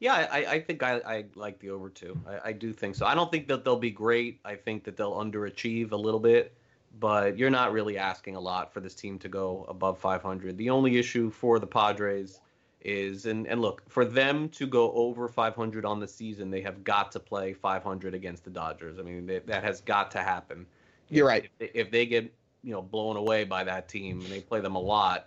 Yeah, 0.00 0.28
I, 0.30 0.38
I 0.44 0.60
think 0.60 0.82
I, 0.82 0.98
I 0.98 1.24
like 1.34 1.58
the 1.60 1.70
over 1.70 1.88
too. 1.88 2.20
I, 2.26 2.50
I 2.50 2.52
do 2.52 2.72
think 2.72 2.94
so. 2.94 3.06
I 3.06 3.14
don't 3.14 3.32
think 3.32 3.48
that 3.48 3.64
they'll 3.64 3.78
be 3.78 3.90
great. 3.90 4.38
I 4.44 4.54
think 4.54 4.84
that 4.84 4.96
they'll 4.96 5.14
underachieve 5.14 5.92
a 5.92 5.96
little 5.96 6.20
bit, 6.20 6.54
but 7.00 7.36
you're 7.38 7.50
not 7.50 7.72
really 7.72 7.96
asking 7.98 8.36
a 8.36 8.40
lot 8.40 8.72
for 8.72 8.80
this 8.80 8.94
team 8.94 9.18
to 9.20 9.28
go 9.28 9.64
above 9.68 9.98
500. 9.98 10.56
The 10.56 10.70
only 10.70 10.98
issue 10.98 11.30
for 11.30 11.58
the 11.58 11.66
Padres 11.66 12.40
is 12.88 13.26
and 13.26 13.46
and 13.46 13.60
look 13.60 13.82
for 13.88 14.04
them 14.04 14.48
to 14.48 14.66
go 14.66 14.92
over 14.92 15.28
500 15.28 15.84
on 15.84 16.00
the 16.00 16.08
season 16.08 16.50
they 16.50 16.62
have 16.62 16.82
got 16.84 17.12
to 17.12 17.20
play 17.20 17.52
500 17.52 18.14
against 18.14 18.44
the 18.44 18.50
dodgers. 18.50 18.98
I 18.98 19.02
mean 19.02 19.26
they, 19.26 19.38
that 19.40 19.62
has 19.62 19.80
got 19.80 20.10
to 20.12 20.18
happen. 20.18 20.66
You're 21.08 21.26
right. 21.26 21.48
if, 21.60 21.70
if 21.74 21.90
they 21.90 22.06
get 22.06 22.32
you 22.62 22.72
know 22.72 22.82
blown 22.82 23.16
away 23.16 23.44
by 23.44 23.64
that 23.64 23.88
team 23.88 24.20
and 24.20 24.28
they 24.28 24.40
play 24.40 24.60
them 24.60 24.74
a 24.74 24.80
lot 24.80 25.26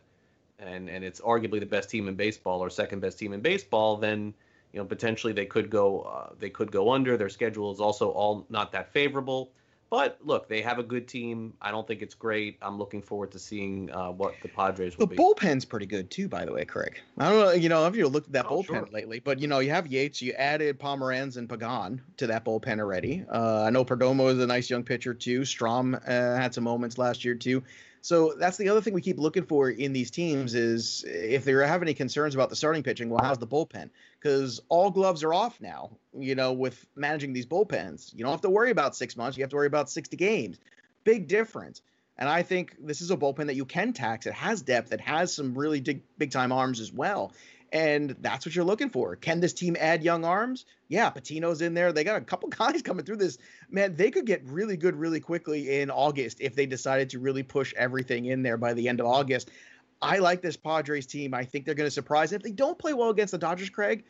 and 0.59 0.89
and 0.89 1.03
it's 1.03 1.21
arguably 1.21 1.59
the 1.59 1.65
best 1.65 1.89
team 1.89 2.07
in 2.07 2.15
baseball 2.15 2.59
or 2.59 2.69
second 2.69 2.99
best 2.99 3.19
team 3.19 3.33
in 3.33 3.41
baseball 3.41 3.97
then 3.97 4.33
you 4.73 4.79
know 4.79 4.85
potentially 4.85 5.33
they 5.33 5.45
could 5.45 5.69
go 5.69 6.01
uh, 6.01 6.33
they 6.39 6.49
could 6.49 6.71
go 6.71 6.91
under. 6.91 7.17
Their 7.17 7.29
schedule 7.29 7.71
is 7.71 7.79
also 7.79 8.09
all 8.09 8.45
not 8.49 8.71
that 8.71 8.91
favorable 8.91 9.51
but 9.91 10.17
look, 10.23 10.47
they 10.47 10.61
have 10.61 10.79
a 10.79 10.83
good 10.83 11.05
team. 11.05 11.53
I 11.61 11.69
don't 11.69 11.85
think 11.85 12.01
it's 12.01 12.15
great. 12.15 12.57
I'm 12.61 12.79
looking 12.79 13.01
forward 13.01 13.31
to 13.33 13.39
seeing 13.39 13.91
uh, 13.91 14.09
what 14.09 14.33
the 14.41 14.47
Padres 14.47 14.97
will 14.97 15.05
the 15.05 15.09
be. 15.11 15.15
The 15.17 15.21
bullpen's 15.21 15.65
pretty 15.65 15.85
good 15.85 16.09
too, 16.09 16.29
by 16.29 16.45
the 16.45 16.53
way, 16.53 16.63
Craig. 16.63 16.99
I 17.17 17.29
don't 17.29 17.39
know, 17.39 17.51
you 17.51 17.67
know, 17.67 17.85
if 17.85 17.95
you 17.97 18.07
looked 18.07 18.27
at 18.27 18.33
that 18.33 18.45
Oh, 18.47 18.55
bullpen 18.55 18.65
sure. 18.65 18.89
lately, 18.91 19.19
but 19.19 19.39
you 19.39 19.47
know, 19.49 19.59
you 19.59 19.69
have 19.69 19.85
Yates, 19.87 20.21
you 20.21 20.31
added 20.31 20.79
Pomeranz 20.79 21.35
and 21.35 21.47
Pagan 21.49 22.01
to 22.17 22.27
that 22.27 22.45
bullpen 22.45 22.79
already. 22.79 23.25
Uh, 23.29 23.63
I 23.63 23.69
know 23.69 23.83
Perdomo 23.83 24.31
is 24.31 24.39
a 24.39 24.47
nice 24.47 24.69
young 24.69 24.83
pitcher 24.83 25.13
too. 25.13 25.43
Strom 25.43 25.93
uh, 25.95 25.99
had 26.07 26.53
some 26.53 26.63
moments 26.63 26.97
last 26.97 27.25
year 27.25 27.35
too. 27.35 27.61
So 28.01 28.33
that's 28.33 28.57
the 28.57 28.69
other 28.69 28.81
thing 28.81 28.93
we 28.93 29.01
keep 29.01 29.19
looking 29.19 29.43
for 29.45 29.69
in 29.69 29.93
these 29.93 30.09
teams 30.09 30.55
is 30.55 31.03
if 31.05 31.43
they 31.43 31.51
have 31.51 31.81
any 31.83 31.93
concerns 31.93 32.33
about 32.33 32.49
the 32.49 32.55
starting 32.55 32.81
pitching, 32.81 33.09
well, 33.09 33.21
how's 33.23 33.37
the 33.37 33.45
bullpen? 33.45 33.89
Because 34.21 34.61
all 34.69 34.91
gloves 34.91 35.23
are 35.23 35.33
off 35.33 35.59
now, 35.59 35.97
you 36.13 36.35
know, 36.35 36.53
with 36.53 36.85
managing 36.95 37.33
these 37.33 37.47
bullpens. 37.47 38.13
You 38.13 38.23
don't 38.23 38.31
have 38.31 38.41
to 38.41 38.49
worry 38.49 38.69
about 38.69 38.95
six 38.95 39.17
months, 39.17 39.35
you 39.37 39.43
have 39.43 39.49
to 39.49 39.55
worry 39.55 39.67
about 39.67 39.89
60 39.89 40.15
games. 40.15 40.59
Big 41.03 41.27
difference. 41.27 41.81
And 42.17 42.29
I 42.29 42.43
think 42.43 42.75
this 42.79 43.01
is 43.01 43.09
a 43.09 43.17
bullpen 43.17 43.47
that 43.47 43.55
you 43.55 43.65
can 43.65 43.93
tax. 43.93 44.27
It 44.27 44.33
has 44.33 44.61
depth, 44.61 44.93
it 44.93 45.01
has 45.01 45.33
some 45.33 45.57
really 45.57 45.81
big, 45.81 46.03
big 46.19 46.31
time 46.31 46.51
arms 46.51 46.79
as 46.79 46.93
well. 46.93 47.33
And 47.71 48.17
that's 48.19 48.45
what 48.45 48.53
you're 48.53 48.65
looking 48.65 48.89
for. 48.89 49.15
Can 49.15 49.39
this 49.39 49.53
team 49.53 49.77
add 49.79 50.03
young 50.03 50.25
arms? 50.25 50.65
Yeah, 50.89 51.09
Patino's 51.09 51.61
in 51.61 51.73
there. 51.73 51.93
They 51.93 52.03
got 52.03 52.21
a 52.21 52.25
couple 52.25 52.49
guys 52.57 52.81
coming 52.81 53.05
through 53.05 53.15
this. 53.15 53.37
Man, 53.69 53.95
they 53.95 54.11
could 54.11 54.25
get 54.25 54.43
really 54.45 54.75
good 54.75 54.95
really 54.95 55.21
quickly 55.21 55.79
in 55.79 55.89
August 55.89 56.41
if 56.41 56.53
they 56.53 56.65
decided 56.65 57.09
to 57.11 57.19
really 57.19 57.43
push 57.43 57.73
everything 57.77 58.25
in 58.25 58.43
there 58.43 58.57
by 58.57 58.73
the 58.73 58.89
end 58.89 58.99
of 58.99 59.05
August. 59.05 59.49
I 60.01 60.17
like 60.17 60.41
this 60.41 60.57
Padres 60.57 61.05
team. 61.05 61.33
I 61.33 61.45
think 61.45 61.65
they're 61.65 61.75
going 61.75 61.87
to 61.87 61.91
surprise. 61.91 62.31
If 62.31 62.41
they 62.41 62.51
don't 62.51 62.77
play 62.77 62.93
well 62.93 63.09
against 63.09 63.31
the 63.31 63.37
Dodgers, 63.37 63.69
Craig, 63.69 64.03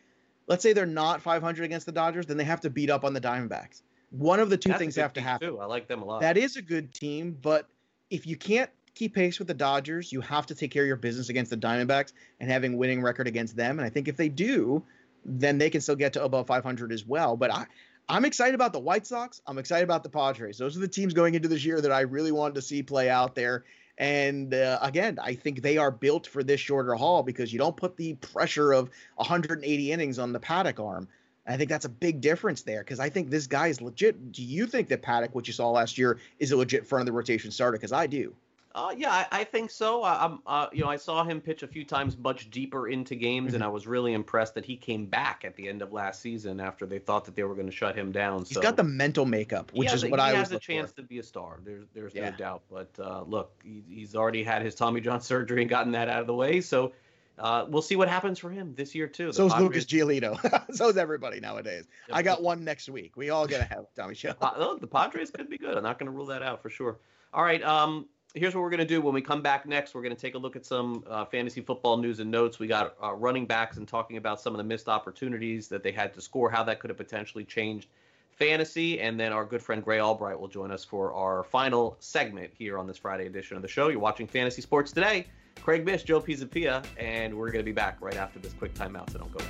let's 0.48 0.64
say 0.64 0.74
they're 0.74 0.86
not 0.86 1.22
500 1.22 1.64
against 1.64 1.86
the 1.86 1.92
Dodgers, 1.92 2.26
then 2.26 2.38
they 2.38 2.44
have 2.44 2.62
to 2.62 2.70
beat 2.70 2.90
up 2.90 3.04
on 3.04 3.14
the 3.14 3.22
Diamondbacks. 3.22 3.82
One 4.12 4.40
of 4.40 4.50
the 4.50 4.58
two 4.58 4.70
That's 4.70 4.80
things 4.80 4.96
have 4.96 5.14
to 5.14 5.22
happen. 5.22 5.50
Too. 5.50 5.60
I 5.60 5.66
like 5.66 5.88
them 5.88 6.02
a 6.02 6.06
lot. 6.06 6.22
That 6.22 6.38
is 6.38 6.58
a 6.58 6.62
good 6.62 6.94
team, 6.94 7.38
but 7.42 7.68
if 8.10 8.28
you 8.28 8.36
can't 8.36 8.70
keep 8.94 9.16
pace 9.16 9.40
with 9.40 9.48
the 9.48 9.54
Dodgers, 9.54 10.12
you 10.12 10.22
have 10.22 10.46
to 10.48 10.56
take 10.56 10.72
care 10.72 10.84
of 10.84 10.88
your 10.88 10.98
business 10.98 11.30
against 11.30 11.52
the 11.52 11.58
Diamondbacks 11.58 12.12
and 12.40 12.50
having 12.50 12.78
winning 12.78 13.02
record 13.02 13.28
against 13.28 13.56
them. 13.56 13.80
And 13.80 13.86
I 13.86 13.90
think 13.90 14.08
if 14.08 14.18
they 14.18 14.30
do, 14.30 14.84
then 15.24 15.58
they 15.58 15.70
can 15.70 15.82
still 15.82 15.96
get 15.96 16.14
to 16.14 16.24
above 16.24 16.48
500 16.48 16.92
as 16.92 17.06
well. 17.06 17.38
But 17.38 17.52
I, 17.52 17.66
I'm 18.10 18.26
excited 18.26 18.56
about 18.56 18.74
the 18.74 18.80
White 18.80 19.08
Sox. 19.08 19.42
I'm 19.48 19.58
excited 19.58 19.84
about 19.84 20.04
the 20.04 20.10
Padres. 20.10 20.58
Those 20.58 20.76
are 20.76 20.82
the 20.82 20.88
teams 20.88 21.14
going 21.14 21.36
into 21.36 21.48
this 21.48 21.64
year 21.64 21.80
that 21.80 21.92
I 21.92 22.02
really 22.02 22.32
wanted 22.32 22.56
to 22.56 22.62
see 22.62 22.84
play 22.84 23.10
out 23.10 23.36
there. 23.36 23.64
And 23.98 24.54
uh, 24.54 24.80
again, 24.82 25.20
I 25.22 25.36
think 25.36 25.62
they 25.62 25.78
are 25.78 25.92
built 25.92 26.28
for 26.28 26.44
this 26.44 26.60
shorter 26.60 26.96
haul 26.96 27.24
because 27.24 27.52
you 27.52 27.60
don't 27.60 27.76
put 27.76 27.98
the 27.98 28.14
pressure 28.16 28.72
of 28.72 28.90
180 29.16 29.92
innings 29.92 30.20
on 30.20 30.34
the 30.34 30.40
Paddack 30.40 30.84
arm. 30.84 31.08
I 31.48 31.58
think 31.58 31.70
that's 31.70 31.86
a 31.86 31.90
big 31.90 32.22
difference 32.22 32.62
there 32.62 32.82
because 32.82 33.00
I 33.00 33.10
think 33.10 33.30
this 33.30 33.48
guy 33.48 33.68
is 33.68 33.82
legit. 33.82 34.32
Do 34.32 34.44
you 34.44 34.68
think 34.68 34.90
that 34.90 35.02
Paddack, 35.02 35.34
what 35.34 35.48
you 35.48 35.54
saw 35.54 35.70
last 35.70 35.98
year, 35.98 36.20
is 36.40 36.52
a 36.52 36.58
legit 36.58 36.86
front 36.86 37.02
of 37.02 37.06
the 37.08 37.12
rotation 37.12 37.52
starter? 37.52 37.78
Because 37.78 37.92
I 37.92 38.08
do. 38.08 38.36
Uh, 38.74 38.94
yeah, 38.98 39.12
I, 39.12 39.28
I 39.42 39.44
think 39.44 39.70
so. 39.70 40.02
I, 40.04 40.24
I'm, 40.26 40.40
uh, 40.46 40.68
you 40.72 40.82
know, 40.84 40.90
I 40.90 40.96
saw 40.96 41.24
him 41.24 41.42
pitch 41.42 41.62
a 41.64 41.68
few 41.68 41.84
times 41.84 42.18
much 42.18 42.50
deeper 42.50 42.88
into 42.88 43.16
games, 43.16 43.48
Mm-hmm. 43.48 43.56
and 43.56 43.64
I 43.64 43.68
was 43.68 43.86
really 43.88 44.14
impressed 44.14 44.56
that 44.56 44.64
he 44.66 44.78
came 44.78 45.06
back 45.06 45.44
at 45.46 45.56
the 45.56 45.68
end 45.68 45.82
of 45.82 45.92
last 45.92 46.22
season 46.22 46.60
after 46.60 46.86
they 46.86 47.00
thought 47.00 47.26
that 47.26 47.36
they 47.36 47.44
were 47.44 47.56
going 47.56 47.66
to 47.70 47.72
shut 47.76 47.96
him 47.96 48.12
down. 48.12 48.40
He's 48.40 48.52
so 48.54 48.62
got 48.62 48.78
the 48.78 48.84
mental 48.84 49.26
makeup, 49.26 49.72
which 49.74 49.92
has 49.92 50.04
is 50.04 50.10
what 50.10 50.20
he 50.20 50.26
I 50.28 50.34
has 50.36 50.50
was 50.52 50.58
a 50.58 50.60
chance 50.60 50.92
to 50.94 51.04
be 51.04 51.20
a 51.20 51.24
star. 51.24 51.60
There's, 51.66 51.86
there's 51.94 52.14
Yeah. 52.16 52.30
no 52.30 52.38
doubt. 52.38 52.62
But 52.70 52.90
uh, 53.00 53.24
look, 53.28 53.52
he, 53.64 53.84
he's 53.90 54.16
already 54.16 54.44
had 54.44 54.62
his 54.62 54.76
Tommy 54.76 55.02
John 55.02 55.20
surgery 55.32 55.62
and 55.62 55.70
gotten 55.70 55.92
that 55.94 56.08
out 56.08 56.22
of 56.22 56.28
the 56.28 56.36
way. 56.36 56.62
So 56.62 56.94
uh, 57.40 57.66
we'll 57.68 57.82
see 57.82 57.96
what 57.96 58.08
happens 58.08 58.38
for 58.40 58.50
him 58.52 58.74
this 58.76 58.94
year 58.94 59.08
too. 59.08 59.28
The 59.28 59.34
So 59.34 59.48
is 59.48 59.54
Lucas 59.56 59.86
Giolito. 59.86 60.38
so 60.76 60.90
is 60.90 60.98
everybody 60.98 61.40
nowadays. 61.40 61.88
I 62.12 62.22
got 62.22 62.42
one 62.44 62.64
next 62.64 62.88
week. 62.90 63.18
We 63.18 63.32
all 63.32 63.48
gonna 63.48 63.64
have 63.64 63.86
Tommy 63.96 64.16
Show. 64.16 64.34
Look, 64.58 64.80
the 64.80 64.88
Padres 64.88 65.32
could 65.32 65.50
be 65.50 65.58
good. 65.58 65.76
I'm 65.76 65.84
not 65.84 65.98
going 66.00 66.06
to 66.12 66.16
rule 66.16 66.28
that 66.28 66.44
out 66.44 66.62
for 66.62 66.70
sure. 66.70 67.00
All 67.34 67.44
right. 67.44 67.64
Um, 67.64 68.08
here's 68.34 68.56
what 68.56 68.62
we're 68.62 68.70
going 68.70 68.80
to 68.80 68.86
do 68.86 69.02
when 69.02 69.13
we 69.13 69.22
come 69.22 69.41
back 69.41 69.65
next. 69.65 69.94
We're 69.94 70.02
going 70.02 70.15
to 70.15 70.22
take 70.22 70.36
a 70.36 70.38
look 70.38 70.56
at 70.56 70.65
some 70.65 71.04
uh, 71.10 71.26
fantasy 71.26 71.62
football 71.62 71.98
news 71.98 72.20
and 72.20 72.32
notes. 72.32 72.60
We 72.60 72.67
got 72.67 72.96
uh, 73.02 73.13
running 73.13 73.46
backs 73.46 73.78
and 73.78 73.88
talking 73.88 74.17
about 74.17 74.41
some 74.41 74.54
of 74.54 74.58
the 74.58 74.63
missed 74.63 74.88
opportunities 74.88 75.67
that 75.70 75.84
they 75.84 75.91
had 75.91 76.13
to 76.13 76.22
score, 76.22 76.50
how 76.50 76.63
that 76.63 76.80
could 76.80 76.89
have 76.89 76.98
potentially 76.98 77.44
changed 77.44 77.88
fantasy, 78.32 79.00
and 79.00 79.20
then 79.20 79.32
our 79.32 79.46
good 79.46 79.62
friend 79.62 79.84
Gray 79.84 80.00
Albright 80.00 80.39
will 80.39 80.48
join 80.48 80.72
us 80.72 80.84
for 80.84 81.13
our 81.13 81.44
final 81.44 81.96
segment 82.00 82.52
here 82.58 82.78
on 82.80 82.88
this 82.88 82.98
Friday 82.98 83.28
edition 83.28 83.56
of 83.56 83.62
the 83.62 83.67
show. 83.67 83.89
You're 83.89 84.00
watching 84.00 84.28
Fantasy 84.28 84.62
Sports 84.62 84.91
today. 84.91 85.28
Craig 85.62 85.86
Mish, 85.86 86.04
Joe 86.04 86.22
Pisapia, 86.22 86.84
and 86.98 87.38
we're 87.38 87.52
going 87.52 87.63
to 87.63 87.70
be 87.70 87.74
back 87.74 87.98
right 88.02 88.15
after 88.15 88.39
this 88.39 88.54
quick 88.54 88.74
timeout. 88.74 89.12
So 89.12 89.20
don't 89.20 89.32
go. 89.38 89.44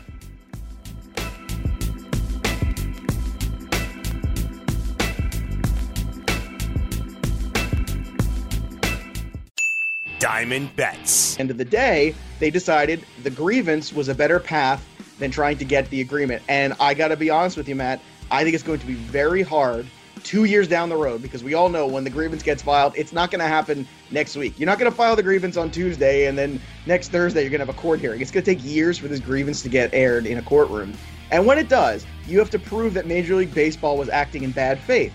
Diamond 10.22 10.76
Bets. 10.76 11.40
End 11.40 11.50
of 11.50 11.58
the 11.58 11.66
day, 11.66 12.14
they 12.40 12.52
decided 12.52 13.04
the 13.24 13.32
grievance 13.32 13.92
was 13.92 14.08
a 14.08 14.14
better 14.14 14.40
path 14.40 14.88
than 15.18 15.32
trying 15.32 15.58
to 15.58 15.66
get 15.66 15.90
the 15.90 16.00
agreement. 16.00 16.44
And 16.48 16.74
I 16.80 16.94
got 16.94 17.08
to 17.08 17.18
be 17.18 17.32
honest 17.32 17.58
with 17.58 17.68
you, 17.68 17.76
Matt. 17.76 18.00
I 18.30 18.44
think 18.44 18.54
it's 18.54 18.64
going 18.64 18.80
to 18.80 18.86
be 18.86 18.94
very 18.94 19.42
hard 19.42 19.88
two 20.24 20.44
years 20.44 20.68
down 20.68 20.90
the 20.90 20.96
road 20.96 21.24
because 21.24 21.44
we 21.44 21.56
all 21.56 21.70
know 21.70 21.88
when 21.88 22.04
the 22.04 22.10
grievance 22.12 22.44
gets 22.44 22.62
filed, 22.62 22.94
it's 22.96 23.12
not 23.12 23.32
going 23.32 23.40
to 23.40 23.48
happen 23.48 23.88
next 24.12 24.36
week. 24.36 24.60
You're 24.60 24.68
not 24.68 24.78
going 24.78 24.92
to 24.92 24.96
file 24.96 25.16
the 25.16 25.24
grievance 25.24 25.58
on 25.58 25.72
Tuesday 25.72 26.28
and 26.28 26.38
then 26.38 26.62
next 26.86 27.10
Thursday 27.10 27.42
you're 27.42 27.50
going 27.50 27.60
to 27.60 27.66
have 27.66 27.76
a 27.76 27.80
court 27.80 28.00
hearing. 28.00 28.22
It's 28.22 28.30
going 28.30 28.46
to 28.46 28.56
take 28.56 28.64
years 28.64 29.00
for 29.00 29.08
this 29.08 29.20
grievance 29.20 29.64
to 29.64 29.70
get 29.70 29.92
aired 29.92 30.28
in 30.28 30.38
a 30.38 30.44
courtroom. 30.44 30.94
And 31.32 31.48
when 31.48 31.58
it 31.58 31.68
does, 31.68 32.06
you 32.28 32.38
have 32.38 32.52
to 32.52 32.60
prove 32.60 32.94
that 32.94 33.08
Major 33.08 33.36
League 33.36 33.56
Baseball 33.56 33.98
was 33.98 34.10
acting 34.10 34.44
in 34.44 34.52
bad 34.52 34.80
faith. 34.80 35.14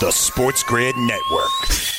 The 0.00 0.10
Sports 0.10 0.62
Grid 0.62 0.96
Network. 0.96 1.95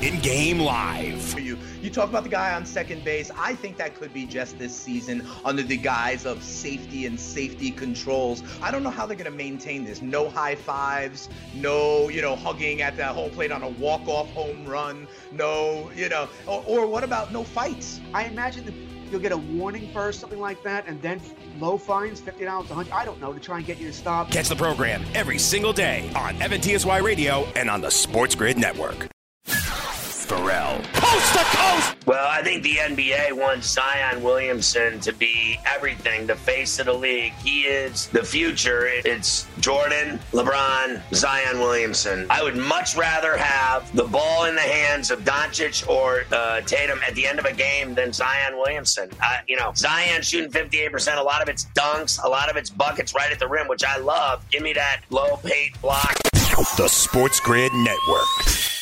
In 0.00 0.20
game 0.20 0.60
live. 0.60 1.36
You, 1.40 1.58
you 1.82 1.90
talk 1.90 2.08
about 2.08 2.22
the 2.22 2.28
guy 2.28 2.54
on 2.54 2.64
second 2.64 3.02
base. 3.02 3.32
I 3.36 3.56
think 3.56 3.76
that 3.78 3.96
could 3.96 4.14
be 4.14 4.26
just 4.26 4.56
this 4.56 4.72
season 4.72 5.26
under 5.44 5.64
the 5.64 5.76
guise 5.76 6.24
of 6.24 6.40
safety 6.40 7.06
and 7.06 7.18
safety 7.18 7.72
controls. 7.72 8.44
I 8.62 8.70
don't 8.70 8.84
know 8.84 8.90
how 8.90 9.06
they're 9.06 9.16
going 9.16 9.30
to 9.30 9.36
maintain 9.36 9.84
this. 9.84 10.00
No 10.00 10.30
high 10.30 10.54
fives, 10.54 11.28
no, 11.52 12.08
you 12.10 12.22
know, 12.22 12.36
hugging 12.36 12.80
at 12.80 12.96
the 12.96 13.06
home 13.06 13.32
plate 13.32 13.50
on 13.50 13.64
a 13.64 13.70
walk-off 13.70 14.30
home 14.30 14.64
run, 14.64 15.08
no, 15.32 15.90
you 15.96 16.08
know, 16.08 16.28
or, 16.46 16.62
or 16.66 16.86
what 16.86 17.02
about 17.02 17.32
no 17.32 17.42
fights? 17.42 18.00
I 18.14 18.26
imagine 18.26 18.66
that 18.66 18.74
you'll 19.10 19.20
get 19.20 19.32
a 19.32 19.36
warning 19.36 19.90
first, 19.92 20.20
something 20.20 20.38
like 20.38 20.62
that, 20.62 20.86
and 20.86 21.02
then 21.02 21.20
low 21.58 21.76
fines, 21.76 22.20
fifty 22.20 22.44
dollars, 22.44 22.70
a 22.70 22.74
hundred. 22.74 22.92
I 22.92 23.04
don't 23.04 23.20
know 23.20 23.32
to 23.32 23.40
try 23.40 23.56
and 23.56 23.66
get 23.66 23.78
you 23.78 23.88
to 23.88 23.92
stop. 23.92 24.30
Catch 24.30 24.48
the 24.48 24.54
program 24.54 25.04
every 25.14 25.38
single 25.38 25.72
day 25.72 26.08
on 26.14 26.36
FNTSY 26.36 27.02
Radio 27.02 27.46
and 27.56 27.68
on 27.68 27.80
the 27.80 27.90
Sports 27.90 28.36
Grid 28.36 28.58
Network. 28.58 29.08
Pharrell. 30.28 30.84
Coast 30.92 31.32
to 31.32 31.56
coast! 31.56 32.06
Well, 32.06 32.28
I 32.28 32.42
think 32.42 32.62
the 32.62 32.76
NBA 32.76 33.32
wants 33.32 33.66
Zion 33.66 34.22
Williamson 34.22 35.00
to 35.00 35.12
be 35.12 35.58
everything, 35.64 36.26
the 36.26 36.36
face 36.36 36.78
of 36.78 36.86
the 36.86 36.92
league. 36.92 37.32
He 37.42 37.62
is 37.62 38.08
the 38.08 38.22
future. 38.22 38.86
It's 38.86 39.46
Jordan, 39.60 40.20
LeBron, 40.32 41.00
Zion 41.14 41.60
Williamson. 41.60 42.26
I 42.28 42.42
would 42.42 42.56
much 42.56 42.94
rather 42.94 43.38
have 43.38 43.94
the 43.96 44.04
ball 44.04 44.44
in 44.44 44.54
the 44.54 44.60
hands 44.60 45.10
of 45.10 45.20
Doncic 45.20 45.88
or 45.88 46.24
uh, 46.30 46.60
Tatum 46.60 47.00
at 47.06 47.14
the 47.14 47.26
end 47.26 47.38
of 47.38 47.46
a 47.46 47.52
game 47.54 47.94
than 47.94 48.12
Zion 48.12 48.58
Williamson. 48.58 49.08
Uh, 49.22 49.38
you 49.46 49.56
know, 49.56 49.72
Zion 49.74 50.20
shooting 50.20 50.50
58%, 50.50 51.16
a 51.16 51.22
lot 51.22 51.40
of 51.40 51.48
it's 51.48 51.64
dunks, 51.74 52.22
a 52.22 52.28
lot 52.28 52.50
of 52.50 52.56
it's 52.56 52.68
buckets 52.68 53.14
right 53.14 53.32
at 53.32 53.38
the 53.38 53.48
rim, 53.48 53.66
which 53.66 53.82
I 53.82 53.96
love. 53.96 54.44
Give 54.50 54.62
me 54.62 54.74
that 54.74 55.00
low 55.08 55.38
paint 55.42 55.80
block. 55.80 56.18
The 56.76 56.88
Sports 56.88 57.40
Grid 57.40 57.72
Network. 57.72 58.77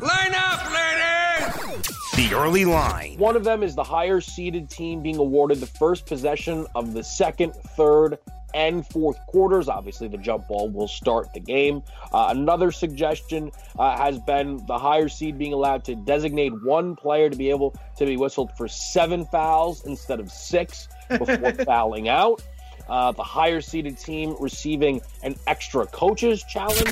Line 0.00 0.32
up, 0.34 0.72
ladies! 0.72 1.86
The 2.16 2.34
early 2.34 2.64
line. 2.64 3.18
One 3.18 3.36
of 3.36 3.44
them 3.44 3.62
is 3.62 3.74
the 3.74 3.84
higher 3.84 4.22
seeded 4.22 4.70
team 4.70 5.02
being 5.02 5.18
awarded 5.18 5.60
the 5.60 5.66
first 5.66 6.06
possession 6.06 6.66
of 6.74 6.94
the 6.94 7.04
second, 7.04 7.52
third, 7.76 8.18
and 8.54 8.86
fourth 8.88 9.18
quarters. 9.26 9.68
Obviously, 9.68 10.08
the 10.08 10.16
jump 10.16 10.48
ball 10.48 10.70
will 10.70 10.88
start 10.88 11.32
the 11.34 11.40
game. 11.40 11.82
Uh, 12.10 12.28
another 12.30 12.72
suggestion 12.72 13.52
uh, 13.78 13.96
has 13.98 14.18
been 14.20 14.64
the 14.66 14.78
higher 14.78 15.10
seed 15.10 15.38
being 15.38 15.52
allowed 15.52 15.84
to 15.84 15.94
designate 15.94 16.52
one 16.64 16.96
player 16.96 17.28
to 17.28 17.36
be 17.36 17.50
able 17.50 17.76
to 17.98 18.06
be 18.06 18.16
whistled 18.16 18.50
for 18.56 18.68
seven 18.68 19.26
fouls 19.26 19.84
instead 19.84 20.20
of 20.20 20.30
six 20.32 20.88
before 21.10 21.52
fouling 21.66 22.08
out. 22.08 22.42
Uh, 22.88 23.12
the 23.12 23.22
higher 23.22 23.60
seeded 23.60 23.98
team 23.98 24.34
receiving 24.40 25.02
an 25.22 25.36
extra 25.46 25.86
coaches 25.86 26.42
challenge. 26.48 26.90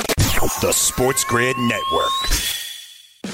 The 0.61 0.73
Sports 0.73 1.25
Grid 1.25 1.57
Network. 1.59 2.60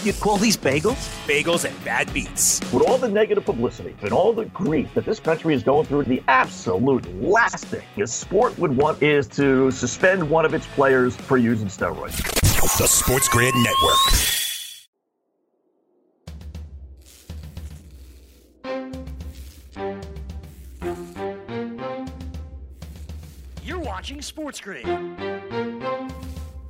You 0.07 0.13
call 0.13 0.37
these 0.37 0.57
bagels? 0.57 0.95
Bagels 1.27 1.65
and 1.65 1.85
bad 1.85 2.13
beats. 2.15 2.61
With 2.73 2.85
all 2.85 2.97
the 2.97 3.09
negative 3.09 3.45
publicity 3.45 3.97
and 4.03 4.13
all 4.13 4.33
the 4.33 4.45
grief 4.45 4.95
that 4.95 5.05
this 5.05 5.19
country 5.19 5.53
is 5.53 5.65
going 5.65 5.85
through, 5.87 6.05
the 6.05 6.23
absolute 6.29 7.13
last 7.21 7.65
thing 7.65 7.83
a 8.01 8.07
sport 8.07 8.57
would 8.57 8.71
want 8.77 9.03
is 9.03 9.27
to 9.27 9.69
suspend 9.73 10.31
one 10.31 10.45
of 10.45 10.55
its 10.55 10.65
players 10.69 11.17
for 11.17 11.37
using 11.39 11.67
steroids. 11.67 12.19
The 12.79 12.87
Sports 12.87 13.27
Grid 13.27 13.53
Network. 13.57 13.99
You're 23.65 23.81
watching 23.81 24.23
Sports 24.23 24.61
Grid. 24.61 24.85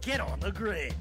Get 0.01 0.21
on 0.21 0.41
the 0.41 0.53
grid. 0.55 0.95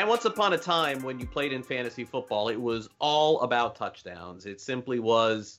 And 0.00 0.08
once 0.08 0.24
upon 0.24 0.54
a 0.54 0.56
time, 0.56 1.02
when 1.02 1.20
you 1.20 1.26
played 1.26 1.52
in 1.52 1.62
fantasy 1.62 2.04
football, 2.04 2.48
it 2.48 2.58
was 2.58 2.88
all 3.00 3.42
about 3.42 3.76
touchdowns. 3.76 4.46
It 4.46 4.58
simply 4.58 4.98
was 4.98 5.58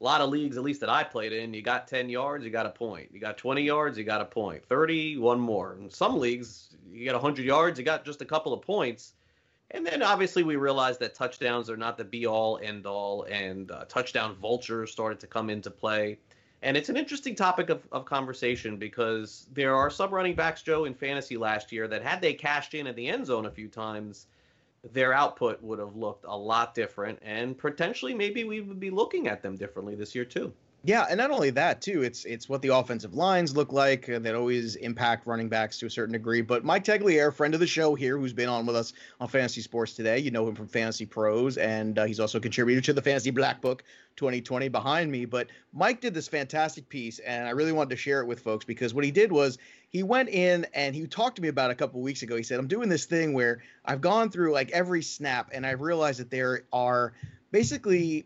a 0.00 0.04
lot 0.04 0.20
of 0.20 0.28
leagues, 0.28 0.56
at 0.56 0.64
least 0.64 0.80
that 0.80 0.90
I 0.90 1.04
played 1.04 1.32
in. 1.32 1.54
You 1.54 1.62
got 1.62 1.86
10 1.86 2.08
yards, 2.08 2.44
you 2.44 2.50
got 2.50 2.66
a 2.66 2.70
point. 2.70 3.10
You 3.12 3.20
got 3.20 3.38
20 3.38 3.62
yards, 3.62 3.96
you 3.96 4.02
got 4.02 4.20
a 4.20 4.24
point. 4.24 4.64
30, 4.64 5.18
one 5.18 5.38
more. 5.38 5.76
In 5.80 5.88
some 5.88 6.18
leagues, 6.18 6.70
you 6.90 7.04
get 7.04 7.14
100 7.14 7.44
yards, 7.44 7.78
you 7.78 7.84
got 7.84 8.04
just 8.04 8.20
a 8.22 8.24
couple 8.24 8.52
of 8.52 8.60
points. 8.60 9.12
And 9.70 9.86
then 9.86 10.02
obviously 10.02 10.42
we 10.42 10.56
realized 10.56 10.98
that 10.98 11.14
touchdowns 11.14 11.70
are 11.70 11.76
not 11.76 11.96
the 11.96 12.02
be 12.02 12.26
all 12.26 12.58
end 12.60 12.86
all, 12.86 13.22
and 13.30 13.70
uh, 13.70 13.84
touchdown 13.84 14.34
vultures 14.34 14.90
started 14.90 15.20
to 15.20 15.28
come 15.28 15.48
into 15.48 15.70
play. 15.70 16.18
And 16.66 16.76
it's 16.76 16.88
an 16.88 16.96
interesting 16.96 17.36
topic 17.36 17.70
of, 17.70 17.86
of 17.92 18.06
conversation 18.06 18.76
because 18.76 19.46
there 19.52 19.76
are 19.76 19.88
some 19.88 20.10
running 20.12 20.34
backs, 20.34 20.62
Joe, 20.62 20.84
in 20.84 20.94
fantasy 20.94 21.36
last 21.36 21.70
year 21.70 21.86
that 21.86 22.02
had 22.02 22.20
they 22.20 22.34
cashed 22.34 22.74
in 22.74 22.88
at 22.88 22.96
the 22.96 23.06
end 23.06 23.24
zone 23.24 23.46
a 23.46 23.50
few 23.52 23.68
times, 23.68 24.26
their 24.92 25.12
output 25.12 25.62
would 25.62 25.78
have 25.78 25.94
looked 25.94 26.24
a 26.24 26.36
lot 26.36 26.74
different. 26.74 27.20
And 27.22 27.56
potentially 27.56 28.14
maybe 28.14 28.42
we 28.42 28.62
would 28.62 28.80
be 28.80 28.90
looking 28.90 29.28
at 29.28 29.42
them 29.42 29.54
differently 29.54 29.94
this 29.94 30.12
year, 30.12 30.24
too. 30.24 30.52
Yeah, 30.86 31.04
and 31.10 31.18
not 31.18 31.32
only 31.32 31.50
that 31.50 31.82
too, 31.82 32.02
it's 32.04 32.24
it's 32.24 32.48
what 32.48 32.62
the 32.62 32.68
offensive 32.68 33.12
lines 33.12 33.56
look 33.56 33.72
like 33.72 34.06
that 34.06 34.36
always 34.36 34.76
impact 34.76 35.26
running 35.26 35.48
backs 35.48 35.80
to 35.80 35.86
a 35.86 35.90
certain 35.90 36.12
degree. 36.12 36.42
But 36.42 36.64
Mike 36.64 36.84
Tagliere, 36.84 37.34
friend 37.34 37.54
of 37.54 37.58
the 37.58 37.66
show 37.66 37.96
here, 37.96 38.16
who's 38.16 38.32
been 38.32 38.48
on 38.48 38.66
with 38.66 38.76
us 38.76 38.92
on 39.18 39.26
Fantasy 39.26 39.62
Sports 39.62 39.94
today, 39.94 40.20
you 40.20 40.30
know 40.30 40.46
him 40.46 40.54
from 40.54 40.68
Fantasy 40.68 41.04
Pros, 41.04 41.56
and 41.56 41.98
uh, 41.98 42.04
he's 42.04 42.20
also 42.20 42.38
a 42.38 42.40
contributor 42.40 42.80
to 42.82 42.92
the 42.92 43.02
Fantasy 43.02 43.32
Black 43.32 43.60
Book 43.60 43.82
2020 44.14 44.68
behind 44.68 45.10
me. 45.10 45.24
But 45.24 45.48
Mike 45.72 46.00
did 46.00 46.14
this 46.14 46.28
fantastic 46.28 46.88
piece, 46.88 47.18
and 47.18 47.48
I 47.48 47.50
really 47.50 47.72
wanted 47.72 47.90
to 47.90 47.96
share 47.96 48.20
it 48.20 48.26
with 48.26 48.38
folks 48.38 48.64
because 48.64 48.94
what 48.94 49.04
he 49.04 49.10
did 49.10 49.32
was 49.32 49.58
he 49.88 50.04
went 50.04 50.28
in 50.28 50.68
and 50.72 50.94
he 50.94 51.08
talked 51.08 51.34
to 51.34 51.42
me 51.42 51.48
about 51.48 51.72
a 51.72 51.74
couple 51.74 52.00
weeks 52.00 52.22
ago. 52.22 52.36
He 52.36 52.44
said, 52.44 52.60
"I'm 52.60 52.68
doing 52.68 52.88
this 52.88 53.06
thing 53.06 53.32
where 53.32 53.60
I've 53.84 54.00
gone 54.00 54.30
through 54.30 54.52
like 54.52 54.70
every 54.70 55.02
snap, 55.02 55.50
and 55.52 55.66
I 55.66 55.72
realized 55.72 56.20
that 56.20 56.30
there 56.30 56.62
are 56.72 57.12
basically." 57.50 58.24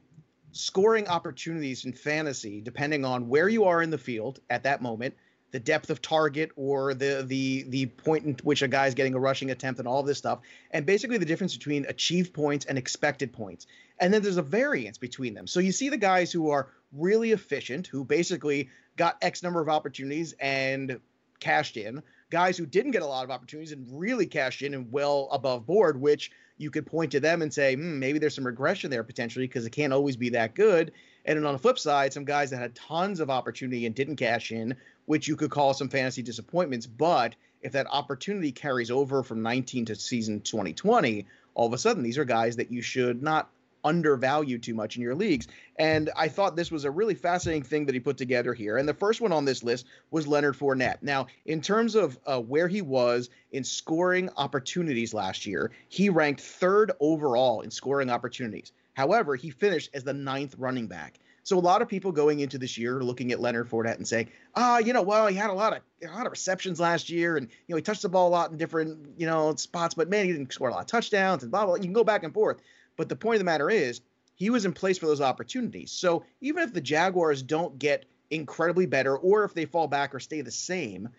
Scoring 0.52 1.08
opportunities 1.08 1.84
in 1.84 1.92
fantasy 1.92 2.60
depending 2.60 3.04
on 3.04 3.28
where 3.28 3.48
you 3.48 3.64
are 3.64 3.82
in 3.82 3.90
the 3.90 3.98
field 3.98 4.40
at 4.50 4.62
that 4.64 4.82
moment 4.82 5.14
the 5.52 5.60
depth 5.60 5.90
of 5.90 6.00
target 6.00 6.50
or 6.56 6.94
the 6.94 7.24
the 7.26 7.64
the 7.68 7.86
point 7.86 8.24
in 8.24 8.36
which 8.42 8.62
a 8.62 8.68
guy 8.68 8.86
is 8.86 8.94
getting 8.94 9.14
a 9.14 9.18
rushing 9.18 9.50
attempt 9.50 9.78
and 9.78 9.88
all 9.88 10.00
of 10.00 10.06
this 10.06 10.18
stuff 10.18 10.40
and 10.70 10.86
basically 10.86 11.18
the 11.18 11.24
difference 11.24 11.56
between 11.56 11.84
achieved 11.86 12.32
points 12.32 12.66
and 12.66 12.78
expected 12.78 13.32
points. 13.32 13.66
And 13.98 14.14
then 14.14 14.22
there's 14.22 14.38
a 14.38 14.42
variance 14.42 14.96
between 14.96 15.34
them. 15.34 15.46
So 15.46 15.60
you 15.60 15.72
see 15.72 15.88
the 15.90 15.98
guys 15.98 16.32
who 16.32 16.50
are 16.50 16.68
really 16.92 17.32
efficient 17.32 17.86
who 17.86 18.04
basically 18.04 18.70
got 18.96 19.16
x 19.22 19.42
number 19.42 19.60
of 19.60 19.68
opportunities 19.68 20.34
and 20.40 21.00
cashed 21.38 21.76
in 21.76 22.02
guys 22.30 22.56
who 22.56 22.66
didn't 22.66 22.92
get 22.92 23.02
a 23.02 23.06
lot 23.06 23.24
of 23.24 23.30
opportunities 23.30 23.72
and 23.72 23.86
really 23.90 24.26
cashed 24.26 24.62
in 24.62 24.74
and 24.74 24.92
well 24.92 25.28
above 25.32 25.66
board 25.66 26.00
which 26.00 26.30
you 26.60 26.70
could 26.70 26.86
point 26.86 27.10
to 27.12 27.20
them 27.20 27.40
and 27.40 27.52
say, 27.52 27.74
hmm, 27.74 27.98
maybe 27.98 28.18
there's 28.18 28.34
some 28.34 28.46
regression 28.46 28.90
there 28.90 29.02
potentially 29.02 29.46
because 29.46 29.64
it 29.64 29.70
can't 29.70 29.92
always 29.92 30.16
be 30.16 30.28
that 30.28 30.54
good. 30.54 30.92
And 31.24 31.38
then 31.38 31.46
on 31.46 31.54
the 31.54 31.58
flip 31.58 31.78
side, 31.78 32.12
some 32.12 32.24
guys 32.24 32.50
that 32.50 32.58
had 32.58 32.74
tons 32.74 33.18
of 33.18 33.30
opportunity 33.30 33.86
and 33.86 33.94
didn't 33.94 34.16
cash 34.16 34.52
in, 34.52 34.76
which 35.06 35.26
you 35.26 35.36
could 35.36 35.50
call 35.50 35.72
some 35.72 35.88
fantasy 35.88 36.22
disappointments. 36.22 36.86
But 36.86 37.34
if 37.62 37.72
that 37.72 37.86
opportunity 37.90 38.52
carries 38.52 38.90
over 38.90 39.22
from 39.22 39.42
19 39.42 39.86
to 39.86 39.94
season 39.96 40.42
2020, 40.42 41.26
all 41.54 41.66
of 41.66 41.72
a 41.72 41.78
sudden 41.78 42.02
these 42.02 42.18
are 42.18 42.24
guys 42.24 42.56
that 42.56 42.70
you 42.70 42.82
should 42.82 43.22
not 43.22 43.50
undervalue 43.84 44.58
too 44.58 44.74
much 44.74 44.96
in 44.96 45.02
your 45.02 45.14
leagues. 45.14 45.48
And 45.78 46.10
I 46.16 46.28
thought 46.28 46.56
this 46.56 46.70
was 46.70 46.84
a 46.84 46.90
really 46.90 47.14
fascinating 47.14 47.62
thing 47.62 47.86
that 47.86 47.94
he 47.94 48.00
put 48.00 48.16
together 48.16 48.54
here. 48.54 48.76
And 48.76 48.88
the 48.88 48.94
first 48.94 49.20
one 49.20 49.32
on 49.32 49.44
this 49.44 49.62
list 49.62 49.86
was 50.10 50.26
Leonard 50.26 50.56
Fournette. 50.56 50.98
Now, 51.02 51.26
in 51.46 51.60
terms 51.60 51.94
of 51.94 52.18
uh, 52.26 52.40
where 52.40 52.68
he 52.68 52.82
was 52.82 53.30
in 53.52 53.64
scoring 53.64 54.30
opportunities 54.36 55.14
last 55.14 55.46
year, 55.46 55.70
he 55.88 56.08
ranked 56.10 56.40
third 56.40 56.92
overall 57.00 57.60
in 57.62 57.70
scoring 57.70 58.10
opportunities. 58.10 58.72
However, 58.94 59.36
he 59.36 59.50
finished 59.50 59.90
as 59.94 60.04
the 60.04 60.12
ninth 60.12 60.54
running 60.58 60.86
back. 60.86 61.18
So 61.42 61.58
a 61.58 61.60
lot 61.60 61.82
of 61.82 61.88
people 61.88 62.12
going 62.12 62.40
into 62.40 62.58
this 62.58 62.76
year 62.76 63.02
looking 63.02 63.32
at 63.32 63.40
Leonard 63.40 63.68
Fournette 63.68 63.96
and 63.96 64.06
saying, 64.06 64.28
ah, 64.54 64.78
you 64.78 64.92
know, 64.92 65.02
well, 65.02 65.26
he 65.26 65.34
had 65.34 65.50
a 65.50 65.54
lot 65.54 65.72
of 65.72 65.82
a 66.06 66.12
lot 66.12 66.26
of 66.26 66.32
receptions 66.32 66.78
last 66.78 67.10
year, 67.10 67.36
and 67.36 67.48
you 67.48 67.72
know, 67.72 67.76
he 67.76 67.82
touched 67.82 68.02
the 68.02 68.08
ball 68.08 68.28
a 68.28 68.30
lot 68.30 68.50
in 68.50 68.58
different 68.58 69.18
you 69.18 69.26
know 69.26 69.54
spots, 69.56 69.94
but 69.94 70.08
man, 70.08 70.26
he 70.26 70.32
didn't 70.32 70.52
score 70.52 70.68
a 70.68 70.72
lot 70.72 70.80
of 70.80 70.86
touchdowns 70.86 71.42
and 71.42 71.50
blah 71.50 71.66
blah. 71.66 71.74
You 71.74 71.82
can 71.82 71.92
go 71.92 72.04
back 72.04 72.22
and 72.24 72.32
forth. 72.32 72.60
But 72.96 73.08
the 73.08 73.16
point 73.16 73.36
of 73.36 73.40
the 73.40 73.44
matter 73.44 73.70
is, 73.70 74.00
he 74.34 74.50
was 74.50 74.64
in 74.64 74.72
place 74.72 74.98
for 74.98 75.06
those 75.06 75.20
opportunities. 75.20 75.92
So 75.92 76.24
even 76.40 76.62
if 76.62 76.72
the 76.72 76.80
Jaguars 76.80 77.42
don't 77.42 77.78
get 77.78 78.06
incredibly 78.30 78.86
better, 78.86 79.16
or 79.16 79.44
if 79.44 79.52
they 79.52 79.66
fall 79.66 79.86
back 79.86 80.14
or 80.14 80.20
stay 80.20 80.40
the 80.40 80.50
same, 80.50 81.10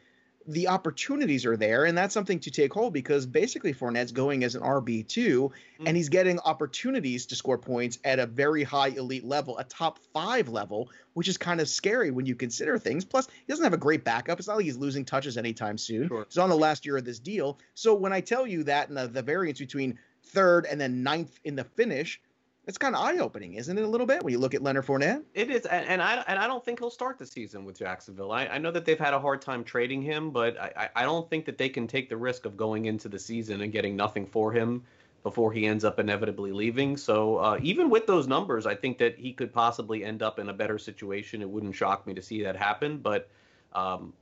the 0.48 0.68
opportunities 0.68 1.46
are 1.46 1.58
there, 1.58 1.86
and 1.86 1.98
that's 1.98 2.14
something 2.14 2.40
to 2.40 2.52
take 2.52 2.74
hold 2.74 2.94
because 2.94 3.26
basically 3.26 3.74
Fournette's 3.74 4.12
going 4.12 4.44
as 4.44 4.56
an 4.56 4.62
RB 4.62 5.08
two, 5.08 5.52
mm. 5.80 5.84
and 5.86 5.96
he's 5.96 6.10
getting 6.10 6.40
opportunities 6.40 7.28
to 7.28 7.36
score 7.36 7.58
points 7.58 8.00
at 8.04 8.20
a 8.20 8.26
very 8.26 8.64
high 8.64 8.88
elite 8.88 9.24
level, 9.24 9.58
a 9.60 9.64
top 9.64 10.00
five 10.14 10.50
level, 10.50 10.90
which 11.14 11.28
is 11.28 11.38
kind 11.38 11.62
of 11.62 11.70
scary 11.70 12.12
when 12.12 12.26
you 12.26 12.36
consider 12.36 12.78
things. 12.80 13.06
Plus, 13.06 13.28
he 13.28 13.52
doesn't 13.52 13.64
have 13.64 13.74
a 13.74 13.78
great 13.78 14.04
backup. 14.04 14.40
It's 14.40 14.48
not 14.48 14.58
like 14.58 14.66
he's 14.66 14.78
losing 14.78 15.06
touches 15.06 15.38
anytime 15.38 15.78
soon. 15.78 16.10
He's 16.28 16.38
on 16.38 16.50
the 16.50 16.58
last 16.58 16.86
year 16.86 16.98
of 16.98 17.06
this 17.06 17.20
deal. 17.20 17.60
So 17.76 17.94
when 17.94 18.14
I 18.14 18.22
tell 18.22 18.48
you 18.48 18.64
that 18.64 18.90
and 18.90 18.98
the, 18.98 19.08
the 19.08 19.22
variance 19.22 19.60
between 19.60 20.00
third 20.32 20.66
and 20.66 20.80
then 20.80 21.04
ninth 21.04 21.40
in 21.44 21.56
the 21.56 21.64
finish, 21.64 22.22
it's 22.68 22.78
kind 22.78 22.96
of 22.96 23.02
eye 23.02 23.18
opening, 23.18 23.56
isn't 23.56 23.78
it? 23.78 23.84
A 23.84 23.88
little 23.88 24.06
bit 24.06 24.24
when 24.24 24.32
you 24.32 24.40
look 24.40 24.54
at 24.54 24.62
Leonard 24.62 24.86
Fournette. 24.86 25.24
It 25.34 25.50
is, 25.50 25.66
and, 25.66 26.02
I 26.02 26.24
and 26.28 26.38
I 26.38 26.48
don't 26.48 26.64
think 26.64 26.80
he'll 26.80 26.92
start 26.92 27.18
the 27.18 27.26
season 27.26 27.66
with 27.66 27.80
Jacksonville. 27.80 28.32
I, 28.32 28.46
I 28.46 28.58
know 28.60 28.72
that 28.72 28.86
they've 28.86 29.00
had 29.00 29.14
a 29.14 29.20
hard 29.20 29.42
time 29.42 29.64
trading 29.64 30.02
him, 30.02 30.30
but 30.32 30.60
I, 30.60 30.90
I 30.96 31.04
don't 31.04 31.30
think 31.30 31.46
that 31.46 31.58
they 31.58 31.70
can 31.70 31.88
take 31.88 32.08
the 32.08 32.18
risk 32.18 32.46
of 32.46 32.56
going 32.56 32.86
into 32.86 33.10
the 33.10 33.20
season 33.20 33.62
and 33.62 33.72
getting 33.72 33.96
nothing 33.96 34.28
for 34.28 34.52
him 34.52 34.84
before 35.24 35.52
he 35.52 35.66
ends 35.66 35.84
up 35.84 36.00
inevitably 36.00 36.52
leaving. 36.52 36.98
So 36.98 37.38
uh, 37.38 37.60
even 37.62 37.90
with 37.90 38.08
those 38.08 38.28
numbers, 38.28 38.66
I 38.66 38.76
think 38.76 38.98
that 39.00 39.18
he 39.18 39.34
could 39.34 39.54
possibly 39.54 40.04
end 40.04 40.24
up 40.24 40.40
in 40.40 40.50
a 40.50 40.54
better 40.54 40.78
situation. 40.78 41.42
It 41.42 41.50
wouldn't 41.50 41.76
shock 41.76 42.08
me 42.08 42.14
to 42.14 42.22
see 42.22 42.44
that 42.44 42.56
happen. 42.56 42.98
But 42.98 43.30
um, 43.74 44.14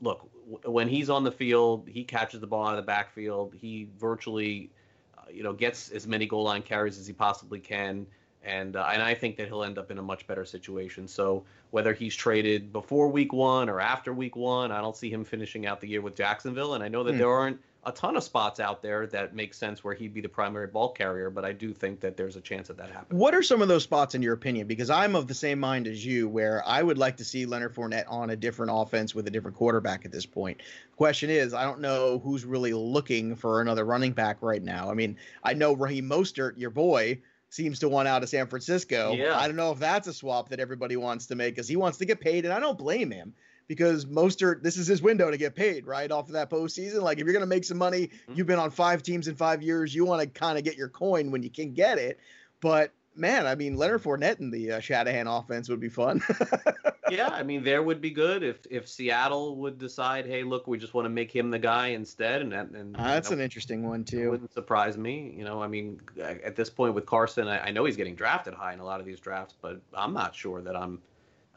look, 0.00 0.28
when 0.64 0.88
he's 0.88 1.10
on 1.10 1.24
the 1.24 1.32
field, 1.32 1.88
he 1.88 2.04
catches 2.04 2.40
the 2.40 2.46
ball 2.46 2.66
out 2.66 2.70
of 2.70 2.76
the 2.76 2.82
backfield. 2.86 3.54
He 3.60 3.88
virtually, 3.98 4.70
you 5.32 5.42
know, 5.42 5.52
gets 5.52 5.90
as 5.90 6.06
many 6.06 6.26
goal 6.26 6.42
line 6.44 6.62
carries 6.62 6.98
as 6.98 7.06
he 7.06 7.12
possibly 7.12 7.58
can. 7.60 8.06
And 8.44 8.76
uh, 8.76 8.88
and 8.92 9.02
I 9.02 9.14
think 9.14 9.36
that 9.36 9.48
he'll 9.48 9.64
end 9.64 9.78
up 9.78 9.90
in 9.90 9.98
a 9.98 10.02
much 10.02 10.26
better 10.26 10.44
situation. 10.44 11.08
So 11.08 11.44
whether 11.70 11.92
he's 11.92 12.14
traded 12.14 12.72
before 12.72 13.08
week 13.08 13.32
one 13.32 13.68
or 13.68 13.80
after 13.80 14.12
week 14.12 14.36
one, 14.36 14.70
I 14.70 14.80
don't 14.80 14.96
see 14.96 15.10
him 15.10 15.24
finishing 15.24 15.66
out 15.66 15.80
the 15.80 15.88
year 15.88 16.00
with 16.00 16.14
Jacksonville. 16.14 16.74
And 16.74 16.84
I 16.84 16.88
know 16.88 17.02
that 17.04 17.12
Hmm. 17.12 17.18
there 17.18 17.30
aren't 17.30 17.60
a 17.84 17.92
ton 17.92 18.16
of 18.16 18.24
spots 18.24 18.60
out 18.60 18.82
there 18.82 19.06
that 19.06 19.34
make 19.34 19.54
sense 19.54 19.84
where 19.84 19.94
he'd 19.94 20.12
be 20.12 20.20
the 20.20 20.28
primary 20.28 20.66
ball 20.66 20.90
carrier, 20.90 21.30
but 21.30 21.44
I 21.44 21.52
do 21.52 21.72
think 21.72 22.00
that 22.00 22.16
there's 22.16 22.36
a 22.36 22.40
chance 22.40 22.68
that 22.68 22.76
that 22.76 22.90
happens. 22.90 23.18
What 23.18 23.34
are 23.34 23.42
some 23.42 23.62
of 23.62 23.68
those 23.68 23.84
spots 23.84 24.14
in 24.14 24.22
your 24.22 24.34
opinion? 24.34 24.66
Because 24.66 24.90
I'm 24.90 25.14
of 25.14 25.26
the 25.26 25.34
same 25.34 25.60
mind 25.60 25.86
as 25.86 26.04
you, 26.04 26.28
where 26.28 26.62
I 26.66 26.82
would 26.82 26.98
like 26.98 27.16
to 27.18 27.24
see 27.24 27.46
Leonard 27.46 27.74
Fournette 27.74 28.04
on 28.08 28.30
a 28.30 28.36
different 28.36 28.72
offense 28.74 29.14
with 29.14 29.26
a 29.26 29.30
different 29.30 29.56
quarterback 29.56 30.04
at 30.04 30.12
this 30.12 30.26
point. 30.26 30.60
Question 30.96 31.30
is, 31.30 31.54
I 31.54 31.64
don't 31.64 31.80
know 31.80 32.18
who's 32.18 32.44
really 32.44 32.72
looking 32.72 33.36
for 33.36 33.60
another 33.60 33.84
running 33.84 34.12
back 34.12 34.38
right 34.40 34.62
now. 34.62 34.90
I 34.90 34.94
mean, 34.94 35.16
I 35.44 35.54
know 35.54 35.74
Raheem 35.74 36.08
Mostert, 36.08 36.58
your 36.58 36.70
boy, 36.70 37.20
seems 37.48 37.78
to 37.78 37.88
want 37.88 38.08
out 38.08 38.22
of 38.22 38.28
San 38.28 38.48
Francisco. 38.48 39.12
Yeah. 39.12 39.38
I 39.38 39.46
don't 39.46 39.56
know 39.56 39.72
if 39.72 39.78
that's 39.78 40.08
a 40.08 40.12
swap 40.12 40.50
that 40.50 40.60
everybody 40.60 40.96
wants 40.96 41.26
to 41.26 41.36
make 41.36 41.54
because 41.54 41.68
he 41.68 41.76
wants 41.76 41.98
to 41.98 42.04
get 42.04 42.20
paid, 42.20 42.44
and 42.44 42.52
I 42.52 42.60
don't 42.60 42.76
blame 42.76 43.10
him 43.10 43.34
because 43.68 44.06
Mostert, 44.06 44.62
this 44.62 44.76
is 44.76 44.86
his 44.86 45.00
window 45.00 45.30
to 45.30 45.36
get 45.36 45.54
paid, 45.54 45.86
right? 45.86 46.10
Off 46.10 46.26
of 46.26 46.32
that 46.32 46.50
postseason. 46.50 47.02
Like, 47.02 47.18
if 47.18 47.24
you're 47.24 47.32
going 47.34 47.42
to 47.42 47.46
make 47.46 47.64
some 47.64 47.78
money, 47.78 48.10
you've 48.34 48.46
been 48.46 48.58
on 48.58 48.70
five 48.70 49.02
teams 49.02 49.28
in 49.28 49.36
five 49.36 49.62
years, 49.62 49.94
you 49.94 50.04
want 50.04 50.22
to 50.22 50.26
kind 50.26 50.58
of 50.58 50.64
get 50.64 50.76
your 50.76 50.88
coin 50.88 51.30
when 51.30 51.42
you 51.42 51.50
can 51.50 51.74
get 51.74 51.98
it. 51.98 52.18
But 52.60 52.92
man, 53.14 53.46
I 53.46 53.54
mean, 53.54 53.76
Leonard 53.76 54.02
Fournette 54.02 54.40
in 54.40 54.50
the 54.50 54.72
uh, 54.72 54.80
Shanahan 54.80 55.26
offense 55.26 55.68
would 55.68 55.80
be 55.80 55.88
fun. 55.88 56.22
yeah, 57.10 57.28
I 57.28 57.42
mean, 57.42 57.62
there 57.64 57.82
would 57.82 58.00
be 58.00 58.10
good 58.10 58.42
if 58.42 58.58
if 58.70 58.88
Seattle 58.88 59.56
would 59.56 59.78
decide, 59.78 60.24
hey, 60.26 60.44
look, 60.44 60.66
we 60.66 60.78
just 60.78 60.94
want 60.94 61.04
to 61.04 61.10
make 61.10 61.34
him 61.34 61.50
the 61.50 61.58
guy 61.58 61.88
instead, 61.88 62.42
and 62.42 62.54
and, 62.54 62.74
and 62.74 62.96
Uh, 62.96 63.04
that's 63.04 63.30
you 63.30 63.36
an 63.36 63.42
interesting 63.42 63.86
one 63.86 64.00
it 64.02 64.06
too. 64.06 64.30
wouldn't 64.30 64.52
surprise 64.52 64.96
me. 64.96 65.34
You 65.36 65.44
know, 65.44 65.60
I 65.62 65.68
mean, 65.68 66.00
at 66.20 66.56
this 66.56 66.70
point 66.70 66.94
with 66.94 67.06
Carson, 67.06 67.48
I, 67.48 67.66
I 67.66 67.70
know 67.70 67.84
he's 67.84 67.96
getting 67.96 68.14
drafted 68.14 68.54
high 68.54 68.72
in 68.72 68.80
a 68.80 68.84
lot 68.84 69.00
of 69.00 69.06
these 69.06 69.20
drafts, 69.20 69.54
but 69.60 69.80
I'm 69.92 70.14
not 70.14 70.34
sure 70.34 70.62
that 70.62 70.76
I'm 70.76 71.00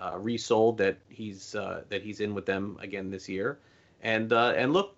uh, 0.02 0.18
resold 0.18 0.78
that 0.80 0.97
he's 1.10 1.54
uh, 1.56 1.84
that 1.89 2.02
he's 2.02 2.20
in 2.20 2.34
with 2.34 2.45
them 2.45 2.78
again 2.82 3.10
this 3.12 3.30
year. 3.30 3.60
And 4.02 4.34
uh, 4.34 4.54
and 4.58 4.74
look, 4.74 4.95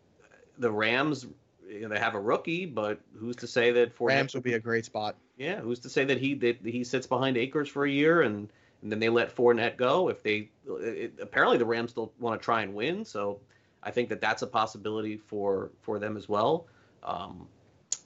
the 0.58 0.72
Rams, 0.72 1.28
you 1.68 1.82
know, 1.82 1.90
they 1.90 2.00
have 2.00 2.16
a 2.16 2.20
rookie, 2.20 2.66
but 2.66 3.00
who's 3.20 3.36
to 3.38 3.48
say 3.48 3.72
that 3.72 3.96
Fournette 3.98 4.08
Rams 4.08 4.34
would 4.34 4.44
be 4.44 4.54
a 4.54 4.60
great 4.60 4.86
spot. 4.86 5.16
yeah, 5.38 5.60
who's 5.60 5.80
to 5.80 5.90
say 5.90 6.06
that 6.06 6.20
he 6.20 6.36
that 6.36 6.58
he 6.64 6.84
sits 6.84 7.06
behind 7.06 7.38
Akers 7.38 7.68
for 7.68 7.86
a 7.86 7.90
year 7.90 8.22
and 8.22 8.50
and 8.82 8.92
then 8.92 9.00
they 9.00 9.10
let 9.10 9.36
Fournette 9.36 9.78
go? 9.78 10.10
If 10.10 10.24
they 10.24 10.50
it, 10.66 11.14
apparently 11.22 11.58
the 11.58 11.66
Rams 11.66 11.92
still 11.92 12.14
want 12.20 12.40
to 12.40 12.44
try 12.44 12.62
and 12.62 12.74
win, 12.74 13.04
so 13.04 13.42
I 13.84 13.92
think 13.92 14.08
that 14.10 14.22
that's 14.22 14.42
a 14.42 14.48
possibility 14.48 15.18
for 15.18 15.72
for 15.82 16.00
them 16.00 16.16
as 16.16 16.30
well. 16.30 16.68
Um, 17.04 17.48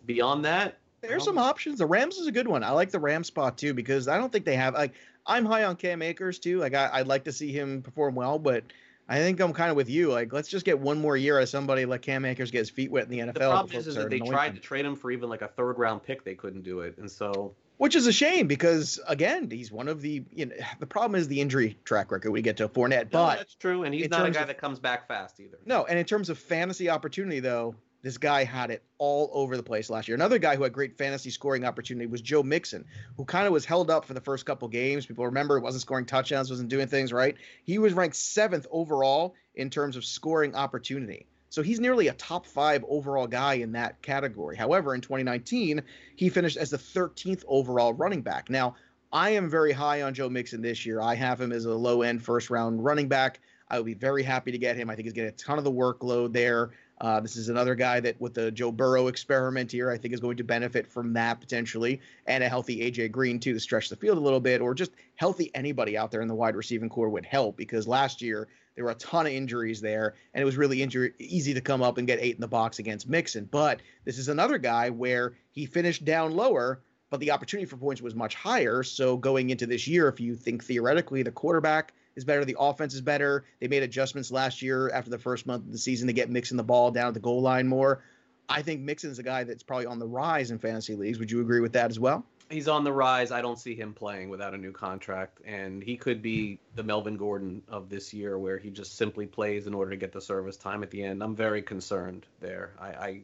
beyond 0.08 0.44
that, 0.46 0.80
There's 1.02 1.24
some 1.24 1.38
options. 1.38 1.78
The 1.78 1.86
Rams 1.86 2.18
is 2.18 2.26
a 2.26 2.32
good 2.32 2.48
one. 2.48 2.64
I 2.64 2.72
like 2.72 2.90
the 2.90 3.00
Rams 3.00 3.28
spot 3.28 3.58
too 3.58 3.76
because 3.76 4.08
I 4.08 4.18
don't 4.18 4.32
think 4.32 4.46
they 4.46 4.56
have 4.56 4.74
like 4.74 4.94
I'm 5.28 5.46
high 5.46 5.66
on 5.66 5.76
Cam 5.76 6.02
Akers 6.02 6.40
too. 6.40 6.60
Like 6.60 6.74
I, 6.74 6.90
I'd 6.94 7.08
like 7.08 7.26
to 7.26 7.32
see 7.32 7.52
him 7.52 7.82
perform 7.82 8.16
well, 8.16 8.40
but 8.40 8.64
I 9.10 9.18
think 9.18 9.40
I'm 9.40 9.54
kind 9.54 9.70
of 9.70 9.76
with 9.78 9.90
you. 9.90 10.12
Like 10.12 10.34
let's 10.34 10.48
just 10.48 10.66
get 10.66 10.80
one 10.80 11.00
more 11.00 11.16
year 11.16 11.38
out 11.38 11.44
of 11.44 11.50
somebody. 11.50 11.86
Let 11.86 12.02
Cam 12.02 12.26
Akers 12.26 12.52
get 12.52 12.60
his 12.60 12.70
feet 12.70 12.92
wet 12.92 13.04
in 13.04 13.10
the 13.10 13.20
NFL. 13.20 13.34
the 13.34 13.40
problem 13.40 13.76
is, 13.76 13.88
is 13.88 13.96
that 13.96 14.10
they 14.10 14.20
tried 14.20 14.50
him. 14.50 14.56
to 14.56 14.62
trade 14.62 14.86
him 14.86 14.96
for 14.96 15.12
even 15.12 15.30
like 15.30 15.42
a 15.42 15.48
third 15.48 15.78
round 15.78 16.04
pick, 16.04 16.24
they 16.24 16.36
couldn't 16.36 16.64
do 16.64 16.80
it, 16.82 16.98
and 16.98 17.10
so 17.10 17.54
Which 17.78 17.96
is 17.96 18.08
a 18.08 18.14
shame 18.14 18.48
because 18.48 19.00
again, 19.08 19.50
he's 19.50 19.72
one 19.72 19.88
of 19.88 20.02
the 20.02 20.24
you 20.34 20.48
know 20.48 20.56
the 20.80 20.88
problem 20.88 21.20
is 21.20 21.28
the 21.28 21.42
injury 21.42 21.78
track 21.84 22.12
record 22.12 22.32
we 22.32 22.42
get 22.42 22.58
to 22.58 22.68
Fournette, 22.68 23.14
no, 23.14 23.20
but 23.20 23.36
that's 23.38 23.56
true, 23.56 23.84
and 23.84 23.94
he's 23.94 24.10
not 24.10 24.26
a 24.26 24.32
guy 24.32 24.42
of- 24.42 24.48
that 24.48 24.58
comes 24.58 24.80
back 24.80 25.08
fast 25.08 25.40
either. 25.40 25.58
No, 25.66 25.86
and 25.86 26.00
in 26.00 26.06
terms 26.06 26.30
of 26.30 26.38
fantasy 26.38 26.90
opportunity, 26.90 27.40
though, 27.40 27.76
this 28.08 28.18
guy 28.18 28.46
had 28.46 28.72
it 28.72 28.84
all 29.00 29.30
over 29.34 29.58
the 29.58 29.64
place 29.64 29.90
last 29.90 30.08
year. 30.08 30.16
Another 30.16 30.40
guy 30.40 30.56
who 30.56 30.64
had 30.64 30.72
great 30.72 30.98
fantasy 30.98 31.30
scoring 31.30 31.66
opportunity 31.66 32.06
was 32.06 32.22
Joe 32.22 32.42
Mixon, 32.42 32.86
who 33.18 33.26
kind 33.26 33.46
of 33.46 33.52
was 33.52 33.66
held 33.66 33.92
up 33.92 34.06
for 34.06 34.14
the 34.14 34.22
first 34.22 34.46
couple 34.46 34.68
games. 34.70 35.06
People 35.06 35.26
remember 35.26 35.58
it 35.58 35.62
wasn't 35.62 35.82
scoring 35.82 36.06
touchdowns, 36.06 36.50
wasn't 36.50 36.70
doing 36.70 36.88
things 36.88 37.12
right. 37.12 37.36
He 37.66 37.80
was 37.80 37.94
ranked 37.94 38.16
seventh 38.16 38.66
overall 38.72 39.36
in 39.56 39.70
terms 39.70 39.98
of 39.98 40.06
scoring 40.06 40.56
opportunity. 40.56 41.26
So 41.50 41.62
he's 41.62 41.80
nearly 41.80 42.08
a 42.08 42.14
top 42.14 42.46
five 42.46 42.84
overall 42.88 43.28
guy 43.28 43.56
in 43.56 43.74
that 43.74 44.02
category. 44.02 44.56
However, 44.56 44.96
in 44.96 45.02
2019, 45.02 45.82
he 46.16 46.30
finished 46.30 46.58
as 46.58 46.70
the 46.70 46.78
13th 46.78 47.44
overall 47.48 47.94
running 47.94 48.22
back. 48.22 48.50
Now, 48.50 48.76
I 49.12 49.32
am 49.32 49.50
very 49.50 49.72
high 49.74 50.02
on 50.02 50.14
Joe 50.14 50.30
Mixon 50.30 50.62
this 50.62 50.86
year. 50.86 51.02
I 51.02 51.16
have 51.16 51.40
him 51.40 51.52
as 51.52 51.66
a 51.66 51.74
low 51.74 52.04
end 52.04 52.24
first 52.24 52.50
round 52.50 52.84
running 52.84 53.08
back. 53.08 53.40
I 53.70 53.78
would 53.78 53.86
be 53.86 53.94
very 53.94 54.24
happy 54.24 54.52
to 54.52 54.58
get 54.58 54.78
him. 54.78 54.90
I 54.90 54.96
think 54.96 55.06
he's 55.06 55.14
getting 55.14 55.30
a 55.30 55.34
ton 55.34 55.58
of 55.58 55.64
the 55.64 55.72
workload 55.72 56.34
there. 56.34 56.72
Uh, 57.00 57.20
this 57.20 57.36
is 57.36 57.50
another 57.50 57.76
guy 57.76 58.00
that, 58.00 58.20
with 58.20 58.34
the 58.34 58.52
Joe 58.52 58.72
Burrow 58.72 59.08
experiment 59.08 59.72
here, 59.72 59.92
I 59.92 59.98
think 59.98 60.14
is 60.14 60.20
going 60.20 60.38
to 60.38 60.44
benefit 60.44 60.88
from 60.88 61.14
that 61.14 61.40
potentially, 61.40 62.02
and 62.26 62.44
a 62.44 62.50
healthy 62.50 62.80
AJ 62.90 63.12
Green 63.12 63.40
too 63.40 63.54
to 63.54 63.60
stretch 63.60 63.90
the 63.90 63.96
field 63.96 64.18
a 64.18 64.22
little 64.22 64.40
bit, 64.40 64.62
or 64.62 64.74
just 64.74 64.92
healthy 65.16 65.52
anybody 65.54 65.98
out 65.98 66.12
there 66.12 66.22
in 66.22 66.28
the 66.28 66.36
wide 66.36 66.56
receiving 66.56 66.90
core 66.90 67.10
would 67.10 67.26
help 67.26 67.56
because 67.56 67.88
last 67.88 68.22
year 68.22 68.48
there 68.76 68.84
were 68.84 68.92
a 68.92 68.96
ton 68.96 69.28
of 69.28 69.32
injuries 69.32 69.80
there, 69.80 70.16
and 70.34 70.42
it 70.42 70.46
was 70.46 70.58
really 70.58 70.82
injury 70.82 71.14
easy 71.20 71.54
to 71.54 71.62
come 71.62 71.84
up 71.84 71.98
and 71.98 72.08
get 72.08 72.20
eight 72.20 72.36
in 72.36 72.42
the 72.42 72.48
box 72.48 72.80
against 72.80 73.08
Mixon. 73.08 73.46
But 73.46 73.82
this 74.06 74.18
is 74.18 74.28
another 74.28 74.58
guy 74.58 74.90
where 74.90 75.36
he 75.52 75.66
finished 75.66 76.04
down 76.04 76.36
lower, 76.36 76.82
but 77.10 77.20
the 77.20 77.32
opportunity 77.32 77.66
for 77.66 77.78
points 77.78 78.02
was 78.02 78.16
much 78.16 78.34
higher. 78.34 78.82
So 78.82 79.18
going 79.18 79.52
into 79.52 79.68
this 79.68 79.88
year, 79.88 80.08
if 80.08 80.20
you 80.20 80.36
think 80.36 80.64
theoretically 80.64 81.22
the 81.22 81.32
quarterback 81.32 81.94
is 82.18 82.26
better, 82.26 82.44
the 82.44 82.58
offense 82.60 82.94
is 82.94 83.02
better, 83.02 83.46
they 83.60 83.68
made 83.68 83.84
adjustments 83.84 84.32
last 84.32 84.62
year 84.62 84.90
after 84.90 85.10
the 85.10 85.20
first 85.20 85.46
month 85.46 85.66
of 85.66 85.72
the 85.72 85.78
season 85.78 86.08
to 86.08 86.14
get 86.14 86.30
Mixon 86.30 86.58
the 86.58 86.64
ball 86.64 86.92
down 86.92 87.08
at 87.08 87.14
the 87.14 87.20
goal 87.20 87.42
line 87.42 87.68
more. 87.68 88.04
I 88.50 88.62
think 88.62 88.82
Mixon's 88.82 89.20
a 89.20 89.24
guy 89.24 89.44
that's 89.44 89.64
probably 89.64 89.86
on 89.86 90.00
the 90.00 90.08
rise 90.08 90.52
in 90.52 90.60
fantasy 90.60 90.96
leagues. 90.96 91.20
Would 91.20 91.32
you 91.32 91.42
agree 91.42 91.60
with 91.60 91.74
that 91.74 91.92
as 91.92 92.00
well? 92.00 92.26
he's 92.50 92.68
on 92.68 92.84
the 92.84 92.92
rise. 92.92 93.32
I 93.32 93.42
don't 93.42 93.60
see 93.60 93.76
him 93.76 93.94
playing 93.94 94.30
without 94.30 94.54
a 94.54 94.58
new 94.58 94.72
contract, 94.72 95.42
and 95.46 95.84
he 95.84 95.98
could 95.98 96.22
be 96.22 96.60
the 96.76 96.84
Melvin 96.84 97.18
Gordon 97.18 97.62
of 97.68 97.90
this 97.90 98.14
year, 98.14 98.38
where 98.38 98.58
he 98.58 98.70
just 98.70 98.98
simply 98.98 99.26
plays 99.26 99.68
in 99.68 99.74
order 99.74 99.92
to 99.92 99.98
get 99.98 100.12
the 100.12 100.22
service 100.22 100.58
time 100.58 100.84
at 100.84 100.92
the 100.92 101.04
end. 101.04 101.22
I'm 101.22 101.36
very 101.36 101.62
concerned 101.62 102.26
there. 102.40 102.72
I, 102.80 102.88
I 102.88 103.22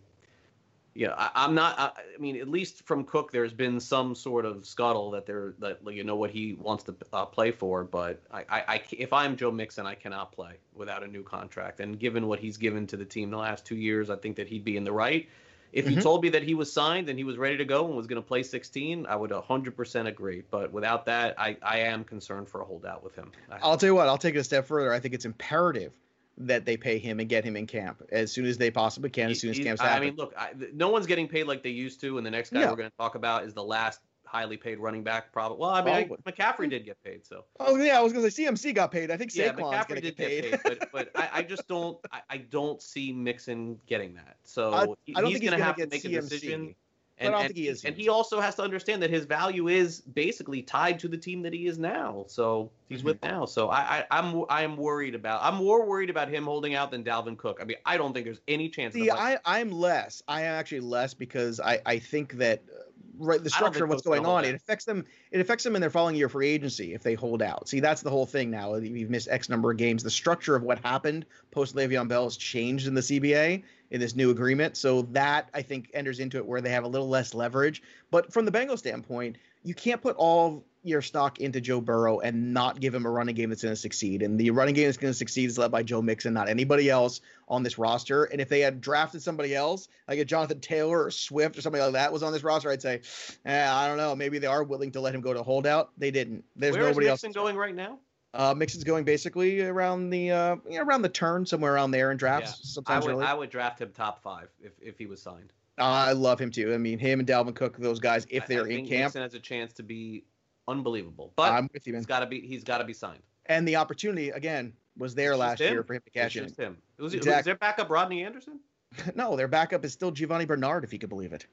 yeah, 0.95 1.13
I, 1.17 1.31
I'm 1.35 1.55
not. 1.55 1.79
I, 1.79 1.91
I 2.15 2.17
mean, 2.19 2.37
at 2.37 2.47
least 2.47 2.85
from 2.85 3.03
Cook, 3.03 3.31
there's 3.31 3.53
been 3.53 3.79
some 3.79 4.13
sort 4.13 4.45
of 4.45 4.65
scuttle 4.65 5.11
that 5.11 5.25
there 5.25 5.53
that 5.59 5.83
like, 5.83 5.95
you 5.95 6.03
know 6.03 6.15
what 6.15 6.29
he 6.29 6.53
wants 6.53 6.83
to 6.85 6.95
uh, 7.11 7.25
play 7.25 7.51
for. 7.51 7.83
But 7.83 8.21
I, 8.31 8.41
I, 8.49 8.63
I, 8.67 8.81
if 8.91 9.11
I'm 9.11 9.35
Joe 9.35 9.51
Mixon, 9.51 9.87
I 9.87 9.95
cannot 9.95 10.31
play 10.31 10.53
without 10.73 11.03
a 11.03 11.07
new 11.07 11.23
contract. 11.23 11.79
And 11.79 11.99
given 11.99 12.27
what 12.27 12.39
he's 12.39 12.57
given 12.57 12.85
to 12.87 12.97
the 12.97 13.05
team 13.05 13.31
the 13.31 13.37
last 13.37 13.65
two 13.65 13.75
years, 13.75 14.09
I 14.09 14.17
think 14.17 14.35
that 14.35 14.47
he'd 14.47 14.63
be 14.63 14.77
in 14.77 14.83
the 14.83 14.91
right. 14.91 15.27
If 15.71 15.89
you 15.89 15.97
Mhm. 15.97 16.03
told 16.03 16.21
me 16.21 16.29
that 16.29 16.43
he 16.43 16.53
was 16.53 16.71
signed 16.71 17.09
and 17.09 17.17
he 17.17 17.23
was 17.23 17.35
ready 17.35 17.57
to 17.57 17.65
go 17.65 17.87
and 17.87 17.95
was 17.97 18.05
going 18.05 18.21
to 18.21 18.27
play 18.27 18.43
16, 18.43 19.07
I 19.07 19.15
would 19.15 19.31
100% 19.31 20.07
agree. 20.07 20.43
But 20.51 20.71
without 20.71 21.05
that, 21.07 21.33
I, 21.39 21.57
I 21.63 21.79
am 21.79 22.03
concerned 22.03 22.47
for 22.47 22.61
a 22.61 22.65
holdout 22.65 23.03
with 23.03 23.15
him. 23.15 23.31
I'll 23.63 23.77
tell 23.77 23.87
you 23.87 23.95
what, 23.95 24.07
I'll 24.07 24.19
take 24.19 24.35
it 24.35 24.37
a 24.37 24.43
step 24.43 24.67
further. 24.67 24.93
I 24.93 24.99
think 24.99 25.15
it's 25.15 25.25
imperative 25.25 25.97
that 26.37 26.65
they 26.65 26.77
pay 26.77 26.97
him 26.97 27.19
and 27.19 27.29
get 27.29 27.43
him 27.43 27.55
in 27.55 27.67
camp 27.67 28.01
as 28.11 28.31
soon 28.31 28.45
as 28.45 28.57
they 28.57 28.71
possibly 28.71 29.09
can, 29.09 29.29
as 29.29 29.39
soon 29.39 29.51
as 29.51 29.59
camp's 29.59 29.81
I 29.81 29.99
mean, 29.99 30.15
look, 30.15 30.33
I, 30.37 30.51
th- 30.53 30.73
no 30.73 30.89
one's 30.89 31.05
getting 31.05 31.27
paid 31.27 31.45
like 31.45 31.63
they 31.63 31.69
used 31.69 32.01
to, 32.01 32.17
and 32.17 32.25
the 32.25 32.31
next 32.31 32.51
guy 32.51 32.61
Yeah. 32.61 32.69
we're 32.71 32.77
going 32.77 32.89
to 32.89 32.97
talk 32.97 33.15
about 33.15 33.43
is 33.43 33.53
the 33.53 33.63
last 33.63 33.99
highly 34.25 34.57
paid 34.57 34.79
running 34.79 35.03
back. 35.03 35.31
Probably. 35.31 35.59
Well, 35.59 35.69
I 35.69 35.83
mean, 35.83 35.93
I, 36.25 36.31
McCaffrey 36.31 36.69
did 36.69 36.85
get 36.85 37.01
paid, 37.03 37.25
so 37.25 37.45
oh 37.59 37.75
yeah, 37.75 37.99
I 37.99 38.01
was 38.01 38.11
gonna 38.13 38.31
say 38.31 38.45
CMC 38.45 38.73
got 38.73 38.91
paid. 38.91 39.11
I 39.11 39.17
think 39.17 39.33
yeah, 39.35 39.49
Saquon's 39.53 39.59
McCaffrey 39.61 39.87
gonna 39.89 40.01
did 40.01 40.17
get 40.17 40.27
paid. 40.27 40.51
get 40.51 40.63
paid, 40.63 40.79
but 40.79 40.91
but 40.91 41.11
I, 41.15 41.29
I 41.39 41.43
just 41.43 41.67
don't 41.67 41.99
I, 42.11 42.21
I 42.29 42.37
don't 42.37 42.81
see 42.81 43.13
Mixon 43.13 43.79
getting 43.85 44.15
that. 44.15 44.37
So 44.43 44.73
I- 44.73 44.85
don't 44.85 44.97
he's 45.05 45.39
gonna 45.39 45.51
gonna 45.51 45.63
have 45.63 45.75
to 45.75 45.87
make 45.87 46.03
a 46.03 46.09
decision. 46.09 46.75
Don't 47.21 47.41
think 47.41 47.55
he 47.55 47.67
is 47.67 47.85
And 47.85 47.95
he 47.95 48.09
also 48.09 48.39
has 48.39 48.55
to 48.55 48.63
understand 48.63 49.01
that 49.03 49.09
his 49.09 49.25
value 49.25 49.67
is 49.67 50.01
basically 50.01 50.61
tied 50.61 50.99
to 50.99 51.07
the 51.07 51.17
team 51.17 51.43
that 51.43 51.53
he 51.53 51.67
is 51.67 51.77
now. 51.77 52.25
So 52.27 52.71
he's 52.89 52.99
Mm-hmm. 52.99 53.07
with 53.07 53.23
now. 53.23 53.45
So 53.45 53.69
I, 53.69 53.79
I 53.79 54.05
I'm 54.11 54.45
I 54.49 54.63
am 54.63 54.77
worried 54.77 55.15
about. 55.15 55.41
I'm 55.43 55.55
more 55.55 55.85
worried 55.85 56.09
about 56.09 56.29
him 56.29 56.45
holding 56.45 56.75
out 56.75 56.91
than 56.91 57.03
Dalvin 57.03 57.37
Cook. 57.37 57.59
I 57.61 57.65
mean, 57.65 57.77
I 57.85 57.97
don't 57.97 58.13
think 58.13 58.25
there's 58.25 58.41
any 58.47 58.69
chance. 58.69 58.93
See, 58.93 59.11
I, 59.11 59.37
I'm 59.45 59.71
less. 59.71 60.23
I 60.27 60.41
am 60.41 60.53
actually 60.53 60.81
less 60.81 61.13
because 61.13 61.59
I, 61.59 61.79
I 61.85 61.99
think 61.99 62.33
that 62.33 62.63
uh, 62.69 62.83
right 63.17 63.43
the 63.43 63.49
structure 63.49 63.83
of 63.83 63.89
what's 63.89 64.01
going 64.01 64.25
on 64.25 64.39
out. 64.43 64.45
it 64.45 64.55
affects 64.55 64.85
them. 64.85 65.05
It 65.31 65.39
affects 65.39 65.63
them 65.63 65.75
in 65.75 65.81
their 65.81 65.89
following 65.89 66.15
year 66.15 66.29
free 66.29 66.49
agency 66.49 66.93
if 66.93 67.03
they 67.03 67.13
hold 67.13 67.41
out. 67.41 67.67
See, 67.67 67.79
that's 67.79 68.01
the 68.01 68.09
whole 68.09 68.25
thing 68.25 68.49
now. 68.51 68.75
You've 68.75 69.09
missed 69.09 69.27
X 69.29 69.49
number 69.49 69.71
of 69.71 69.77
games. 69.77 70.03
The 70.03 70.11
structure 70.11 70.55
of 70.55 70.63
what 70.63 70.79
happened 70.79 71.25
post 71.51 71.75
Le'Veon 71.75 72.07
Bell 72.07 72.25
has 72.25 72.37
changed 72.37 72.87
in 72.87 72.93
the 72.93 73.01
CBA 73.01 73.63
in 73.93 74.01
this 74.01 74.15
new 74.15 74.31
agreement. 74.31 74.75
So 74.75 75.03
that 75.13 75.49
I 75.53 75.61
think 75.61 75.91
enters 75.93 76.19
into 76.19 76.37
it 76.37 76.45
where 76.45 76.59
they 76.59 76.71
have 76.71 76.83
a 76.83 76.87
little 76.87 77.07
less 77.07 77.33
leverage. 77.33 77.81
But 78.11 78.33
from 78.33 78.43
the 78.43 78.51
Bengals 78.51 78.79
standpoint, 78.79 79.37
you 79.63 79.73
can't 79.73 80.01
put 80.01 80.15
all 80.17 80.65
your 80.81 81.01
stock 81.01 81.39
into 81.39 81.61
Joe 81.61 81.79
Burrow 81.79 82.19
and 82.19 82.53
not 82.53 82.79
give 82.81 82.93
him 82.93 83.05
a 83.05 83.09
running 83.09 83.35
game 83.35 83.49
that's 83.49 83.61
going 83.61 83.71
to 83.71 83.79
succeed. 83.79 84.21
And 84.21 84.37
the 84.37 84.49
running 84.49 84.73
game 84.73 84.87
that's 84.87 84.97
going 84.97 85.13
to 85.13 85.17
succeed 85.17 85.47
is 85.47 85.57
led 85.57 85.71
by 85.71 85.83
Joe 85.83 86.01
Mixon, 86.01 86.33
not 86.33 86.49
anybody 86.49 86.89
else 86.89 87.21
on 87.47 87.63
this 87.63 87.77
roster. 87.77 88.25
And 88.25 88.41
if 88.41 88.49
they 88.49 88.59
had 88.59 88.81
drafted 88.81 89.21
somebody 89.21 89.55
else, 89.55 89.87
like 90.09 90.19
a 90.19 90.25
Jonathan 90.25 90.59
Taylor 90.59 91.05
or 91.05 91.11
Swift 91.11 91.57
or 91.57 91.61
somebody 91.61 91.83
like 91.83 91.93
that 91.93 92.11
was 92.11 92.23
on 92.23 92.33
this 92.33 92.43
roster, 92.43 92.69
I'd 92.69 92.81
say, 92.81 93.01
eh, 93.45 93.71
I 93.71 93.87
don't 93.87 93.97
know. 93.97 94.15
Maybe 94.15 94.39
they 94.39 94.47
are 94.47 94.63
willing 94.63 94.91
to 94.91 94.99
let 94.99 95.15
him 95.15 95.21
go 95.21 95.33
to 95.33 95.43
holdout. 95.43 95.91
They 95.97 96.11
didn't. 96.11 96.43
There's 96.55 96.73
Where 96.73 96.81
is 96.81 96.89
nobody 96.89 97.07
else. 97.07 97.23
Mixon 97.23 97.41
going 97.41 97.55
right 97.55 97.75
now? 97.75 97.99
Uh, 98.33 98.53
Mixon's 98.55 98.83
going 98.83 99.03
basically 99.03 99.61
around 99.61 100.09
the 100.09 100.31
uh, 100.31 100.55
you 100.69 100.77
know, 100.79 100.83
around 100.83 101.03
the 101.03 101.09
turn, 101.09 101.45
somewhere 101.45 101.73
around 101.75 101.91
there 101.91 102.11
in 102.11 102.17
drafts. 102.17 102.51
I 102.51 102.57
Sometimes 102.63 103.05
would 103.05 103.11
early. 103.15 103.25
I 103.25 103.33
would 103.33 103.49
draft 103.49 103.79
him 103.79 103.91
top 103.93 104.21
five 104.23 104.49
if, 104.61 104.71
if 104.81 104.97
he 104.97 105.05
was 105.05 105.21
signed. 105.21 105.53
Uh, 105.77 105.83
I 105.83 106.11
love 106.13 106.39
him 106.39 106.49
too. 106.51 106.73
I 106.73 106.77
mean, 106.77 106.97
him 106.99 107.19
and 107.19 107.27
Dalvin 107.27 107.55
Cook, 107.55 107.77
those 107.77 107.99
guys, 107.99 108.25
if 108.29 108.43
I- 108.43 108.45
they're 108.47 108.65
I 108.65 108.69
in 108.69 108.87
camp, 108.87 109.05
Mixon 109.05 109.21
has 109.21 109.33
a 109.35 109.39
chance 109.39 109.73
to 109.73 109.83
be 109.83 110.23
unbelievable. 110.67 111.31
But 111.35 111.51
I'm 111.51 111.69
with 111.73 111.85
you, 111.85 111.93
man. 111.93 111.99
He's 112.01 112.05
got 112.07 112.19
to 112.21 112.25
be 112.25 112.41
he's 112.41 112.63
got 112.63 112.79
to 112.79 112.83
be 112.83 112.93
signed. 112.93 113.21
and 113.45 113.67
the 113.67 113.75
opportunity 113.75 114.29
again 114.29 114.73
was 114.97 115.13
there 115.15 115.35
last 115.35 115.59
just 115.59 115.71
year 115.71 115.83
for 115.83 115.93
him 115.95 116.01
to 116.01 116.07
It's 116.07 116.13
cash 116.13 116.35
in. 116.35 116.43
just 116.45 116.57
him. 116.57 116.77
Was, 116.97 117.13
it, 117.13 117.17
was 117.17 117.25
Exactly. 117.27 117.49
their 117.51 117.57
backup 117.57 117.89
Rodney 117.89 118.23
Anderson? 118.23 118.59
no, 119.15 119.35
their 119.35 119.47
backup 119.47 119.83
is 119.85 119.93
still 119.93 120.11
Giovani 120.11 120.45
Bernard, 120.45 120.83
if 120.83 120.93
you 120.93 120.99
could 120.99 121.09
believe 121.09 121.33
it. 121.33 121.45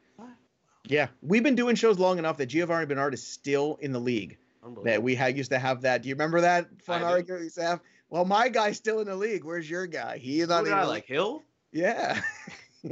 Yeah, 0.84 1.08
we've 1.22 1.42
been 1.42 1.54
doing 1.56 1.76
shows 1.76 1.98
long 1.98 2.18
enough 2.18 2.36
that 2.38 2.46
Giovani 2.46 2.86
Bernard 2.86 3.12
is 3.14 3.22
still 3.26 3.78
in 3.80 3.92
the 3.92 3.98
league. 4.00 4.38
That 4.84 5.02
we 5.02 5.14
had 5.14 5.36
used 5.36 5.50
to 5.52 5.58
have 5.58 5.82
that. 5.82 6.02
Do 6.02 6.08
you 6.08 6.14
remember 6.14 6.40
that 6.42 6.68
fun 6.82 7.02
argument 7.02 7.40
we 7.40 7.44
used 7.44 7.56
to 7.56 7.62
have? 7.62 7.80
Well, 8.11 8.24
my 8.24 8.48
guy's 8.48 8.76
still 8.76 9.00
in 9.00 9.06
the 9.06 9.16
league. 9.16 9.44
Where's 9.44 9.70
your 9.70 9.86
guy? 9.86 10.18
He 10.18 10.40
is 10.40 10.48
not 10.48 10.66
in 10.66 10.70
the 10.70 10.84
like. 10.84 11.06
Hill? 11.06 11.42
Yeah. 11.72 12.20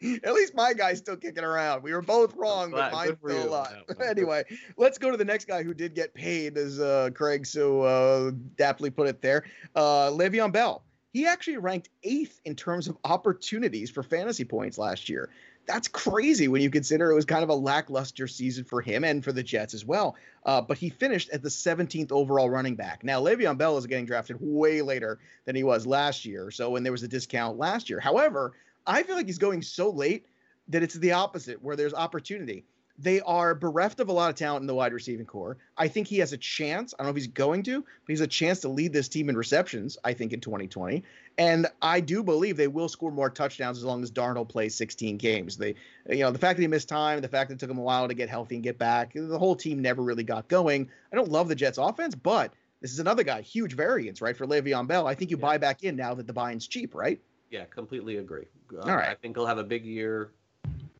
At 0.00 0.32
least 0.32 0.54
my 0.54 0.72
guy's 0.74 0.98
still 0.98 1.16
kicking 1.16 1.42
around. 1.42 1.82
We 1.82 1.92
were 1.92 2.02
both 2.02 2.36
wrong, 2.36 2.70
but 2.70 2.92
mine's 2.92 3.16
still 3.18 3.36
you. 3.36 3.48
alive. 3.48 3.82
No, 3.98 4.06
anyway, 4.06 4.44
let's 4.76 4.96
go 4.96 5.10
to 5.10 5.16
the 5.16 5.24
next 5.24 5.46
guy 5.46 5.64
who 5.64 5.74
did 5.74 5.94
get 5.94 6.14
paid, 6.14 6.56
as 6.56 6.78
uh, 6.78 7.10
Craig 7.14 7.44
so 7.46 7.82
uh, 7.82 8.30
daptly 8.56 8.90
put 8.90 9.08
it 9.08 9.20
there. 9.20 9.44
Uh, 9.74 10.10
Le'Veon 10.10 10.52
Bell. 10.52 10.84
He 11.12 11.26
actually 11.26 11.56
ranked 11.56 11.88
eighth 12.04 12.40
in 12.44 12.54
terms 12.54 12.86
of 12.86 12.96
opportunities 13.04 13.90
for 13.90 14.04
fantasy 14.04 14.44
points 14.44 14.78
last 14.78 15.08
year. 15.08 15.30
That's 15.68 15.86
crazy 15.86 16.48
when 16.48 16.62
you 16.62 16.70
consider 16.70 17.12
it 17.12 17.14
was 17.14 17.26
kind 17.26 17.44
of 17.44 17.50
a 17.50 17.54
lackluster 17.54 18.26
season 18.26 18.64
for 18.64 18.80
him 18.80 19.04
and 19.04 19.22
for 19.22 19.32
the 19.32 19.42
Jets 19.42 19.74
as 19.74 19.84
well. 19.84 20.16
Uh, 20.46 20.62
but 20.62 20.78
he 20.78 20.88
finished 20.88 21.28
at 21.30 21.42
the 21.42 21.50
17th 21.50 22.10
overall 22.10 22.48
running 22.48 22.74
back. 22.74 23.04
Now, 23.04 23.20
Le'Veon 23.20 23.58
Bell 23.58 23.76
is 23.76 23.86
getting 23.86 24.06
drafted 24.06 24.38
way 24.40 24.80
later 24.80 25.18
than 25.44 25.54
he 25.54 25.62
was 25.62 25.86
last 25.86 26.24
year. 26.24 26.50
So 26.50 26.70
when 26.70 26.82
there 26.82 26.92
was 26.92 27.02
a 27.02 27.08
discount 27.08 27.58
last 27.58 27.90
year. 27.90 28.00
However, 28.00 28.54
I 28.86 29.02
feel 29.02 29.14
like 29.14 29.26
he's 29.26 29.38
going 29.38 29.60
so 29.60 29.90
late 29.90 30.24
that 30.68 30.82
it's 30.82 30.94
the 30.94 31.12
opposite, 31.12 31.62
where 31.62 31.76
there's 31.76 31.94
opportunity. 31.94 32.64
They 33.00 33.20
are 33.20 33.54
bereft 33.54 34.00
of 34.00 34.08
a 34.08 34.12
lot 34.12 34.28
of 34.28 34.36
talent 34.36 34.62
in 34.62 34.66
the 34.66 34.74
wide 34.74 34.92
receiving 34.92 35.24
core. 35.24 35.56
I 35.76 35.86
think 35.86 36.08
he 36.08 36.18
has 36.18 36.32
a 36.32 36.36
chance. 36.36 36.94
I 36.94 37.02
don't 37.02 37.06
know 37.06 37.10
if 37.10 37.16
he's 37.16 37.28
going 37.28 37.62
to, 37.64 37.80
but 37.80 38.08
he's 38.08 38.20
a 38.20 38.26
chance 38.26 38.60
to 38.60 38.68
lead 38.68 38.92
this 38.92 39.08
team 39.08 39.28
in 39.28 39.36
receptions, 39.36 39.96
I 40.02 40.14
think, 40.14 40.32
in 40.32 40.40
2020. 40.40 41.04
And 41.38 41.68
I 41.80 42.00
do 42.00 42.24
believe 42.24 42.56
they 42.56 42.66
will 42.66 42.88
score 42.88 43.12
more 43.12 43.30
touchdowns 43.30 43.78
as 43.78 43.84
long 43.84 44.02
as 44.02 44.10
Darnold 44.10 44.48
plays 44.48 44.74
16 44.74 45.16
games. 45.16 45.56
They, 45.56 45.76
you 46.08 46.18
know, 46.18 46.32
the 46.32 46.38
fact 46.40 46.56
that 46.56 46.62
he 46.62 46.68
missed 46.68 46.88
time, 46.88 47.20
the 47.20 47.28
fact 47.28 47.50
that 47.50 47.54
it 47.54 47.60
took 47.60 47.70
him 47.70 47.78
a 47.78 47.82
while 47.82 48.08
to 48.08 48.14
get 48.14 48.28
healthy 48.28 48.56
and 48.56 48.64
get 48.64 48.78
back, 48.78 49.12
the 49.14 49.38
whole 49.38 49.54
team 49.54 49.80
never 49.80 50.02
really 50.02 50.24
got 50.24 50.48
going. 50.48 50.90
I 51.12 51.16
don't 51.16 51.30
love 51.30 51.48
the 51.48 51.54
Jets 51.54 51.78
offense, 51.78 52.16
but 52.16 52.52
this 52.80 52.92
is 52.92 52.98
another 52.98 53.22
guy, 53.22 53.42
huge 53.42 53.74
variance, 53.74 54.20
right, 54.20 54.36
for 54.36 54.46
Le'Veon 54.46 54.88
Bell. 54.88 55.06
I 55.06 55.14
think 55.14 55.30
you 55.30 55.36
buy 55.36 55.58
back 55.58 55.84
in 55.84 55.94
now 55.94 56.14
that 56.14 56.26
the 56.26 56.32
buy-in's 56.32 56.66
cheap, 56.66 56.94
right? 56.94 57.20
Yeah, 57.50 57.64
completely 57.64 58.18
agree. 58.18 58.46
Uh, 58.72 58.80
All 58.80 58.96
right. 58.96 59.08
I 59.08 59.14
think 59.14 59.36
he'll 59.36 59.46
have 59.46 59.58
a 59.58 59.64
big 59.64 59.84
year. 59.84 60.32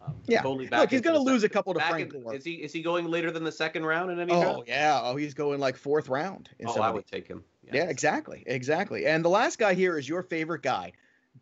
Um, 0.08 0.22
Yeah. 0.26 0.42
totally 0.42 0.68
Look, 0.68 0.90
he's 0.90 1.00
going 1.00 1.16
to 1.16 1.22
lose 1.22 1.44
a 1.44 1.48
couple 1.48 1.72
to 1.74 1.78
back 1.78 1.90
Frank 1.90 2.14
in-. 2.14 2.32
Is 2.34 2.44
he 2.44 2.54
is 2.54 2.72
he 2.72 2.82
going 2.82 3.06
later 3.06 3.30
than 3.30 3.44
the 3.44 3.52
second 3.52 3.84
round 3.84 4.10
in 4.10 4.18
any 4.18 4.32
Oh 4.32 4.40
draft? 4.56 4.68
yeah. 4.68 5.00
Oh, 5.02 5.16
he's 5.16 5.34
going 5.34 5.60
like 5.60 5.76
fourth 5.76 6.08
round. 6.08 6.48
in 6.58 6.68
Oh, 6.68 6.72
some 6.74 6.82
I 6.82 6.90
would 6.90 7.06
take 7.06 7.26
him. 7.28 7.44
Yeah, 7.70 7.84
exactly, 7.84 8.42
exactly. 8.46 9.04
And 9.06 9.22
the 9.24 9.28
last 9.28 9.58
guy 9.58 9.74
here 9.74 9.98
is 9.98 10.08
your 10.08 10.22
favorite 10.22 10.62
guy, 10.62 10.92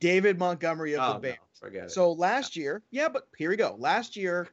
David 0.00 0.38
Montgomery 0.38 0.94
of 0.94 1.02
Oh, 1.02 1.08
the 1.08 1.14
no, 1.14 1.20
Bears. 1.20 1.38
forget 1.60 1.84
it. 1.84 1.90
So 1.92 2.12
last 2.12 2.56
year, 2.56 2.82
yeah, 2.90 3.08
but 3.08 3.28
here 3.38 3.50
we 3.50 3.56
go. 3.56 3.76
Last 3.78 4.16
year, 4.16 4.48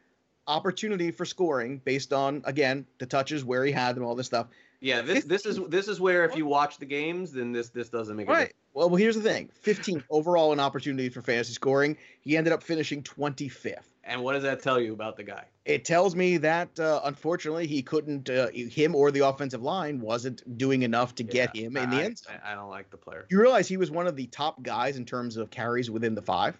opportunity 0.45 1.09
for 1.09 1.25
scoring 1.25 1.81
based 1.83 2.13
on 2.13 2.41
again 2.45 2.85
the 2.99 3.05
touches 3.05 3.43
where 3.43 3.65
he 3.65 3.71
had 3.71 3.95
them, 3.95 4.03
all 4.03 4.13
this 4.15 4.27
stuff. 4.27 4.47
Yeah, 4.81 5.01
this 5.01 5.23
this 5.23 5.45
is 5.45 5.59
this 5.69 5.87
is 5.87 5.99
where 5.99 6.25
if 6.25 6.35
you 6.35 6.45
watch 6.45 6.77
the 6.77 6.85
games, 6.85 7.31
then 7.31 7.51
this 7.51 7.69
this 7.69 7.89
doesn't 7.89 8.15
make 8.17 8.27
a 8.27 8.31
Right. 8.31 8.37
difference. 8.39 8.53
Well, 8.73 8.89
well, 8.89 8.97
here's 8.97 9.15
the 9.15 9.21
thing: 9.21 9.49
15th 9.63 10.03
overall 10.09 10.51
in 10.53 10.59
opportunity 10.59 11.09
for 11.09 11.21
fantasy 11.21 11.53
scoring. 11.53 11.97
He 12.21 12.35
ended 12.37 12.51
up 12.53 12.61
finishing 12.61 13.01
25th. 13.03 13.89
And 14.05 14.21
what 14.21 14.33
does 14.33 14.43
that 14.43 14.61
tell 14.61 14.79
you 14.79 14.93
about 14.93 15.15
the 15.15 15.23
guy? 15.23 15.45
It 15.65 15.85
tells 15.85 16.13
me 16.13 16.35
that 16.37 16.77
uh, 16.77 16.99
unfortunately 17.05 17.67
he 17.67 17.81
couldn't, 17.81 18.29
uh, 18.29 18.49
him 18.49 18.95
or 18.95 19.11
the 19.11 19.21
offensive 19.21 19.61
line 19.61 20.01
wasn't 20.01 20.57
doing 20.57 20.81
enough 20.81 21.15
to 21.15 21.23
get 21.23 21.55
him 21.55 21.77
in 21.77 21.89
the 21.89 22.03
end 22.03 22.17
zone. 22.17 22.35
I, 22.43 22.51
I 22.51 22.55
don't 22.55 22.69
like 22.69 22.89
the 22.89 22.97
player. 22.97 23.25
You 23.29 23.39
realize 23.39 23.67
he 23.67 23.77
was 23.77 23.89
one 23.89 24.05
of 24.05 24.17
the 24.17 24.27
top 24.27 24.61
guys 24.61 24.97
in 24.97 25.05
terms 25.05 25.37
of 25.37 25.49
carries 25.51 25.89
within 25.89 26.15
the 26.15 26.21
five. 26.21 26.59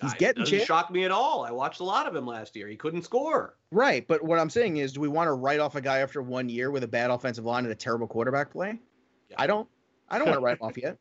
He's 0.00 0.14
It 0.14 0.18
getting 0.18 0.44
doesn't 0.44 0.64
shock 0.64 0.90
me 0.90 1.04
at 1.04 1.10
all. 1.10 1.44
I 1.44 1.50
watched 1.50 1.80
a 1.80 1.84
lot 1.84 2.06
of 2.06 2.16
him 2.16 2.26
last 2.26 2.56
year. 2.56 2.66
He 2.68 2.76
couldn't 2.76 3.02
score. 3.02 3.56
Right, 3.70 4.06
but 4.08 4.24
what 4.24 4.38
I'm 4.38 4.50
saying 4.50 4.78
is, 4.78 4.94
do 4.94 5.00
we 5.00 5.08
want 5.08 5.28
to 5.28 5.32
write 5.32 5.60
off 5.60 5.76
a 5.76 5.80
guy 5.80 5.98
after 5.98 6.22
one 6.22 6.48
year 6.48 6.70
with 6.70 6.82
a 6.82 6.88
bad 6.88 7.10
offensive 7.10 7.44
line 7.44 7.64
and 7.64 7.72
a 7.72 7.76
terrible 7.76 8.06
quarterback 8.06 8.50
play? 8.50 8.78
I 9.36 9.46
don't. 9.46 9.68
I 10.08 10.18
don't 10.18 10.28
want 10.28 10.38
to 10.38 10.40
write 10.44 10.58
him 10.58 10.66
off 10.66 10.78
yet. 10.78 10.96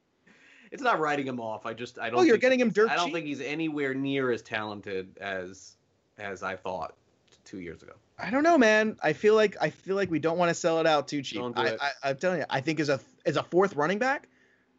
It's 0.71 0.81
not 0.81 0.99
writing 0.99 1.27
him 1.27 1.39
off. 1.39 1.65
I 1.65 1.73
just 1.73 1.99
I 1.99 2.07
don't. 2.07 2.15
Well, 2.15 2.25
you're 2.25 2.35
think 2.35 2.41
getting 2.41 2.59
him 2.59 2.69
dirt 2.69 2.89
I 2.89 2.95
don't 2.95 3.07
cheap. 3.07 3.13
think 3.15 3.25
he's 3.25 3.41
anywhere 3.41 3.93
near 3.93 4.31
as 4.31 4.41
talented 4.41 5.17
as 5.19 5.75
as 6.17 6.43
I 6.43 6.55
thought 6.55 6.95
two 7.43 7.59
years 7.59 7.83
ago. 7.83 7.93
I 8.17 8.29
don't 8.29 8.43
know, 8.43 8.57
man. 8.57 8.97
I 9.01 9.13
feel 9.13 9.35
like 9.35 9.57
I 9.59 9.69
feel 9.69 9.95
like 9.95 10.09
we 10.09 10.19
don't 10.19 10.37
want 10.37 10.49
to 10.49 10.53
sell 10.53 10.79
it 10.79 10.87
out 10.87 11.07
too 11.07 11.21
cheap. 11.21 11.41
Do 11.41 11.53
I. 11.55 11.77
I, 11.79 11.91
I'm 12.09 12.17
telling 12.17 12.39
you, 12.39 12.45
I 12.49 12.61
think 12.61 12.79
as 12.79 12.89
a 12.89 12.99
as 13.25 13.35
a 13.35 13.43
fourth 13.43 13.75
running 13.75 13.99
back, 13.99 14.27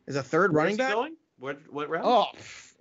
as 0.06 0.16
a 0.16 0.22
third 0.22 0.54
running 0.54 0.76
Where's 0.76 0.88
back. 0.88 0.94
going? 0.94 1.16
What 1.38 1.58
what 1.70 1.88
round? 1.90 2.04
Oh, 2.06 2.26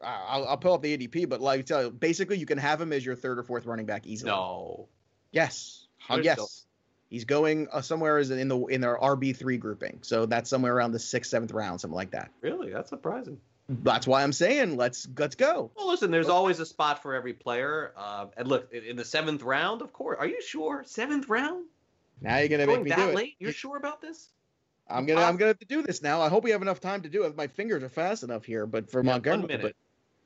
I'll, 0.03 0.47
I'll 0.47 0.57
pull 0.57 0.73
up 0.73 0.81
the 0.81 0.97
ADP, 0.97 1.27
but 1.27 1.41
like 1.41 1.59
I 1.59 1.63
tell 1.63 1.83
you, 1.83 1.89
basically 1.89 2.37
you 2.37 2.45
can 2.45 2.57
have 2.57 2.79
him 2.79 2.93
as 2.93 3.05
your 3.05 3.15
third 3.15 3.39
or 3.39 3.43
fourth 3.43 3.65
running 3.65 3.85
back 3.85 4.05
easily. 4.05 4.31
no. 4.31 4.87
Yes. 5.31 5.87
Yes. 6.21 6.65
Going? 7.11 7.15
He's 7.15 7.25
going 7.25 7.67
uh, 7.71 7.81
somewhere 7.81 8.17
is 8.19 8.31
in 8.31 8.47
the 8.47 8.59
in 8.67 8.81
their 8.81 8.97
RB 8.97 9.35
three 9.35 9.57
grouping, 9.57 9.99
so 10.01 10.25
that's 10.25 10.49
somewhere 10.49 10.75
around 10.75 10.91
the 10.93 10.99
sixth, 10.99 11.31
seventh 11.31 11.51
round, 11.51 11.81
something 11.81 11.95
like 11.95 12.11
that. 12.11 12.31
Really? 12.41 12.71
That's 12.71 12.89
surprising. 12.89 13.39
That's 13.69 14.05
why 14.07 14.23
I'm 14.23 14.33
saying 14.33 14.75
let's 14.77 15.07
let's 15.17 15.35
go. 15.35 15.71
Well, 15.77 15.87
listen, 15.87 16.11
there's 16.11 16.29
always 16.29 16.59
a 16.59 16.65
spot 16.65 17.01
for 17.01 17.13
every 17.15 17.33
player. 17.33 17.93
Uh, 17.95 18.27
and 18.37 18.47
look, 18.47 18.71
in 18.73 18.83
in 18.83 18.95
the 18.95 19.05
seventh 19.05 19.43
round, 19.43 19.81
of 19.81 19.93
course. 19.93 20.17
Are 20.19 20.27
you 20.27 20.41
sure? 20.41 20.83
Seventh 20.85 21.29
round? 21.29 21.65
Now 22.21 22.37
you're 22.37 22.49
gonna 22.49 22.67
make 22.67 22.83
me 22.83 22.89
that 22.89 22.97
do 22.97 23.09
it. 23.09 23.15
late? 23.15 23.35
You're 23.39 23.51
sure 23.53 23.77
about 23.77 24.01
this? 24.01 24.29
I'm 24.89 25.05
gonna 25.05 25.21
I'm 25.21 25.37
gonna 25.37 25.49
have 25.49 25.59
to 25.59 25.65
do 25.65 25.81
this 25.81 26.01
now. 26.01 26.21
I 26.21 26.27
hope 26.29 26.43
we 26.43 26.51
have 26.51 26.61
enough 26.61 26.79
time 26.81 27.01
to 27.03 27.09
do 27.09 27.23
it. 27.23 27.35
My 27.35 27.47
fingers 27.47 27.81
are 27.83 27.89
fast 27.89 28.23
enough 28.23 28.43
here, 28.45 28.65
but 28.65 28.89
for 28.91 28.99
Yeah, 29.01 29.11
one 29.11 29.13
Montgomery, 29.15 29.47
minute. 29.47 29.75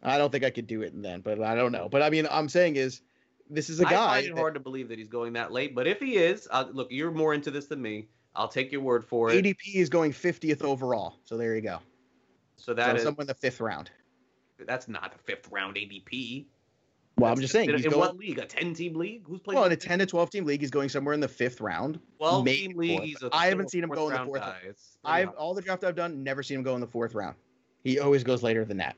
but 0.02 0.10
I 0.12 0.18
don't 0.18 0.32
think 0.32 0.44
I 0.44 0.50
could 0.50 0.68
do 0.68 0.82
it 0.82 0.94
then. 1.00 1.22
But 1.22 1.42
I 1.42 1.56
don't 1.56 1.72
know. 1.72 1.88
But 1.90 2.02
I 2.02 2.10
mean, 2.10 2.28
I'm 2.32 2.50
saying 2.50 2.76
is 2.78 3.02
this 3.50 3.70
is 3.70 3.80
a 3.80 3.84
guy. 3.84 3.90
I 3.90 4.08
find 4.08 4.26
it 4.26 4.36
that- 4.36 4.40
hard 4.40 4.54
to 4.56 4.60
believe 4.60 4.90
that 4.90 4.98
he's 4.98 5.08
going 5.08 5.34
that 5.34 5.52
late, 5.52 5.76
but 5.76 5.88
if 5.88 6.00
he 6.00 6.18
is, 6.18 6.48
uh, 6.52 6.66
look, 6.72 6.92
you're 6.92 7.12
more 7.12 7.34
into 7.34 7.52
this 7.52 7.66
than 7.68 7.82
me. 7.82 8.08
I'll 8.36 8.48
take 8.50 8.72
your 8.72 8.82
word 8.82 9.06
for 9.06 9.32
it. 9.32 9.44
ADP 9.46 9.76
is 9.76 9.90
going 9.90 10.12
50th 10.12 10.62
overall. 10.62 11.16
So 11.24 11.38
there 11.38 11.56
you 11.56 11.62
go. 11.62 11.80
So 12.58 12.74
that 12.74 12.92
so 12.92 12.96
is 12.96 13.04
someone 13.04 13.24
in 13.24 13.28
the 13.28 13.34
fifth 13.34 13.62
round. 13.62 13.92
that's 14.66 14.88
not 14.88 15.14
a 15.16 15.18
fifth 15.18 15.50
round 15.52 15.76
ADP. 15.76 16.46
Well, 17.18 17.32
I'm 17.32 17.40
just 17.40 17.54
saying. 17.54 17.70
In, 17.70 17.82
going, 17.82 17.98
what 17.98 18.18
league? 18.18 18.40
A 18.40 18.46
10 18.46 18.74
team 18.74 18.96
league? 18.96 19.24
Who's 19.26 19.40
playing? 19.40 19.56
well, 19.56 19.66
in 19.66 19.72
a 19.72 19.78
10 19.78 20.00
to 20.00 20.06
12 20.06 20.30
team 20.30 20.46
league, 20.46 20.60
he's 20.60 20.72
going 20.72 20.90
somewhere 20.90 21.14
in 21.14 21.22
the 21.22 21.28
fifth 21.28 21.62
round. 21.62 22.00
12 22.18 22.44
maybe 22.44 22.68
team 22.68 22.78
league. 22.78 23.02
He's 23.02 23.24
a 23.24 23.30
I 23.32 23.48
haven't 23.48 23.72
seen 23.72 23.84
him 23.84 23.90
go 23.90 24.10
in 24.10 24.14
the 24.14 24.26
fourth. 24.26 24.42
guy. 24.42 24.58
Pretty 24.62 24.78
I've 25.06 25.30
all 25.30 25.54
the 25.54 25.62
draft 25.62 25.84
I've 25.86 25.96
done, 25.96 26.24
never 26.24 26.44
seen 26.44 26.58
him 26.58 26.64
go 26.64 26.76
in 26.76 26.82
the 26.82 26.88
fourth 26.88 27.16
round. 27.16 27.36
He 27.84 28.00
always 28.00 28.24
goes 28.24 28.44
later 28.44 28.66
than 28.66 28.78
that. 28.78 28.98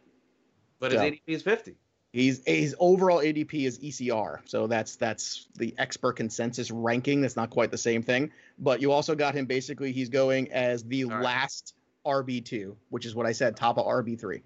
but 0.79 0.91
his 0.91 1.01
ADP 1.01 1.21
is 1.27 1.43
50. 1.43 1.75
He's 2.13 2.41
his 2.45 2.75
overall 2.79 3.19
ADP 3.19 3.53
is 3.65 3.79
ECR, 3.79 4.39
so 4.45 4.65
that's 4.67 4.95
that's 4.95 5.47
the 5.55 5.75
expert 5.77 6.13
consensus 6.13 6.71
ranking. 6.71 7.21
That's 7.21 7.35
not 7.35 7.49
quite 7.49 7.69
the 7.69 7.77
same 7.77 8.01
thing, 8.01 8.31
but 8.57 8.81
you 8.81 8.91
also 8.91 9.13
got 9.13 9.35
him 9.35 9.45
basically. 9.45 9.91
He's 9.91 10.09
going 10.09 10.51
as 10.51 10.83
the 10.83 11.03
right. 11.05 11.21
last 11.21 11.75
RB 12.05 12.43
two, 12.43 12.77
which 12.89 13.05
is 13.05 13.13
what 13.13 13.25
I 13.25 13.33
said, 13.33 13.55
top 13.57 13.77
of 13.77 13.85
RB 13.85 14.19
three. 14.19 14.41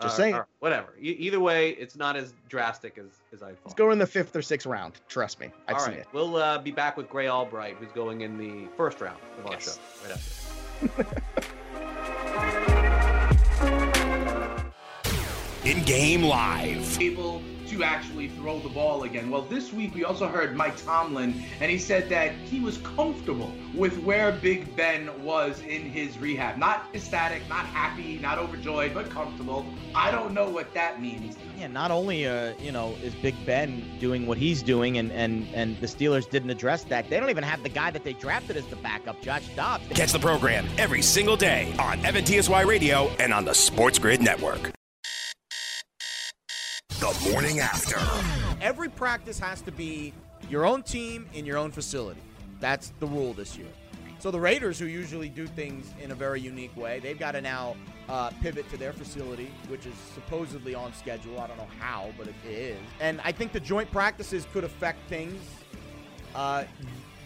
Just 0.00 0.14
Uh, 0.14 0.16
saying. 0.16 0.34
or 0.36 0.46
whatever. 0.60 0.94
E- 1.00 1.10
either 1.18 1.40
way, 1.40 1.70
it's 1.70 1.96
not 1.96 2.14
as 2.16 2.32
drastic 2.48 2.96
as, 2.98 3.06
as 3.32 3.42
I 3.42 3.48
thought. 3.48 3.58
Let's 3.64 3.74
go 3.74 3.90
in 3.90 3.98
the 3.98 4.06
fifth 4.06 4.36
or 4.36 4.42
sixth 4.42 4.66
round. 4.66 4.94
Trust 5.08 5.40
me, 5.40 5.50
I've 5.66 5.74
All 5.74 5.80
seen 5.80 5.90
right, 5.94 6.00
it. 6.02 6.06
we'll 6.12 6.36
uh, 6.36 6.58
be 6.58 6.70
back 6.70 6.96
with 6.96 7.10
Gray 7.10 7.28
Albright, 7.28 7.76
who's 7.80 7.90
going 7.92 8.20
in 8.20 8.38
the 8.38 8.68
first 8.76 9.00
round 9.00 9.18
of 9.40 9.46
our 9.46 9.52
Yes. 9.54 9.80
show. 10.00 10.08
Right 10.08 11.02
after. 11.02 11.48
In 15.68 15.82
game 15.82 16.22
live. 16.22 16.98
able 16.98 17.42
to 17.66 17.82
actually 17.82 18.28
throw 18.28 18.58
the 18.58 18.70
ball 18.70 19.02
again. 19.02 19.28
Well, 19.28 19.42
this 19.42 19.70
week 19.70 19.94
we 19.94 20.02
also 20.02 20.26
heard 20.26 20.56
Mike 20.56 20.82
Tomlin, 20.82 21.42
and 21.60 21.70
he 21.70 21.76
said 21.76 22.08
that 22.08 22.32
he 22.32 22.58
was 22.58 22.78
comfortable 22.78 23.52
with 23.74 23.98
where 23.98 24.32
Big 24.32 24.74
Ben 24.76 25.22
was 25.22 25.60
in 25.60 25.82
his 25.82 26.16
rehab. 26.16 26.56
Not 26.56 26.86
ecstatic, 26.94 27.46
not 27.50 27.66
happy, 27.66 28.18
not 28.18 28.38
overjoyed, 28.38 28.94
but 28.94 29.10
comfortable. 29.10 29.66
I 29.94 30.10
don't 30.10 30.32
know 30.32 30.48
what 30.48 30.72
that 30.72 31.02
means. 31.02 31.36
Yeah, 31.58 31.66
not 31.66 31.90
only 31.90 32.26
uh, 32.26 32.54
you 32.58 32.72
know 32.72 32.96
is 33.02 33.14
Big 33.16 33.34
Ben 33.44 33.84
doing 34.00 34.26
what 34.26 34.38
he's 34.38 34.62
doing, 34.62 34.96
and 34.96 35.12
and 35.12 35.46
and 35.52 35.78
the 35.82 35.86
Steelers 35.86 36.30
didn't 36.30 36.48
address 36.48 36.84
that. 36.84 37.10
They 37.10 37.20
don't 37.20 37.28
even 37.28 37.44
have 37.44 37.62
the 37.62 37.68
guy 37.68 37.90
that 37.90 38.04
they 38.04 38.14
drafted 38.14 38.56
as 38.56 38.64
the 38.68 38.76
backup, 38.76 39.20
Josh 39.20 39.46
Dobbs. 39.54 39.86
Catch 39.90 40.12
the 40.12 40.18
program 40.18 40.66
every 40.78 41.02
single 41.02 41.36
day 41.36 41.74
on 41.78 41.98
FNTSY 41.98 42.64
Radio 42.64 43.10
and 43.18 43.34
on 43.34 43.44
the 43.44 43.52
Sports 43.52 43.98
Grid 43.98 44.22
Network. 44.22 44.72
Morning 47.32 47.60
after. 47.60 47.98
Every 48.60 48.88
practice 48.88 49.38
has 49.38 49.60
to 49.62 49.72
be 49.72 50.12
your 50.48 50.64
own 50.64 50.82
team 50.82 51.26
in 51.34 51.44
your 51.44 51.58
own 51.58 51.70
facility. 51.70 52.20
That's 52.60 52.92
the 53.00 53.06
rule 53.06 53.34
this 53.34 53.56
year. 53.56 53.68
So 54.18 54.30
the 54.30 54.40
Raiders, 54.40 54.78
who 54.78 54.86
usually 54.86 55.28
do 55.28 55.46
things 55.46 55.92
in 56.02 56.10
a 56.10 56.14
very 56.14 56.40
unique 56.40 56.76
way, 56.76 57.00
they've 57.00 57.18
got 57.18 57.32
to 57.32 57.40
now 57.40 57.76
uh, 58.08 58.30
pivot 58.42 58.68
to 58.70 58.76
their 58.76 58.92
facility, 58.92 59.50
which 59.68 59.86
is 59.86 59.94
supposedly 60.14 60.74
on 60.74 60.92
schedule. 60.94 61.38
I 61.38 61.46
don't 61.46 61.58
know 61.58 61.68
how, 61.78 62.10
but 62.16 62.26
it 62.26 62.34
is. 62.44 62.78
And 63.00 63.20
I 63.22 63.32
think 63.32 63.52
the 63.52 63.60
joint 63.60 63.90
practices 63.92 64.46
could 64.52 64.64
affect 64.64 65.08
things. 65.08 65.40
Uh, 66.34 66.64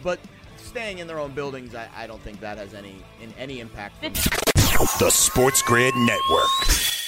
but 0.02 0.18
staying 0.56 0.98
in 0.98 1.06
their 1.06 1.18
own 1.18 1.32
buildings, 1.32 1.74
I, 1.74 1.88
I 1.96 2.06
don't 2.06 2.20
think 2.22 2.40
that 2.40 2.58
has 2.58 2.74
any 2.74 2.96
in 3.22 3.32
any 3.38 3.60
impact. 3.60 4.02
The 4.02 5.10
Sports 5.10 5.62
Grid 5.62 5.94
Network. 5.94 7.01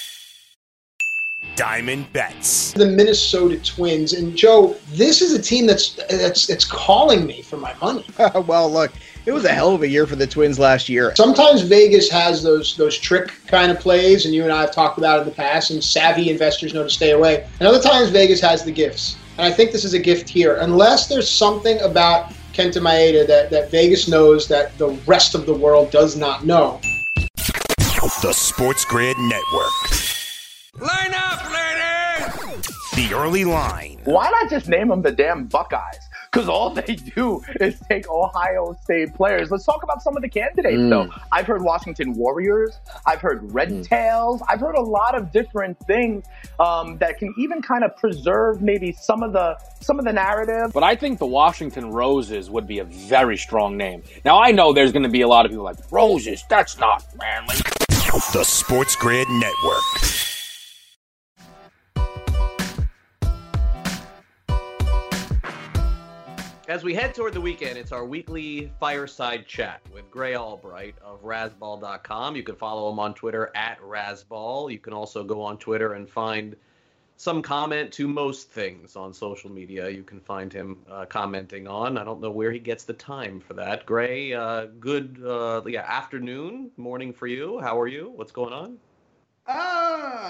Diamond 1.55 2.11
Bets. 2.13 2.73
The 2.73 2.85
Minnesota 2.85 3.57
Twins 3.59 4.13
and 4.13 4.35
Joe, 4.35 4.75
this 4.89 5.21
is 5.21 5.33
a 5.33 5.41
team 5.41 5.65
that's 5.65 5.95
that's 6.09 6.47
that's 6.47 6.65
calling 6.65 7.25
me 7.25 7.41
for 7.41 7.57
my 7.57 7.73
money. 7.81 8.05
well, 8.45 8.71
look, 8.71 8.91
it 9.25 9.31
was 9.31 9.45
a 9.45 9.49
hell 9.49 9.73
of 9.73 9.81
a 9.81 9.87
year 9.87 10.05
for 10.05 10.15
the 10.15 10.27
Twins 10.27 10.59
last 10.59 10.89
year. 10.89 11.15
Sometimes 11.15 11.61
Vegas 11.61 12.09
has 12.09 12.43
those 12.43 12.75
those 12.77 12.97
trick 12.97 13.33
kind 13.47 13.71
of 13.71 13.79
plays, 13.79 14.25
and 14.25 14.33
you 14.33 14.43
and 14.43 14.51
I 14.51 14.61
have 14.61 14.71
talked 14.71 14.97
about 14.97 15.19
it 15.19 15.21
in 15.21 15.29
the 15.29 15.35
past, 15.35 15.71
and 15.71 15.83
savvy 15.83 16.29
investors 16.29 16.73
know 16.73 16.83
to 16.83 16.89
stay 16.89 17.11
away. 17.11 17.47
And 17.59 17.67
other 17.67 17.81
times 17.81 18.09
Vegas 18.09 18.41
has 18.41 18.63
the 18.63 18.71
gifts, 18.71 19.17
and 19.37 19.45
I 19.45 19.51
think 19.51 19.71
this 19.71 19.85
is 19.85 19.93
a 19.93 19.99
gift 19.99 20.29
here. 20.29 20.57
Unless 20.57 21.07
there's 21.07 21.29
something 21.29 21.79
about 21.81 22.33
Kenta 22.53 22.81
Maeda 22.81 23.27
that, 23.27 23.49
that 23.49 23.69
Vegas 23.71 24.07
knows 24.07 24.47
that 24.47 24.77
the 24.77 24.89
rest 25.05 25.35
of 25.35 25.45
the 25.45 25.53
world 25.53 25.91
does 25.91 26.15
not 26.15 26.45
know. 26.45 26.79
The 28.21 28.33
Sports 28.33 28.85
Grid 28.85 29.17
Network. 29.17 30.14
Line 30.79 31.13
up, 31.15 31.43
ladies! 31.51 32.67
The 32.95 33.13
early 33.13 33.45
line. 33.45 33.99
Why 34.03 34.29
not 34.29 34.49
just 34.49 34.67
name 34.67 34.89
them 34.89 35.01
the 35.01 35.11
damn 35.11 35.45
Buckeyes? 35.45 35.99
Because 36.31 36.49
all 36.49 36.69
they 36.69 36.95
do 36.95 37.41
is 37.61 37.79
take 37.87 38.09
Ohio 38.09 38.75
State 38.83 39.13
players. 39.13 39.49
Let's 39.51 39.63
talk 39.65 39.83
about 39.83 40.01
some 40.01 40.17
of 40.17 40.21
the 40.21 40.27
candidates, 40.27 40.75
Mm. 40.81 40.89
though. 40.89 41.09
I've 41.31 41.45
heard 41.47 41.61
Washington 41.61 42.13
Warriors. 42.15 42.77
I've 43.05 43.21
heard 43.21 43.53
Red 43.53 43.85
Tails. 43.85 44.41
I've 44.49 44.59
heard 44.59 44.75
a 44.75 44.81
lot 44.81 45.15
of 45.15 45.31
different 45.31 45.79
things 45.87 46.25
um, 46.59 46.97
that 46.97 47.19
can 47.19 47.33
even 47.37 47.61
kind 47.61 47.85
of 47.85 47.95
preserve 47.95 48.61
maybe 48.61 48.91
some 48.91 49.23
of 49.23 49.31
the 49.31 49.57
some 49.79 49.97
of 49.97 50.03
the 50.03 50.11
narrative. 50.13 50.71
But 50.73 50.83
I 50.83 50.95
think 50.95 51.19
the 51.19 51.25
Washington 51.25 51.91
Roses 51.91 52.49
would 52.49 52.67
be 52.67 52.79
a 52.79 52.83
very 52.85 53.37
strong 53.37 53.77
name. 53.77 54.03
Now 54.25 54.41
I 54.41 54.51
know 54.51 54.73
there's 54.73 54.91
going 54.91 55.03
to 55.03 55.09
be 55.09 55.21
a 55.21 55.27
lot 55.27 55.45
of 55.45 55.51
people 55.51 55.63
like 55.65 55.77
Roses. 55.89 56.43
That's 56.49 56.77
not 56.79 57.05
manly. 57.17 57.55
The 58.33 58.43
Sports 58.43 58.95
Grid 58.97 59.27
Network. 59.29 60.34
As 66.67 66.83
we 66.83 66.95
head 66.95 67.13
toward 67.13 67.33
the 67.33 67.41
weekend, 67.41 67.77
it's 67.77 67.91
our 67.91 68.05
weekly 68.05 68.71
fireside 68.79 69.45
chat 69.45 69.81
with 69.93 70.09
Gray 70.09 70.35
Albright 70.35 70.95
of 71.03 71.21
Razball.com. 71.23 72.35
You 72.35 72.41
can 72.41 72.55
follow 72.55 72.91
him 72.91 72.97
on 72.97 73.13
Twitter 73.13 73.51
at 73.53 73.79
Razball. 73.81 74.71
You 74.71 74.79
can 74.79 74.91
also 74.91 75.23
go 75.23 75.43
on 75.43 75.59
Twitter 75.59 75.93
and 75.93 76.09
find 76.09 76.55
some 77.17 77.43
comment 77.43 77.91
to 77.93 78.07
most 78.07 78.49
things 78.49 78.95
on 78.95 79.13
social 79.13 79.51
media. 79.51 79.87
You 79.89 80.01
can 80.01 80.19
find 80.19 80.51
him 80.51 80.79
uh, 80.89 81.05
commenting 81.05 81.67
on. 81.67 81.99
I 81.99 82.03
don't 82.03 82.19
know 82.19 82.31
where 82.31 82.51
he 82.51 82.57
gets 82.57 82.83
the 82.83 82.93
time 82.93 83.39
for 83.39 83.53
that. 83.53 83.85
Gray, 83.85 84.33
uh, 84.33 84.65
good 84.79 85.21
uh, 85.23 85.61
yeah 85.67 85.85
afternoon, 85.87 86.71
morning 86.77 87.13
for 87.13 87.27
you. 87.27 87.59
How 87.59 87.79
are 87.79 87.87
you? 87.87 88.11
What's 88.15 88.31
going 88.31 88.53
on? 88.53 88.79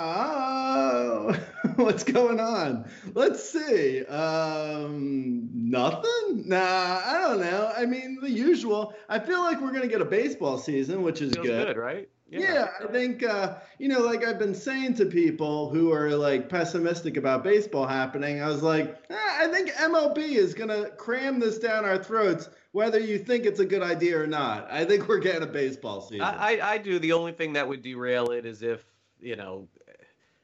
Oh, 0.08 1.36
what's 1.76 2.04
going 2.04 2.40
on? 2.40 2.90
Let's 3.14 3.48
see. 3.50 4.06
Um, 4.06 5.50
nothing? 5.54 6.44
Nah, 6.48 7.02
I 7.06 7.20
don't 7.22 7.40
know. 7.40 7.72
I 7.76 7.86
mean, 7.86 8.20
the 8.22 8.30
usual. 8.30 8.94
I 9.10 9.20
feel 9.20 9.40
like 9.42 9.62
we're 9.62 9.72
gonna 9.72 9.88
get 9.88 10.02
a 10.02 10.06
baseball 10.06 10.58
season, 10.58 11.02
which 11.02 11.22
is 11.22 11.34
Feels 11.34 11.48
good. 11.48 11.68
good, 11.68 11.78
right? 11.78 12.10
Yeah. 12.28 12.70
I 12.84 12.88
think 12.92 13.24
uh, 13.24 13.56
you 13.80 13.88
know, 13.88 14.00
like 14.00 14.26
I've 14.26 14.40
been 14.40 14.56
saying 14.56 14.96
to 14.96 15.06
people 15.06 15.70
who 15.70 15.92
are 15.94 16.10
like 16.16 16.50
pessimistic 16.50 17.18
about 17.18 17.44
baseball 17.44 17.88
happening. 17.88 18.42
I 18.42 18.48
was 18.48 18.64
like, 18.64 18.98
eh, 19.10 19.16
I 19.16 19.48
think 19.48 19.72
MLB 19.72 20.18
is 20.18 20.54
gonna 20.54 20.90
cram 20.92 21.40
this 21.40 21.60
down 21.60 21.86
our 21.86 21.98
throats, 22.04 22.50
whether 22.74 23.00
you 23.00 23.18
think 23.20 23.46
it's 23.46 23.60
a 23.60 23.66
good 23.66 23.84
idea 23.84 24.20
or 24.20 24.28
not. 24.28 24.70
I 24.70 24.84
think 24.86 25.08
we're 25.08 25.20
getting 25.20 25.44
a 25.44 25.48
baseball 25.48 26.02
season. 26.02 26.22
I, 26.22 26.58
I, 26.58 26.74
I 26.74 26.78
do. 26.80 27.00
The 27.00 27.14
only 27.14 27.32
thing 27.32 27.54
that 27.54 27.68
would 27.68 27.82
derail 27.82 28.32
it 28.32 28.46
is 28.46 28.62
if 28.62 28.84
you 29.22 29.36
know. 29.36 29.68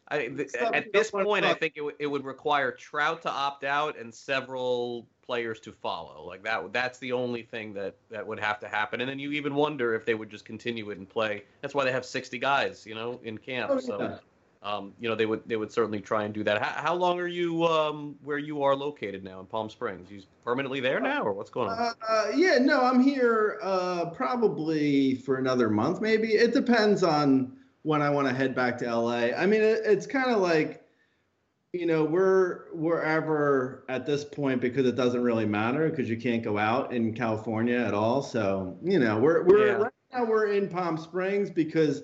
I, 0.08 0.28
th- 0.28 0.54
at 0.56 0.92
this 0.92 1.10
point, 1.10 1.46
I 1.46 1.54
think 1.54 1.76
it, 1.78 1.80
w- 1.80 1.96
it 1.98 2.06
would 2.06 2.26
require 2.26 2.74
Trout 2.74 3.22
to 3.22 3.32
opt 3.32 3.64
out 3.64 3.98
and 3.98 4.14
several 4.14 5.08
players 5.26 5.62
to 5.62 5.72
follow. 5.72 6.26
Like 6.28 6.44
that. 6.44 6.74
That's 6.74 7.00
the 7.00 7.14
only 7.14 7.44
thing 7.44 7.74
that 7.76 7.96
that 8.10 8.28
would 8.28 8.40
have 8.40 8.60
to 8.60 8.68
happen. 8.68 9.00
And 9.00 9.10
then 9.10 9.20
you 9.20 9.32
even 9.32 9.56
wonder 9.56 9.94
if 9.94 10.06
they 10.06 10.14
would 10.14 10.30
just 10.30 10.44
continue 10.44 10.90
it 10.90 10.98
and 10.98 11.08
play. 11.08 11.44
That's 11.62 11.74
why 11.74 11.86
they 11.86 11.94
have 11.94 12.06
60 12.06 12.38
guys, 12.40 12.86
you 12.86 12.96
know, 12.96 13.22
in 13.24 13.38
camp. 13.38 13.72
Oh, 13.74 13.80
so. 13.80 14.02
yeah. 14.02 14.18
Um, 14.64 14.94
you 15.00 15.10
know 15.10 15.16
they 15.16 15.26
would 15.26 15.42
they 15.48 15.56
would 15.56 15.72
certainly 15.72 16.00
try 16.02 16.24
and 16.24 16.32
do 16.32 16.44
that. 16.44 16.62
How, 16.62 16.84
how 16.84 16.94
long 16.94 17.20
are 17.20 17.26
you 17.26 17.64
um, 17.64 18.16
where 18.22 18.38
you 18.38 18.62
are 18.62 18.76
located 18.76 19.24
now 19.24 19.40
in 19.40 19.48
Palm 19.48 19.72
Springs? 19.72 20.12
You 20.12 20.22
permanently 20.46 20.80
there 20.80 21.00
now, 21.00 21.24
or 21.24 21.34
what's 21.34 21.50
going 21.50 21.70
on? 21.70 21.80
Uh, 21.80 21.94
uh, 22.08 22.32
yeah, 22.36 22.60
no, 22.60 22.80
I'm 22.80 23.02
here 23.02 23.58
uh, 23.64 24.12
probably 24.12 25.16
for 25.16 25.38
another 25.38 25.68
month, 25.68 26.00
maybe. 26.00 26.34
It 26.34 26.54
depends 26.54 27.02
on 27.02 27.58
when 27.84 28.02
I 28.02 28.10
want 28.10 28.28
to 28.28 28.34
head 28.34 28.54
back 28.56 28.78
to 28.80 28.96
LA. 28.96 29.32
I 29.36 29.46
mean, 29.46 29.62
it, 29.62 29.82
it's 29.86 30.06
kind 30.06 30.32
of 30.32 30.40
like, 30.40 30.84
you 31.74 31.86
know, 31.86 32.04
we're 32.04 32.66
wherever 32.74 33.86
at 33.90 34.06
this 34.06 34.24
point 34.26 34.62
because 34.62 34.86
it 34.86 34.96
doesn't 34.96 35.22
really 35.24 35.46
matter 35.46 35.90
because 35.90 36.10
you 36.10 36.18
can't 36.18 36.44
go 36.44 36.58
out 36.58 36.94
in 36.94 37.14
California 37.14 37.78
at 37.80 37.94
all. 37.94 38.22
So, 38.22 38.78
you 38.84 39.00
know, 39.00 39.18
we're 39.18 39.44
we're 39.44 39.68
Yeah. 39.68 39.74
right 39.74 39.94
now 40.14 40.26
we're 40.26 40.48
in 40.52 40.68
Palm 40.68 40.98
Springs 40.98 41.50
because 41.50 42.02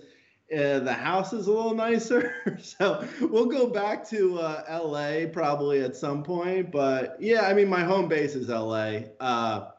uh, 0.57 0.79
the 0.79 0.93
house 0.93 1.33
is 1.33 1.47
a 1.47 1.51
little 1.51 1.75
nicer. 1.75 2.57
so 2.61 3.05
we'll 3.19 3.47
go 3.47 3.67
back 3.67 4.07
to 4.09 4.39
uh, 4.39 4.81
LA 4.83 5.27
probably 5.31 5.81
at 5.81 5.95
some 5.95 6.23
point. 6.23 6.71
But 6.71 7.17
yeah, 7.19 7.41
I 7.47 7.53
mean, 7.53 7.67
my 7.67 7.83
home 7.83 8.07
base 8.07 8.35
is 8.35 8.47
LA. 8.47 8.99
Uh, 9.19 9.71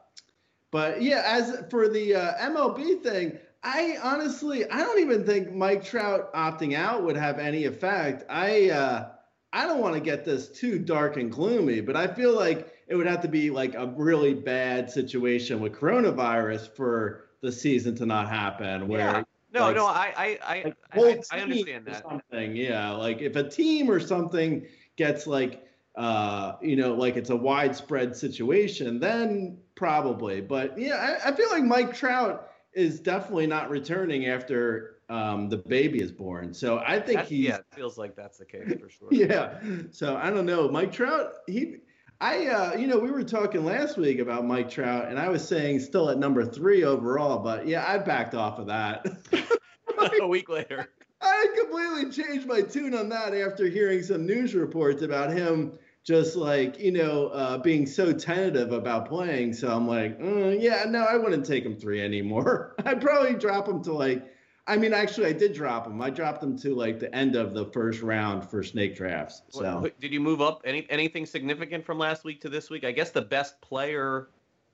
but 0.71 1.01
yeah, 1.01 1.23
as 1.25 1.63
for 1.71 1.89
the 1.89 2.13
uh, 2.13 2.33
MLB 2.37 3.01
thing, 3.01 3.39
I 3.63 3.97
honestly, 4.01 4.69
I 4.69 4.79
don't 4.79 4.99
even 4.99 5.25
think 5.25 5.53
Mike 5.53 5.83
Trout 5.83 6.33
opting 6.33 6.75
out 6.75 7.03
would 7.03 7.17
have 7.17 7.39
any 7.39 7.65
effect. 7.65 8.23
I, 8.29 8.69
uh, 8.69 9.09
I 9.51 9.65
don't 9.65 9.81
want 9.81 9.95
to 9.95 9.99
get 9.99 10.23
this 10.23 10.47
too 10.47 10.79
dark 10.79 11.17
and 11.17 11.31
gloomy, 11.31 11.81
but 11.81 11.95
I 11.95 12.07
feel 12.07 12.33
like 12.33 12.73
it 12.87 12.95
would 12.95 13.07
have 13.07 13.21
to 13.21 13.27
be 13.27 13.49
like 13.49 13.75
a 13.75 13.87
really 13.87 14.33
bad 14.33 14.89
situation 14.89 15.59
with 15.59 15.73
coronavirus 15.73 16.75
for 16.75 17.29
the 17.41 17.51
season 17.51 17.95
to 17.95 18.05
not 18.05 18.29
happen. 18.29 18.87
Where 18.87 18.99
Yeah. 18.99 19.23
No, 19.51 19.61
like, 19.61 19.75
no, 19.75 19.85
I 19.87 20.13
I 20.15 20.39
I, 20.43 20.73
like, 20.95 21.23
I, 21.31 21.37
I, 21.37 21.41
understand 21.41 21.85
that. 21.87 22.03
Something, 22.03 22.55
yeah. 22.55 22.91
Like 22.91 23.21
if 23.21 23.35
a 23.35 23.49
team 23.49 23.89
or 23.89 23.99
something 23.99 24.67
gets 24.95 25.25
like, 25.25 25.65
uh, 25.95 26.53
you 26.61 26.75
know, 26.75 26.93
like 26.93 27.15
it's 27.15 27.31
a 27.31 27.35
widespread 27.35 28.15
situation, 28.15 28.99
then 28.99 29.57
probably. 29.73 30.41
But 30.41 30.77
yeah, 30.77 31.17
I, 31.23 31.29
I 31.29 31.35
feel 31.35 31.49
like 31.49 31.63
Mike 31.63 31.95
Trout 31.95 32.48
is 32.73 32.99
definitely 32.99 33.47
not 33.47 33.69
returning 33.69 34.27
after 34.27 34.99
um, 35.09 35.49
the 35.49 35.57
baby 35.57 36.01
is 36.01 36.11
born. 36.11 36.53
So 36.53 36.79
I 36.85 36.99
think 36.99 37.21
he 37.21 37.47
yeah, 37.47 37.57
it 37.57 37.65
feels 37.73 37.97
like 37.97 38.15
that's 38.15 38.37
the 38.37 38.45
case 38.45 38.73
for 38.79 38.89
sure. 38.89 39.07
yeah. 39.11 39.59
So 39.91 40.15
I 40.15 40.29
don't 40.29 40.45
know. 40.45 40.69
Mike 40.69 40.91
Trout, 40.91 41.33
he 41.47 41.77
I 42.21 42.47
uh 42.47 42.75
you 42.75 42.87
know, 42.87 42.99
we 42.99 43.11
were 43.11 43.23
talking 43.23 43.65
last 43.65 43.97
week 43.97 44.19
about 44.19 44.45
Mike 44.45 44.69
Trout 44.69 45.07
and 45.09 45.17
I 45.17 45.29
was 45.29 45.47
saying 45.47 45.79
still 45.79 46.09
at 46.09 46.17
number 46.17 46.45
3 46.45 46.83
overall, 46.83 47.39
but 47.39 47.67
yeah, 47.67 47.85
I 47.87 47.97
backed 47.97 48.35
off 48.35 48.59
of 48.59 48.67
that. 48.67 49.05
a 50.21 50.27
week 50.27 50.49
later. 50.49 50.89
I 51.21 51.47
completely 51.57 52.11
changed 52.11 52.47
my 52.47 52.61
tune 52.61 52.93
on 52.93 53.09
that 53.09 53.33
after 53.33 53.67
hearing 53.67 54.03
some 54.03 54.25
news 54.25 54.55
reports 54.55 55.01
about 55.01 55.31
him 55.31 55.77
just 56.09 56.35
like 56.35 56.79
you 56.79 56.91
know 56.91 57.27
uh, 57.27 57.59
being 57.59 57.85
so 57.85 58.11
tentative 58.11 58.71
about 58.71 59.07
playing. 59.07 59.53
So 59.53 59.71
I'm 59.71 59.87
like, 59.87 60.19
mm, 60.19 60.59
yeah, 60.59 60.85
no, 60.87 61.03
I 61.03 61.15
wouldn't 61.15 61.45
take 61.45 61.63
him 61.63 61.75
three 61.75 62.01
anymore. 62.01 62.75
I'd 62.85 62.99
probably 62.99 63.35
drop 63.35 63.67
him 63.67 63.83
to 63.83 63.93
like. 63.93 64.25
I 64.65 64.75
mean, 64.77 64.91
actually, 64.91 65.27
I 65.27 65.33
did 65.33 65.53
drop 65.53 65.85
him. 65.85 66.01
I 66.01 66.09
dropped 66.09 66.43
him 66.43 66.57
to 66.59 66.73
like 66.73 66.99
the 66.99 67.13
end 67.15 67.35
of 67.35 67.53
the 67.53 67.65
first 67.65 68.01
round 68.01 68.43
for 68.43 68.63
snake 68.63 68.95
drafts. 68.95 69.43
So 69.49 69.91
Did 69.99 70.11
you 70.11 70.19
move 70.19 70.41
up 70.41 70.63
any 70.65 70.87
anything 70.89 71.27
significant 71.27 71.85
from 71.85 71.99
last 71.99 72.23
week 72.23 72.41
to 72.41 72.49
this 72.49 72.71
week? 72.71 72.83
I 72.83 72.91
guess 72.91 73.11
the 73.11 73.21
best 73.21 73.61
player 73.61 74.29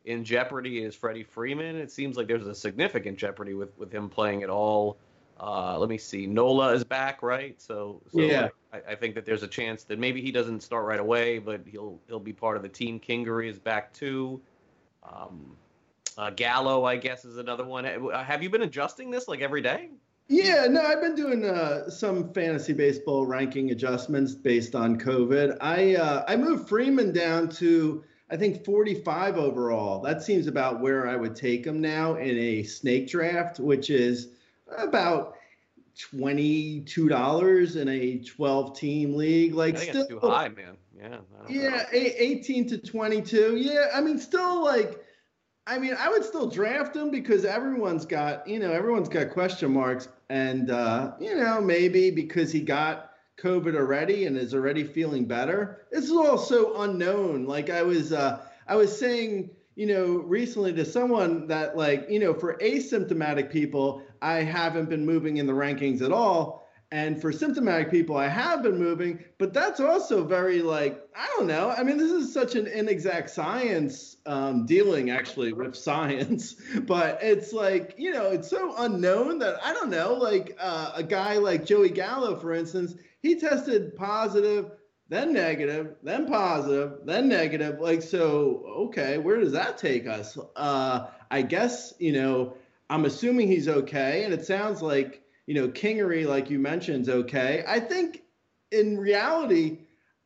in 0.05 0.23
Jeopardy 0.23 0.83
is 0.83 0.95
Freddie 0.95 1.23
Freeman. 1.23 1.75
It 1.75 1.91
seems 1.91 2.15
like 2.15 2.27
there's 2.27 2.47
a 2.47 2.55
significant 2.55 3.17
Jeopardy 3.17 3.55
with 3.55 3.77
with 3.77 3.91
him 3.91 4.09
playing 4.09 4.43
at 4.43 4.49
all. 4.49 4.99
Uh, 5.39 5.77
let 5.77 5.89
me 5.89 5.97
see. 5.97 6.25
Nola 6.25 6.73
is 6.73 6.83
back, 6.83 7.21
right? 7.21 7.61
So, 7.61 8.01
so 8.11 8.21
Yeah. 8.21 8.49
I, 8.71 8.91
I 8.91 8.95
think 8.95 9.15
that 9.15 9.25
there's 9.25 9.43
a 9.43 9.47
chance 9.47 9.83
that 9.83 9.99
maybe 9.99 10.21
he 10.21 10.31
doesn't 10.31 10.61
start 10.61 10.85
right 10.85 10.99
away, 10.99 11.39
but 11.39 11.61
he'll 11.65 11.99
he'll 12.07 12.19
be 12.19 12.33
part 12.33 12.57
of 12.57 12.63
the 12.63 12.69
team. 12.69 12.99
Kingery 12.99 13.49
is 13.49 13.59
back 13.59 13.93
too. 13.93 14.41
Um, 15.03 15.55
uh, 16.17 16.29
Gallo, 16.29 16.85
I 16.85 16.95
guess, 16.95 17.25
is 17.25 17.37
another 17.37 17.65
one. 17.65 17.85
Uh, 17.85 18.23
Have 18.23 18.41
you 18.41 18.49
been 18.49 18.61
adjusting 18.61 19.11
this 19.11 19.27
like 19.27 19.41
every 19.41 19.61
day? 19.61 19.89
Yeah, 20.27 20.65
no, 20.67 20.81
I've 20.81 21.01
been 21.01 21.15
doing 21.15 21.45
uh, 21.45 21.89
some 21.89 22.33
fantasy 22.33 22.73
baseball 22.73 23.27
ranking 23.27 23.69
adjustments 23.71 24.33
based 24.33 24.73
on 24.73 24.97
COVID. 24.97 25.57
I 25.61 25.95
uh, 25.95 26.25
I 26.27 26.35
moved 26.35 26.67
Freeman 26.67 27.11
down 27.11 27.49
to 27.49 28.03
I 28.31 28.37
think 28.37 28.65
45 28.65 29.37
overall. 29.37 30.01
That 30.01 30.23
seems 30.23 30.47
about 30.47 30.79
where 30.79 31.07
I 31.07 31.15
would 31.15 31.35
take 31.35 31.65
him 31.65 31.79
now 31.79 32.15
in 32.15 32.37
a 32.37 32.63
snake 32.63 33.07
draft, 33.07 33.59
which 33.59 33.89
is 33.91 34.29
about 34.77 35.35
twenty-two 36.11 37.07
dollars 37.09 37.75
in 37.75 37.87
a 37.87 38.19
12-team 38.19 39.15
league. 39.15 39.53
Like 39.53 39.75
I 39.75 39.79
think 39.79 39.89
still, 39.91 40.01
it's 40.01 40.09
too 40.11 40.19
high, 40.19 40.49
man. 40.49 40.77
Yeah. 40.97 41.05
I 41.07 41.09
don't 41.09 41.31
know. 41.31 41.45
yeah, 41.49 41.85
eight- 41.91 42.15
18 42.17 42.67
to 42.69 42.77
22. 42.77 43.57
Yeah, 43.57 43.87
I 43.93 44.01
mean, 44.01 44.17
still 44.17 44.63
like, 44.63 45.01
I 45.67 45.77
mean, 45.77 45.95
I 45.97 46.09
would 46.09 46.23
still 46.23 46.49
draft 46.49 46.95
him 46.95 47.11
because 47.11 47.43
everyone's 47.45 48.05
got, 48.05 48.47
you 48.47 48.59
know, 48.59 48.71
everyone's 48.71 49.09
got 49.09 49.31
question 49.31 49.71
marks. 49.71 50.07
And, 50.29 50.69
uh, 50.71 51.13
you 51.19 51.35
know, 51.35 51.61
maybe 51.61 52.11
because 52.11 52.51
he 52.51 52.61
got 52.61 53.11
COVID 53.37 53.75
already 53.75 54.25
and 54.25 54.37
is 54.37 54.53
already 54.53 54.83
feeling 54.83 55.25
better. 55.25 55.85
It's 55.91 56.09
all 56.09 56.37
so 56.37 56.81
unknown. 56.81 57.45
Like 57.45 57.69
I 57.69 57.83
was, 57.83 58.13
uh, 58.13 58.41
I 58.67 58.75
was 58.75 58.97
saying, 58.97 59.49
you 59.75 59.85
know, 59.87 60.05
recently 60.19 60.71
to 60.73 60.85
someone 60.85 61.47
that, 61.47 61.75
like, 61.75 62.07
you 62.09 62.19
know, 62.19 62.33
for 62.33 62.57
asymptomatic 62.59 63.51
people, 63.51 64.01
I 64.21 64.43
haven't 64.43 64.89
been 64.89 65.05
moving 65.05 65.37
in 65.37 65.47
the 65.47 65.53
rankings 65.53 66.01
at 66.01 66.11
all. 66.11 66.65
And 66.91 67.19
for 67.19 67.31
symptomatic 67.31 67.89
people, 67.89 68.15
I 68.15 68.27
have 68.27 68.61
been 68.61 68.77
moving, 68.77 69.23
but 69.39 69.53
that's 69.53 69.79
also 69.79 70.23
very 70.23 70.61
like 70.61 71.01
I 71.15 71.27
don't 71.35 71.47
know. 71.47 71.69
I 71.69 71.83
mean, 71.83 71.97
this 71.97 72.11
is 72.11 72.31
such 72.31 72.55
an 72.55 72.67
inexact 72.67 73.31
science 73.31 74.17
um, 74.25 74.65
dealing 74.65 75.09
actually 75.09 75.51
with 75.51 75.75
science, 75.75 76.55
but 76.83 77.19
it's 77.21 77.51
like 77.51 77.95
you 77.97 78.11
know, 78.11 78.29
it's 78.29 78.49
so 78.49 78.75
unknown 78.77 79.39
that 79.39 79.57
I 79.63 79.73
don't 79.73 79.89
know. 79.89 80.13
Like 80.13 80.55
uh, 80.59 80.91
a 80.95 81.03
guy 81.03 81.37
like 81.37 81.65
Joey 81.65 81.89
Gallo, 81.89 82.35
for 82.35 82.53
instance, 82.53 82.93
he 83.19 83.39
tested 83.39 83.95
positive, 83.95 84.71
then 85.09 85.33
negative, 85.33 85.95
then 86.03 86.27
positive, 86.27 86.99
then 87.03 87.27
negative. 87.27 87.79
Like 87.79 88.03
so, 88.03 88.63
okay, 88.87 89.17
where 89.17 89.39
does 89.39 89.53
that 89.53 89.79
take 89.79 90.07
us? 90.07 90.37
Uh, 90.55 91.07
I 91.31 91.41
guess 91.41 91.95
you 91.99 92.13
know, 92.13 92.55
I'm 92.89 93.05
assuming 93.05 93.47
he's 93.47 93.67
okay, 93.67 94.23
and 94.23 94.33
it 94.33 94.45
sounds 94.45 94.81
like 94.81 95.21
you 95.47 95.53
know, 95.53 95.67
Kingery, 95.67 96.25
like 96.25 96.49
you 96.49 96.59
mentioned, 96.59 97.03
is 97.03 97.09
okay. 97.09 97.63
I 97.67 97.79
think 97.79 98.23
in 98.71 98.97
reality, 98.97 99.79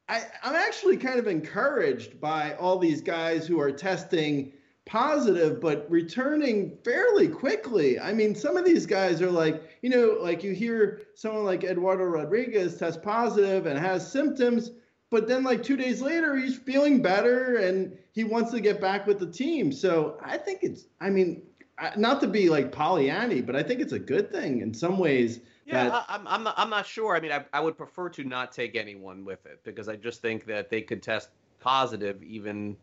I, 0.08 0.24
I'm 0.44 0.56
actually 0.56 0.98
kind 0.98 1.20
of 1.20 1.28
encouraged 1.28 2.20
by 2.22 2.56
all 2.56 2.80
these 2.80 3.02
guys 3.02 3.46
who 3.46 3.60
are 3.60 3.72
testing 3.72 4.54
positive 4.86 5.62
but 5.62 5.86
returning 5.90 6.76
fairly 6.84 7.28
quickly. 7.28 8.00
I 8.00 8.12
mean, 8.12 8.34
some 8.34 8.58
of 8.58 8.66
these 8.66 8.88
guys 8.88 9.22
are 9.22 9.30
like, 9.30 9.62
you 9.84 9.90
know, 9.90 10.18
like 10.20 10.44
you 10.44 10.54
hear 10.54 11.04
someone 11.14 11.46
like 11.46 11.64
Eduardo 11.64 12.06
Rodriguez 12.06 12.78
test 12.78 13.04
positive 13.04 13.68
and 13.68 13.78
has 13.78 14.12
symptoms, 14.12 14.72
but 15.12 15.28
then 15.28 15.44
like 15.44 15.62
two 15.62 15.78
days 15.78 16.02
later, 16.02 16.36
he's 16.36 16.58
feeling 16.58 17.04
better 17.04 17.58
and 17.58 17.96
he 18.14 18.24
wants 18.24 18.52
to 18.52 18.60
get 18.60 18.82
back 18.82 19.06
with 19.06 19.20
the 19.20 19.30
team. 19.32 19.72
So 19.72 20.18
I 20.24 20.38
think 20.38 20.64
it's, 20.64 20.86
I 21.00 21.12
mean, 21.12 21.44
not 21.98 22.22
to 22.22 22.28
be 22.28 22.50
like 22.50 22.72
Pollyanny, 22.72 23.42
but 23.42 23.56
I 23.56 23.64
think 23.64 23.80
it's 23.82 23.94
a 23.94 24.00
good 24.00 24.32
thing 24.32 24.62
in 24.62 24.74
some 24.74 24.98
ways. 24.98 25.42
Yeah, 25.66 25.86
that, 25.86 25.94
I, 25.94 26.16
I'm, 26.16 26.28
I'm, 26.28 26.44
not, 26.44 26.56
I'm 26.58 26.70
not 26.70 26.86
sure. 26.86 27.16
I 27.16 27.20
mean, 27.20 27.32
I, 27.32 27.46
I 27.54 27.60
would 27.60 27.78
prefer 27.78 28.10
to 28.10 28.24
not 28.24 28.52
take 28.52 28.76
anyone 28.76 29.24
with 29.24 29.46
it 29.46 29.60
because 29.64 29.88
I 29.88 29.96
just 29.96 30.22
think 30.22 30.46
that 30.46 30.70
they 30.70 30.82
could 30.82 31.04
test 31.04 31.30
positive 31.60 32.22
even 32.24 32.76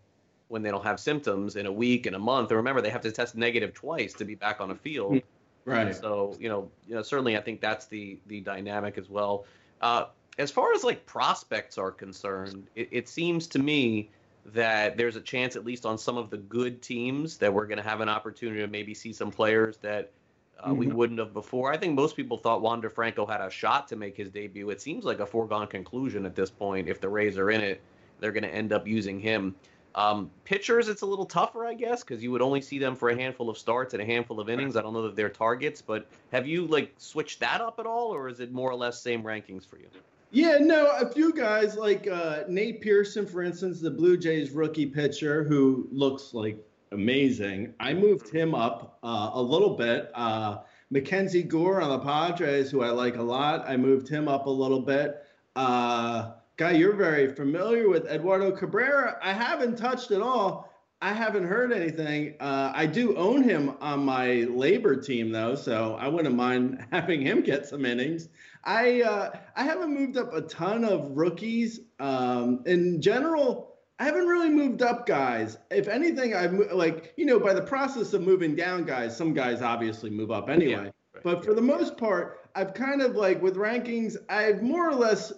when 0.48 0.62
they 0.62 0.70
don't 0.70 0.84
have 0.84 1.00
symptoms 1.00 1.56
in 1.56 1.66
a 1.66 1.72
week, 1.72 2.06
in 2.06 2.14
a 2.14 2.18
month. 2.18 2.50
And 2.50 2.56
remember, 2.56 2.80
they 2.80 2.90
have 2.90 3.00
to 3.02 3.12
test 3.12 3.34
negative 3.34 3.74
twice 3.74 4.12
to 4.14 4.24
be 4.24 4.34
back 4.34 4.60
on 4.60 4.70
a 4.70 4.76
field. 4.76 5.20
Right. 5.64 5.94
So 5.94 6.36
you 6.38 6.48
know, 6.48 6.70
you 6.86 6.94
know, 6.94 7.02
certainly 7.02 7.36
I 7.36 7.40
think 7.40 7.60
that's 7.60 7.86
the 7.86 8.20
the 8.28 8.40
dynamic 8.40 8.98
as 8.98 9.10
well. 9.10 9.46
Uh, 9.80 10.04
as 10.38 10.50
far 10.50 10.72
as 10.72 10.84
like 10.84 11.04
prospects 11.06 11.76
are 11.76 11.90
concerned, 11.90 12.68
it, 12.76 12.88
it 12.92 13.08
seems 13.08 13.48
to 13.48 13.58
me 13.58 14.10
that 14.52 14.96
there's 14.96 15.16
a 15.16 15.20
chance, 15.20 15.56
at 15.56 15.64
least 15.64 15.84
on 15.86 15.98
some 15.98 16.16
of 16.16 16.30
the 16.30 16.36
good 16.36 16.82
teams, 16.82 17.38
that 17.38 17.52
we're 17.52 17.66
going 17.66 17.78
to 17.78 17.88
have 17.88 18.00
an 18.00 18.08
opportunity 18.08 18.60
to 18.60 18.66
maybe 18.68 18.94
see 18.94 19.12
some 19.12 19.30
players 19.30 19.76
that 19.78 20.12
uh, 20.58 20.72
we 20.72 20.86
Mhm. 20.86 20.94
wouldn't 20.94 21.18
have 21.18 21.34
before. 21.34 21.70
I 21.70 21.76
think 21.76 21.94
most 21.94 22.16
people 22.16 22.38
thought 22.38 22.62
Wander 22.62 22.88
Franco 22.88 23.26
had 23.26 23.42
a 23.42 23.50
shot 23.50 23.88
to 23.88 23.96
make 23.96 24.16
his 24.16 24.30
debut. 24.30 24.70
It 24.70 24.80
seems 24.80 25.04
like 25.04 25.20
a 25.20 25.26
foregone 25.26 25.66
conclusion 25.66 26.24
at 26.24 26.34
this 26.34 26.50
point. 26.50 26.88
If 26.88 27.00
the 27.00 27.08
Rays 27.10 27.36
are 27.36 27.50
in 27.50 27.60
it, 27.60 27.82
they're 28.20 28.32
going 28.32 28.42
to 28.42 28.54
end 28.54 28.72
up 28.72 28.86
using 28.86 29.20
him. 29.20 29.54
Um, 29.94 30.30
pitchers, 30.44 30.88
it's 30.88 31.02
a 31.02 31.06
little 31.06 31.26
tougher, 31.26 31.66
I 31.66 31.74
guess, 31.74 32.02
because 32.02 32.22
you 32.22 32.30
would 32.30 32.42
only 32.42 32.62
see 32.62 32.78
them 32.78 32.96
for 32.96 33.10
a 33.10 33.14
handful 33.16 33.50
of 33.50 33.58
starts 33.58 33.92
and 33.94 34.02
a 34.02 34.06
handful 34.06 34.40
of 34.40 34.48
innings. 34.48 34.76
I 34.76 34.82
don't 34.82 34.92
know 34.94 35.02
that 35.02 35.16
they're 35.16 35.28
targets, 35.28 35.82
but 35.82 36.08
have 36.32 36.46
you 36.46 36.66
like 36.66 36.94
switched 36.98 37.40
that 37.40 37.60
up 37.60 37.78
at 37.78 37.86
all, 37.86 38.14
or 38.14 38.28
is 38.28 38.40
it 38.40 38.52
more 38.52 38.70
or 38.70 38.76
less 38.76 39.02
same 39.02 39.22
rankings 39.22 39.66
for 39.66 39.78
you? 39.78 39.88
Yeah, 40.36 40.58
no, 40.60 40.94
a 41.00 41.10
few 41.10 41.32
guys 41.32 41.76
like 41.76 42.06
uh, 42.06 42.42
Nate 42.46 42.82
Pearson, 42.82 43.24
for 43.24 43.42
instance, 43.42 43.80
the 43.80 43.90
Blue 43.90 44.18
Jays 44.18 44.50
rookie 44.50 44.84
pitcher 44.84 45.44
who 45.44 45.88
looks 45.90 46.34
like 46.34 46.62
amazing. 46.92 47.72
I 47.80 47.94
moved 47.94 48.28
him 48.28 48.54
up 48.54 48.98
uh, 49.02 49.30
a 49.32 49.40
little 49.40 49.78
bit. 49.78 50.10
Uh, 50.14 50.58
Mackenzie 50.90 51.42
Gore 51.42 51.80
on 51.80 51.88
the 51.88 52.00
Padres, 52.00 52.70
who 52.70 52.82
I 52.82 52.90
like 52.90 53.16
a 53.16 53.22
lot, 53.22 53.66
I 53.66 53.78
moved 53.78 54.10
him 54.10 54.28
up 54.28 54.44
a 54.44 54.50
little 54.50 54.82
bit. 54.82 55.24
Uh, 55.56 56.32
guy 56.58 56.72
you're 56.72 56.96
very 56.96 57.34
familiar 57.34 57.88
with, 57.88 58.04
Eduardo 58.04 58.52
Cabrera, 58.52 59.18
I 59.22 59.32
haven't 59.32 59.76
touched 59.78 60.10
at 60.10 60.20
all. 60.20 60.65
I 61.02 61.12
haven't 61.12 61.44
heard 61.44 61.72
anything. 61.72 62.34
Uh, 62.40 62.72
I 62.74 62.86
do 62.86 63.16
own 63.16 63.42
him 63.42 63.74
on 63.80 64.04
my 64.04 64.46
labor 64.48 64.96
team 64.96 65.30
though, 65.30 65.54
so 65.54 65.94
I 66.00 66.08
wouldn't 66.08 66.34
mind 66.34 66.86
having 66.92 67.20
him 67.20 67.42
get 67.42 67.66
some 67.66 67.84
innings. 67.84 68.28
I 68.64 69.02
uh, 69.02 69.30
I 69.54 69.64
haven't 69.64 69.92
moved 69.92 70.16
up 70.16 70.32
a 70.32 70.40
ton 70.42 70.84
of 70.84 71.10
rookies. 71.12 71.80
Um, 72.00 72.62
in 72.64 73.02
general, 73.02 73.74
I 73.98 74.04
haven't 74.04 74.26
really 74.26 74.48
moved 74.48 74.80
up 74.80 75.06
guys. 75.06 75.58
If 75.70 75.86
anything, 75.86 76.34
I've 76.34 76.54
like 76.72 77.12
you 77.18 77.26
know 77.26 77.38
by 77.38 77.52
the 77.52 77.62
process 77.62 78.14
of 78.14 78.22
moving 78.22 78.56
down 78.56 78.84
guys, 78.84 79.14
some 79.14 79.34
guys 79.34 79.60
obviously 79.60 80.08
move 80.08 80.30
up 80.30 80.48
anyway. 80.48 80.92
but 81.22 81.44
for 81.44 81.52
the 81.52 81.62
most 81.62 81.98
part, 81.98 82.48
I've 82.54 82.72
kind 82.72 83.02
of 83.02 83.16
like 83.16 83.42
with 83.42 83.56
rankings, 83.56 84.16
I've 84.30 84.62
more 84.62 84.88
or 84.88 84.94
less 84.94 85.30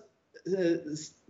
uh, 0.56 0.76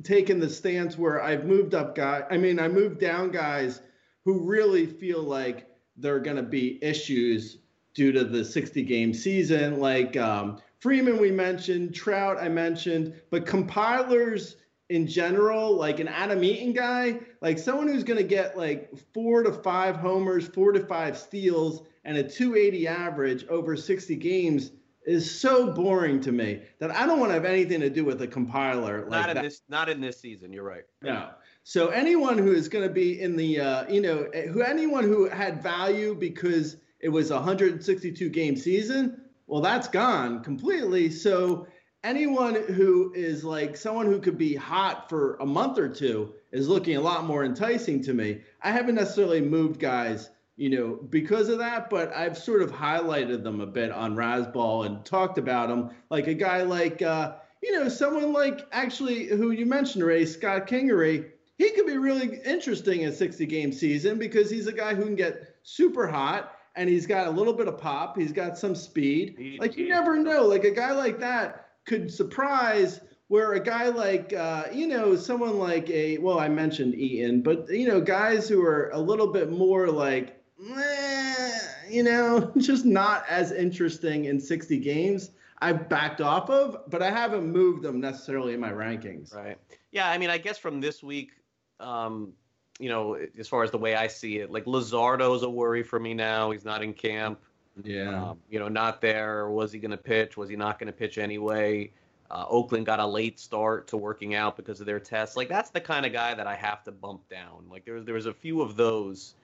taken 0.04 0.38
the 0.38 0.50
stance 0.50 0.98
where 0.98 1.22
I've 1.22 1.46
moved 1.46 1.74
up 1.74 1.94
guys. 1.94 2.24
I 2.30 2.36
mean, 2.36 2.60
I 2.60 2.68
moved 2.68 3.00
down 3.00 3.30
guys 3.30 3.80
who 4.28 4.40
really 4.40 4.84
feel 4.84 5.22
like 5.22 5.70
there 5.96 6.14
are 6.14 6.20
going 6.20 6.36
to 6.36 6.42
be 6.42 6.78
issues 6.84 7.56
due 7.94 8.12
to 8.12 8.24
the 8.24 8.44
60 8.44 8.82
game 8.82 9.14
season. 9.14 9.80
Like 9.80 10.18
um, 10.18 10.60
Freeman, 10.80 11.18
we 11.18 11.30
mentioned, 11.30 11.94
Trout, 11.94 12.36
I 12.38 12.50
mentioned, 12.50 13.14
but 13.30 13.46
compilers 13.46 14.56
in 14.90 15.06
general, 15.06 15.74
like 15.74 15.98
an 15.98 16.08
Adam 16.08 16.44
Eaton 16.44 16.74
guy, 16.74 17.20
like 17.40 17.58
someone 17.58 17.88
who's 17.88 18.04
going 18.04 18.18
to 18.18 18.22
get 18.22 18.58
like 18.58 18.92
four 19.14 19.42
to 19.44 19.50
five 19.50 19.96
homers, 19.96 20.46
four 20.46 20.72
to 20.72 20.84
five 20.84 21.16
steals, 21.16 21.86
and 22.04 22.18
a 22.18 22.22
280 22.22 22.86
average 22.86 23.46
over 23.46 23.78
60 23.78 24.14
games 24.16 24.72
is 25.06 25.40
so 25.40 25.72
boring 25.72 26.20
to 26.20 26.32
me 26.32 26.60
that 26.80 26.90
I 26.90 27.06
don't 27.06 27.18
want 27.18 27.30
to 27.30 27.34
have 27.34 27.46
anything 27.46 27.80
to 27.80 27.88
do 27.88 28.04
with 28.04 28.20
a 28.20 28.26
compiler 28.26 29.00
like 29.04 29.10
not 29.10 29.30
in 29.30 29.36
that. 29.36 29.42
this, 29.42 29.62
not 29.70 29.88
in 29.88 30.02
this 30.02 30.20
season. 30.20 30.52
You're 30.52 30.64
right. 30.64 30.84
No. 31.00 31.30
So 31.68 31.88
anyone 31.88 32.38
who 32.38 32.52
is 32.52 32.66
going 32.66 32.88
to 32.88 32.94
be 32.94 33.20
in 33.20 33.36
the, 33.36 33.60
uh, 33.60 33.92
you 33.92 34.00
know, 34.00 34.22
eh, 34.32 34.46
who 34.46 34.62
anyone 34.62 35.04
who 35.04 35.28
had 35.28 35.62
value 35.62 36.14
because 36.14 36.78
it 37.00 37.10
was 37.10 37.30
a 37.30 37.34
162 37.34 38.30
game 38.30 38.56
season, 38.56 39.20
well, 39.46 39.60
that's 39.60 39.86
gone 39.86 40.42
completely. 40.42 41.10
So 41.10 41.66
anyone 42.02 42.54
who 42.54 43.12
is 43.14 43.44
like 43.44 43.76
someone 43.76 44.06
who 44.06 44.18
could 44.18 44.38
be 44.38 44.54
hot 44.54 45.10
for 45.10 45.36
a 45.42 45.44
month 45.44 45.76
or 45.78 45.90
two 45.90 46.32
is 46.52 46.68
looking 46.68 46.96
a 46.96 47.02
lot 47.02 47.26
more 47.26 47.44
enticing 47.44 48.02
to 48.04 48.14
me. 48.14 48.40
I 48.62 48.72
haven't 48.72 48.94
necessarily 48.94 49.42
moved 49.42 49.78
guys 49.78 50.30
you 50.56 50.70
know, 50.70 50.98
because 51.10 51.50
of 51.50 51.58
that. 51.58 51.90
But 51.90 52.16
I've 52.16 52.38
sort 52.38 52.62
of 52.62 52.72
highlighted 52.72 53.44
them 53.44 53.60
a 53.60 53.66
bit 53.66 53.92
on 53.92 54.16
Razball 54.16 54.86
and 54.86 55.04
talked 55.04 55.36
about 55.36 55.68
them, 55.68 55.90
like 56.08 56.28
a 56.28 56.34
guy 56.34 56.62
like, 56.62 57.02
uh, 57.02 57.34
you 57.62 57.72
know, 57.72 57.90
someone 57.90 58.32
like 58.32 58.66
actually 58.72 59.26
who 59.26 59.50
you 59.50 59.66
mentioned, 59.66 60.02
Ray 60.02 60.24
Scott 60.24 60.66
Kingery. 60.66 61.26
He 61.58 61.70
could 61.70 61.86
be 61.86 61.98
really 61.98 62.40
interesting 62.44 63.02
in 63.02 63.08
a 63.10 63.12
60 63.12 63.44
game 63.46 63.72
season 63.72 64.18
because 64.18 64.48
he's 64.48 64.68
a 64.68 64.72
guy 64.72 64.94
who 64.94 65.04
can 65.04 65.16
get 65.16 65.56
super 65.64 66.06
hot 66.06 66.56
and 66.76 66.88
he's 66.88 67.06
got 67.06 67.26
a 67.26 67.30
little 67.30 67.52
bit 67.52 67.66
of 67.66 67.76
pop. 67.78 68.16
He's 68.16 68.32
got 68.32 68.56
some 68.56 68.76
speed. 68.76 69.58
Like 69.58 69.76
you 69.76 69.88
never 69.88 70.16
know. 70.16 70.46
Like 70.46 70.64
a 70.64 70.70
guy 70.70 70.92
like 70.92 71.18
that 71.18 71.70
could 71.84 72.12
surprise 72.12 73.00
where 73.26 73.54
a 73.54 73.60
guy 73.60 73.88
like 73.88 74.32
uh, 74.32 74.64
you 74.72 74.86
know 74.86 75.16
someone 75.16 75.58
like 75.58 75.90
a 75.90 76.18
well 76.18 76.38
I 76.38 76.48
mentioned 76.48 76.94
Eaton, 76.94 77.42
but 77.42 77.68
you 77.68 77.88
know 77.88 78.00
guys 78.00 78.48
who 78.48 78.64
are 78.64 78.90
a 78.90 78.98
little 78.98 79.26
bit 79.26 79.50
more 79.50 79.88
like 79.88 80.40
eh, 80.76 81.58
you 81.90 82.04
know 82.04 82.52
just 82.58 82.84
not 82.84 83.24
as 83.28 83.50
interesting 83.50 84.26
in 84.26 84.38
60 84.40 84.78
games. 84.78 85.30
I've 85.60 85.88
backed 85.88 86.20
off 86.20 86.50
of, 86.50 86.88
but 86.88 87.02
I 87.02 87.10
haven't 87.10 87.50
moved 87.50 87.82
them 87.82 88.00
necessarily 88.00 88.54
in 88.54 88.60
my 88.60 88.70
rankings. 88.70 89.34
Right. 89.34 89.58
Yeah, 89.90 90.08
I 90.08 90.16
mean, 90.16 90.30
I 90.30 90.38
guess 90.38 90.56
from 90.56 90.80
this 90.80 91.02
week, 91.02 91.32
um, 91.80 92.32
you 92.78 92.88
know, 92.88 93.18
as 93.38 93.48
far 93.48 93.64
as 93.64 93.70
the 93.70 93.78
way 93.78 93.94
I 93.94 94.06
see 94.06 94.38
it, 94.38 94.50
like 94.50 94.64
Luzardo's 94.66 95.42
a 95.42 95.50
worry 95.50 95.82
for 95.82 95.98
me 95.98 96.14
now. 96.14 96.50
He's 96.50 96.64
not 96.64 96.82
in 96.82 96.94
camp. 96.94 97.40
Yeah. 97.82 98.30
Um, 98.30 98.38
you 98.50 98.58
know, 98.58 98.68
not 98.68 99.00
there. 99.00 99.48
Was 99.50 99.72
he 99.72 99.78
going 99.78 99.90
to 99.92 99.96
pitch? 99.96 100.36
Was 100.36 100.48
he 100.48 100.56
not 100.56 100.78
going 100.78 100.88
to 100.88 100.92
pitch 100.92 101.18
anyway? 101.18 101.90
Uh, 102.30 102.44
Oakland 102.48 102.84
got 102.84 103.00
a 103.00 103.06
late 103.06 103.40
start 103.40 103.86
to 103.88 103.96
working 103.96 104.34
out 104.34 104.56
because 104.56 104.80
of 104.80 104.86
their 104.86 105.00
tests. 105.00 105.36
Like 105.36 105.48
that's 105.48 105.70
the 105.70 105.80
kind 105.80 106.04
of 106.04 106.12
guy 106.12 106.34
that 106.34 106.46
I 106.46 106.54
have 106.54 106.84
to 106.84 106.92
bump 106.92 107.26
down. 107.28 107.64
Like 107.70 107.84
there 107.84 107.94
was 107.94 108.04
there 108.04 108.14
was 108.14 108.26
a 108.26 108.34
few 108.34 108.60
of 108.60 108.76
those, 108.76 109.34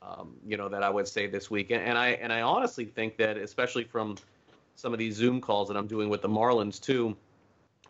um, 0.00 0.36
you 0.46 0.56
know, 0.56 0.68
that 0.68 0.82
I 0.82 0.88
would 0.88 1.06
say 1.06 1.26
this 1.26 1.50
week, 1.50 1.70
and, 1.70 1.82
and 1.82 1.98
I 1.98 2.10
and 2.12 2.32
I 2.32 2.40
honestly 2.40 2.86
think 2.86 3.18
that 3.18 3.36
especially 3.36 3.84
from 3.84 4.16
some 4.74 4.94
of 4.94 4.98
these 4.98 5.16
Zoom 5.16 5.40
calls 5.40 5.68
that 5.68 5.76
I'm 5.76 5.86
doing 5.86 6.08
with 6.08 6.22
the 6.22 6.28
Marlins 6.28 6.80
too, 6.80 7.14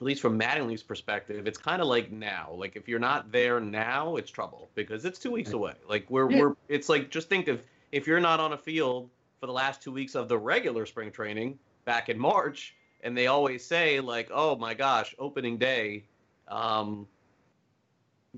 at 0.00 0.06
least 0.06 0.22
from 0.22 0.38
Mattingly's 0.40 0.82
perspective, 0.82 1.46
it's 1.46 1.58
kind 1.58 1.82
of 1.82 1.88
like 1.88 2.10
now. 2.10 2.54
Like 2.56 2.74
if 2.74 2.88
you're 2.88 2.98
not 2.98 3.30
there 3.30 3.60
now, 3.60 4.16
it's 4.16 4.30
trouble 4.30 4.70
because 4.74 5.04
it's 5.04 5.18
two 5.18 5.30
weeks 5.30 5.52
away. 5.52 5.74
Like 5.86 6.10
we're 6.10 6.30
Yeah. 6.30 6.40
we're 6.40 6.54
it's 6.68 6.88
like 6.88 7.10
just 7.10 7.28
think 7.28 7.48
of 7.48 7.62
if 7.92 8.06
you're 8.06 8.20
not 8.20 8.40
on 8.40 8.54
a 8.54 8.58
field 8.58 9.10
for 9.40 9.46
the 9.46 9.52
last 9.52 9.82
two 9.82 9.92
weeks 9.92 10.14
of 10.14 10.28
the 10.28 10.38
regular 10.38 10.86
spring 10.86 11.10
training 11.10 11.58
back 11.84 12.08
in 12.08 12.18
March, 12.18 12.74
and 13.02 13.16
they 13.16 13.26
always 13.26 13.62
say 13.64 14.00
like, 14.00 14.30
oh 14.32 14.56
my 14.56 14.72
gosh, 14.72 15.14
opening 15.18 15.58
day, 15.58 16.04
um, 16.48 17.06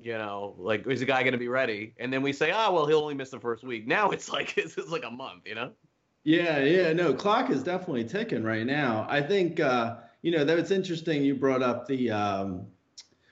you 0.00 0.14
know, 0.14 0.54
like 0.58 0.84
is 0.88 0.98
the 0.98 1.06
guy 1.06 1.22
going 1.22 1.32
to 1.32 1.38
be 1.38 1.48
ready? 1.48 1.94
And 1.98 2.12
then 2.12 2.22
we 2.22 2.32
say, 2.32 2.50
oh 2.52 2.72
well, 2.72 2.86
he'll 2.86 2.98
only 2.98 3.14
miss 3.14 3.30
the 3.30 3.38
first 3.38 3.62
week. 3.62 3.86
Now 3.86 4.10
it's 4.10 4.28
like 4.32 4.58
it's, 4.58 4.76
it's 4.76 4.90
like 4.90 5.04
a 5.04 5.10
month, 5.10 5.46
you 5.46 5.54
know. 5.54 5.70
Yeah, 6.24 6.58
yeah, 6.60 6.92
no, 6.92 7.12
clock 7.14 7.50
is 7.50 7.62
definitely 7.62 8.04
ticking 8.04 8.42
right 8.44 8.64
now. 8.66 9.06
I 9.08 9.20
think 9.22 9.58
uh, 9.58 9.96
you 10.22 10.30
know 10.30 10.44
that 10.44 10.56
was 10.56 10.70
interesting. 10.70 11.22
You 11.22 11.34
brought 11.34 11.62
up 11.62 11.86
the 11.86 12.10
um, 12.10 12.66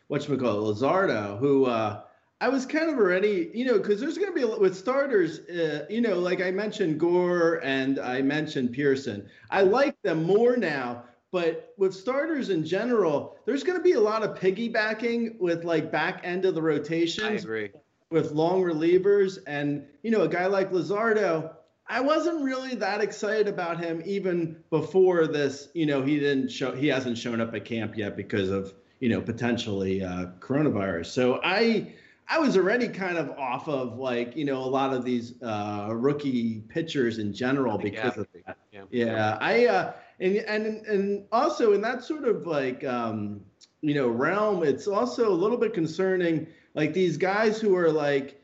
what 0.09 0.29
you 0.29 0.37
call 0.37 0.75
Luzardo, 0.75 1.39
who 1.39 1.67
uh, 1.67 2.03
I 2.41 2.49
was 2.49 2.65
kind 2.65 2.89
of 2.89 2.97
already, 2.97 3.51
you 3.53 3.67
know, 3.67 3.79
because 3.79 4.01
there's 4.01 4.17
going 4.17 4.31
to 4.31 4.35
be 4.35 4.43
a, 4.43 4.59
with 4.59 4.75
starters, 4.75 5.41
uh, 5.41 5.85
you 5.91 6.01
know, 6.01 6.19
like 6.19 6.41
I 6.41 6.51
mentioned 6.51 6.99
Gore 6.99 7.61
and 7.63 7.99
I 7.99 8.23
mentioned 8.23 8.73
Pearson. 8.73 9.29
I 9.51 9.63
like 9.63 10.01
them 10.03 10.25
more 10.25 10.57
now, 10.57 11.05
but 11.33 11.75
with 11.77 11.95
starters 11.95 12.49
in 12.49 12.65
general, 12.65 13.37
there's 13.45 13.63
going 13.63 13.79
to 13.79 13.85
be 13.85 13.93
a 13.93 14.01
lot 14.01 14.23
of 14.23 14.39
piggybacking 14.39 15.39
with 15.39 15.65
like 15.65 15.93
back 15.93 16.23
end 16.25 16.47
of 16.47 16.55
the 16.55 16.63
rotations 16.63 17.25
I 17.25 17.33
agree. 17.33 17.71
with 18.11 18.33
long 18.33 18.63
relievers. 18.63 19.39
And, 19.47 19.85
you 20.03 20.11
know, 20.11 20.23
a 20.23 20.29
guy 20.29 20.47
like 20.47 20.73
Lazardo, 20.73 21.55
I 21.91 22.01
wasn't 22.01 22.43
really 22.43 22.77
that 22.77 23.01
excited 23.01 23.49
about 23.49 23.79
him 23.81 24.01
even 24.07 24.57
before 24.71 25.27
this. 25.27 25.69
You 25.75 25.87
know, 25.87 26.03
he 26.03 26.21
didn't 26.21 26.49
show, 26.49 26.73
he 26.73 26.87
hasn't 26.87 27.19
shown 27.19 27.41
up 27.41 27.55
at 27.55 27.65
camp 27.65 27.97
yet 27.97 28.17
because 28.17 28.49
of, 28.49 28.73
you 29.01 29.09
know, 29.09 29.21
potentially 29.21 30.03
uh, 30.03 30.27
coronavirus. 30.39 31.07
So 31.07 31.41
I, 31.43 31.93
I 32.29 32.39
was 32.39 32.57
already 32.57 32.87
kind 32.87 33.19
of 33.19 33.31
off 33.31 33.69
of 33.69 33.99
like, 33.99 34.37
you 34.37 34.45
know, 34.45 34.59
a 34.59 34.71
lot 34.71 34.95
of 34.95 35.05
these 35.05 35.35
uh, 35.43 35.89
rookie 35.91 36.61
pitchers 36.69 37.19
in 37.19 37.33
general 37.33 37.77
because 37.77 38.17
of 38.17 38.29
that. 38.47 38.57
Yeah. 38.73 38.85
Yeah, 38.91 39.39
I 39.41 39.67
uh, 39.67 39.93
and 40.21 40.37
and 40.37 40.87
and 40.87 41.27
also 41.33 41.73
in 41.73 41.81
that 41.83 42.05
sort 42.05 42.25
of 42.25 42.47
like 42.47 42.85
um, 42.85 43.41
you 43.83 43.95
know 43.95 44.09
realm, 44.09 44.63
it's 44.63 44.87
also 44.87 45.29
a 45.29 45.35
little 45.35 45.59
bit 45.59 45.75
concerning. 45.75 46.47
Like 46.75 46.95
these 46.95 47.17
guys 47.17 47.61
who 47.61 47.77
are 47.77 47.91
like, 47.91 48.40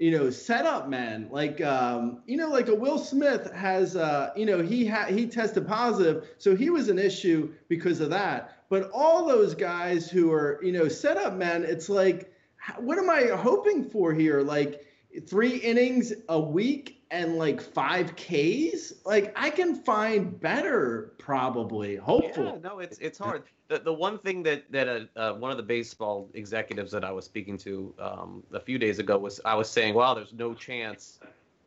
you 0.00 0.10
know, 0.10 0.30
setup 0.30 0.88
men. 0.88 1.28
Like 1.30 1.60
um, 1.60 2.22
you 2.26 2.38
know, 2.38 2.48
like 2.48 2.68
a 2.68 2.74
Will 2.74 2.98
Smith 2.98 3.52
has 3.52 3.94
uh, 3.94 4.30
you 4.34 4.46
know, 4.46 4.62
he 4.62 4.84
had 4.84 5.10
he 5.10 5.26
tested 5.26 5.68
positive, 5.68 6.26
so 6.38 6.56
he 6.56 6.70
was 6.70 6.88
an 6.88 6.98
issue 6.98 7.52
because 7.68 8.00
of 8.00 8.10
that. 8.10 8.64
But 8.70 8.90
all 8.92 9.26
those 9.26 9.54
guys 9.54 10.10
who 10.10 10.32
are 10.32 10.58
you 10.62 10.72
know 10.72 10.88
setup 10.88 11.34
men, 11.34 11.64
it's 11.64 11.90
like, 11.90 12.32
what 12.78 12.98
am 12.98 13.10
I 13.10 13.24
hoping 13.36 13.84
for 13.84 14.14
here? 14.14 14.40
Like 14.40 14.86
three 15.28 15.56
innings 15.56 16.14
a 16.30 16.40
week 16.40 16.99
and 17.10 17.36
like 17.36 17.60
five 17.60 18.14
Ks, 18.16 18.92
like 19.04 19.32
I 19.36 19.50
can 19.50 19.74
find 19.74 20.38
better 20.40 21.12
probably, 21.18 21.96
hopefully. 21.96 22.46
Yeah, 22.46 22.68
no, 22.68 22.78
it's 22.78 22.98
it's 22.98 23.18
hard. 23.18 23.42
The 23.68 23.78
the 23.78 23.92
one 23.92 24.18
thing 24.18 24.42
that 24.44 24.70
that 24.70 24.88
uh, 24.88 25.18
uh, 25.18 25.34
one 25.34 25.50
of 25.50 25.56
the 25.56 25.62
baseball 25.62 26.28
executives 26.34 26.92
that 26.92 27.04
I 27.04 27.10
was 27.10 27.24
speaking 27.24 27.58
to 27.58 27.92
um, 27.98 28.42
a 28.52 28.60
few 28.60 28.78
days 28.78 28.98
ago 28.98 29.18
was 29.18 29.40
I 29.44 29.54
was 29.54 29.68
saying, 29.68 29.94
wow, 29.94 30.14
there's 30.14 30.32
no 30.32 30.54
chance 30.54 31.18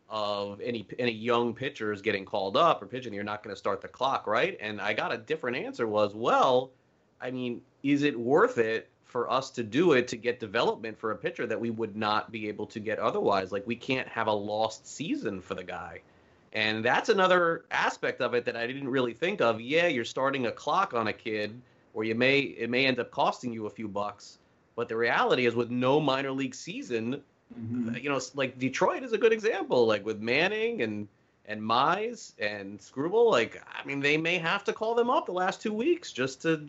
of 0.09 0.61
any 0.61 0.87
any 0.97 1.11
young 1.11 1.53
pitchers 1.53 2.01
getting 2.01 2.23
called 2.23 2.55
up 2.55 2.81
or 2.81 2.85
pitching. 2.85 3.13
You're 3.13 3.23
not 3.23 3.43
going 3.43 3.53
to 3.53 3.59
start 3.59 3.81
the 3.81 3.87
clock, 3.89 4.27
right? 4.27 4.57
And 4.61 4.79
I 4.79 4.93
got 4.93 5.11
a 5.11 5.17
different 5.17 5.57
answer. 5.57 5.87
Was 5.87 6.15
well, 6.15 6.71
I 7.19 7.31
mean, 7.31 7.61
is 7.83 8.03
it 8.03 8.17
worth 8.17 8.57
it 8.57 8.89
for 9.13 9.31
us 9.31 9.51
to 9.51 9.63
do 9.63 9.93
it 9.93 10.07
to 10.07 10.17
get 10.17 10.39
development 10.39 10.97
for 10.97 11.11
a 11.11 11.15
pitcher 11.15 11.45
that 11.45 11.61
we 11.61 11.69
would 11.69 11.95
not 11.95 12.31
be 12.31 12.47
able 12.47 12.65
to 12.65 12.79
get 12.79 12.97
otherwise? 12.97 13.51
Like 13.51 13.65
we 13.67 13.75
can't 13.75 14.07
have 14.07 14.25
a 14.25 14.33
lost 14.33 14.87
season 14.87 15.39
for 15.39 15.53
the 15.53 15.63
guy. 15.63 16.01
And 16.51 16.83
that's 16.83 17.09
another 17.09 17.65
aspect 17.69 18.21
of 18.21 18.33
it 18.33 18.43
that 18.45 18.55
I 18.55 18.65
didn't 18.65 18.89
really 18.89 19.13
think 19.13 19.39
of. 19.39 19.61
Yeah, 19.61 19.85
you're 19.85 20.03
starting 20.03 20.47
a 20.47 20.51
clock 20.51 20.95
on 20.95 21.07
a 21.07 21.13
kid, 21.13 21.61
or 21.93 22.03
you 22.03 22.15
may 22.15 22.39
it 22.39 22.71
may 22.71 22.87
end 22.87 22.99
up 22.99 23.11
costing 23.11 23.53
you 23.53 23.67
a 23.67 23.69
few 23.69 23.87
bucks. 23.87 24.39
But 24.75 24.89
the 24.89 24.97
reality 24.97 25.45
is, 25.45 25.53
with 25.53 25.69
no 25.69 25.99
minor 25.99 26.31
league 26.31 26.55
season, 26.55 27.21
mm-hmm. 27.55 27.95
you 27.95 28.09
know, 28.09 28.19
like 28.33 28.57
Detroit 28.57 29.03
is 29.03 29.13
a 29.13 29.17
good 29.17 29.31
example. 29.31 29.85
Like 29.85 30.03
with 30.05 30.19
Manning 30.19 30.81
and 30.81 31.07
and 31.45 31.61
Mize 31.61 32.33
and 32.39 32.79
Skubal, 32.79 33.29
like 33.29 33.61
I 33.71 33.85
mean, 33.85 33.99
they 33.99 34.17
may 34.17 34.39
have 34.39 34.63
to 34.63 34.73
call 34.73 34.95
them 34.95 35.11
up 35.11 35.27
the 35.27 35.33
last 35.33 35.61
two 35.61 35.73
weeks 35.73 36.11
just 36.11 36.41
to, 36.43 36.67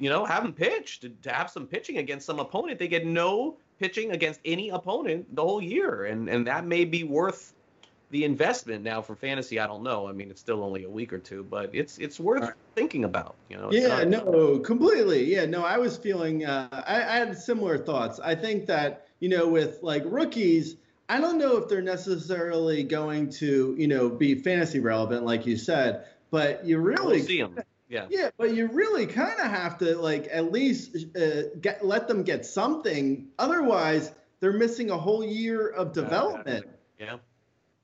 you 0.00 0.10
know, 0.10 0.24
have 0.24 0.42
them 0.42 0.52
pitch 0.52 1.00
to, 1.00 1.08
to 1.22 1.32
have 1.32 1.50
some 1.50 1.66
pitching 1.66 1.98
against 1.98 2.26
some 2.26 2.38
opponent. 2.40 2.78
They 2.78 2.88
get 2.88 3.06
no 3.06 3.56
pitching 3.78 4.12
against 4.12 4.40
any 4.44 4.70
opponent 4.70 5.34
the 5.34 5.42
whole 5.42 5.62
year, 5.62 6.04
and 6.06 6.28
and 6.28 6.46
that 6.46 6.66
may 6.66 6.84
be 6.84 7.04
worth 7.04 7.52
the 8.10 8.24
investment 8.24 8.84
now 8.84 9.02
for 9.02 9.16
fantasy. 9.16 9.58
I 9.58 9.66
don't 9.66 9.82
know. 9.82 10.08
I 10.08 10.12
mean, 10.12 10.30
it's 10.30 10.40
still 10.40 10.62
only 10.62 10.84
a 10.84 10.88
week 10.88 11.12
or 11.12 11.18
two, 11.18 11.42
but 11.42 11.70
it's 11.72 11.98
it's 11.98 12.20
worth 12.20 12.52
thinking 12.74 13.04
about. 13.04 13.34
You 13.48 13.56
know. 13.56 13.72
Yeah, 13.72 14.04
not- 14.04 14.26
no, 14.26 14.58
completely. 14.60 15.24
Yeah, 15.24 15.44
no, 15.46 15.64
I 15.64 15.76
was 15.78 15.96
feeling, 15.96 16.44
uh, 16.44 16.68
I, 16.70 16.96
I 17.02 17.16
had 17.18 17.36
similar 17.36 17.78
thoughts. 17.78 18.20
I 18.20 18.34
think 18.34 18.66
that, 18.66 19.08
you 19.18 19.28
know, 19.28 19.48
with 19.48 19.82
like 19.82 20.02
rookies, 20.06 20.76
I 21.08 21.20
don't 21.20 21.36
know 21.36 21.56
if 21.56 21.68
they're 21.68 21.82
necessarily 21.82 22.84
going 22.84 23.28
to, 23.30 23.74
you 23.76 23.88
know, 23.88 24.08
be 24.08 24.36
fantasy 24.36 24.78
relevant, 24.80 25.24
like 25.24 25.44
you 25.44 25.56
said, 25.56 26.06
but 26.30 26.64
you 26.64 26.78
really 26.78 27.18
We'll 27.18 27.26
see 27.26 27.40
'em. 27.40 27.58
Yeah. 27.88 28.06
Yeah, 28.10 28.30
but 28.36 28.54
you 28.54 28.66
really 28.68 29.06
kind 29.06 29.38
of 29.38 29.46
have 29.46 29.78
to 29.78 29.96
like 29.96 30.28
at 30.30 30.50
least 30.50 30.96
uh, 31.16 31.42
get 31.60 31.84
let 31.84 32.08
them 32.08 32.22
get 32.22 32.44
something. 32.44 33.28
Otherwise, 33.38 34.12
they're 34.40 34.52
missing 34.52 34.90
a 34.90 34.96
whole 34.98 35.24
year 35.24 35.68
of 35.68 35.92
development. 35.92 36.66
Yeah. 36.98 37.16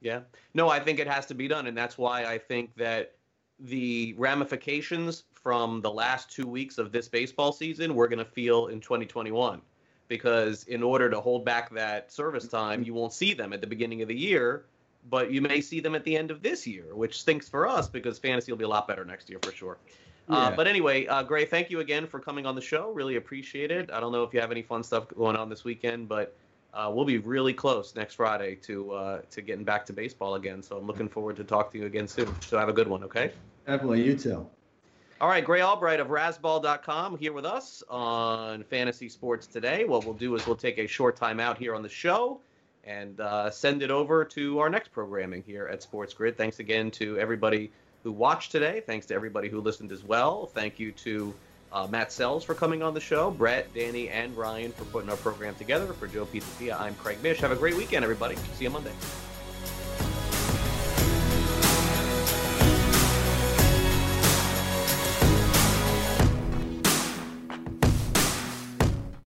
Yeah. 0.01 0.21
No, 0.55 0.69
I 0.69 0.81
think 0.81 0.99
it 0.99 1.07
has 1.07 1.27
to 1.27 1.35
be 1.35 1.49
done. 1.49 1.67
And 1.67 1.77
that's 1.77 1.97
why 1.97 2.25
I 2.25 2.39
think 2.39 2.75
that 2.77 3.15
the 3.61 4.15
ramifications 4.19 5.25
from 5.33 5.81
the 5.81 5.91
last 5.91 6.31
two 6.31 6.47
weeks 6.47 6.79
of 6.79 6.91
this 6.93 7.09
baseball 7.09 7.53
season 7.53 7.95
we're 7.95 8.09
going 8.09 8.19
to 8.19 8.25
feel 8.25 8.67
in 8.67 8.81
2021. 8.81 9.63
Because 10.09 10.65
in 10.65 10.83
order 10.83 11.09
to 11.09 11.21
hold 11.21 11.45
back 11.45 11.73
that 11.75 12.13
service 12.13 12.49
time, 12.49 12.83
you 12.83 12.93
won't 12.93 13.13
see 13.13 13.33
them 13.33 13.53
at 13.53 13.61
the 13.61 13.67
beginning 13.67 14.03
of 14.03 14.09
the 14.09 14.19
year, 14.19 14.67
but 15.09 15.31
you 15.31 15.41
may 15.41 15.61
see 15.61 15.81
them 15.81 15.95
at 15.95 16.05
the 16.05 16.17
end 16.17 16.31
of 16.31 16.43
this 16.43 16.67
year, 16.67 16.95
which 16.95 17.21
stinks 17.21 17.49
for 17.49 17.67
us 17.67 17.89
because 17.89 18.19
fantasy 18.19 18.53
will 18.53 18.59
be 18.59 18.65
a 18.65 18.69
lot 18.69 18.87
better 18.87 19.05
next 19.05 19.29
year 19.29 19.39
for 19.43 19.53
sure. 19.53 19.79
Uh, 20.29 20.51
but 20.51 20.67
anyway, 20.67 21.07
uh, 21.07 21.23
Gray, 21.23 21.45
thank 21.45 21.69
you 21.69 21.81
again 21.81 22.07
for 22.07 22.21
coming 22.21 22.47
on 22.47 22.55
the 22.55 22.61
show. 22.61 22.91
Really 22.93 23.17
appreciate 23.17 23.71
it. 23.71 23.91
I 23.91 24.01
don't 24.01 24.13
know 24.13 24.23
if 24.23 24.33
you 24.33 24.41
have 24.41 24.51
any 24.51 24.63
fun 24.63 24.83
stuff 24.83 25.09
going 25.09 25.37
on 25.37 25.49
this 25.49 25.65
weekend, 25.65 26.09
but 26.09 26.37
uh, 26.73 26.91
we'll 26.93 27.05
be 27.05 27.19
really 27.19 27.53
close 27.53 27.95
next 27.95 28.15
Friday 28.15 28.55
to 28.57 28.93
uh, 28.93 29.21
to 29.31 29.43
getting 29.43 29.65
back 29.65 29.85
to 29.87 29.93
baseball 29.93 30.37
again. 30.37 30.63
So 30.63 30.79
I'm 30.79 30.87
looking 30.87 31.09
forward 31.09 31.37
to 31.37 31.45
talking 31.45 31.73
to 31.73 31.79
you 31.79 31.87
again 31.87 32.09
soon. 32.09 32.35
So 32.41 32.59
have 32.59 32.69
a 32.69 32.73
good 32.73 32.89
one, 32.89 33.05
okay? 33.05 33.33
Definitely, 33.67 34.05
you 34.05 34.17
too. 34.17 34.47
All 35.21 35.29
right, 35.29 35.45
Gray 35.45 35.63
Albright 35.63 36.01
of 36.01 36.09
Razball.com 36.09 37.17
here 37.17 37.33
with 37.33 37.45
us 37.45 37.85
on 37.89 38.65
Fantasy 38.65 39.09
Sports 39.09 39.47
today. 39.47 39.85
What 39.85 40.05
we'll 40.05 40.15
do 40.15 40.35
is 40.35 40.47
we'll 40.47 40.57
take 40.57 40.79
a 40.79 40.87
short 40.87 41.15
time 41.15 41.39
out 41.39 41.59
here 41.59 41.77
on 41.77 41.83
the 41.83 41.89
show, 41.89 42.41
and 42.85 43.21
uh, 43.21 43.51
send 43.51 43.83
it 43.83 43.91
over 43.91 44.25
to 44.25 44.59
our 44.59 44.69
next 44.69 44.93
programming 44.93 45.43
here 45.47 45.67
at 45.67 45.83
Sports 45.83 46.15
Grid. 46.15 46.37
Thanks 46.37 46.59
again 46.59 46.91
to 46.93 47.19
everybody 47.19 47.71
who 48.03 48.13
watched 48.13 48.53
today. 48.53 48.83
Thanks 48.85 49.07
to 49.07 49.15
everybody 49.15 49.49
who 49.49 49.61
listened 49.61 49.93
as 49.93 50.03
well. 50.03 50.47
Thank 50.47 50.79
you 50.81 50.93
to 50.93 51.35
uh, 51.73 51.87
Matt 51.87 52.13
Sells 52.13 52.45
for 52.45 52.55
coming 52.55 52.83
on 52.83 52.95
the 52.95 53.01
show, 53.01 53.31
Brett, 53.31 53.73
Danny, 53.75 54.09
and 54.09 54.37
Ryan 54.37 54.73
for 54.73 54.85
putting 54.87 55.09
our 55.09 55.17
program 55.17 55.55
together. 55.55 55.93
For 55.93 56.07
Joe 56.07 56.27
Pisapia, 56.27 56.79
I'm 56.79 56.95
Craig 56.97 57.23
Mish. 57.23 57.39
Have 57.41 57.53
a 57.53 57.57
great 57.57 57.77
weekend, 57.77 58.05
everybody. 58.05 58.37
See 58.55 58.65
you 58.65 58.71
Monday. 58.71 58.93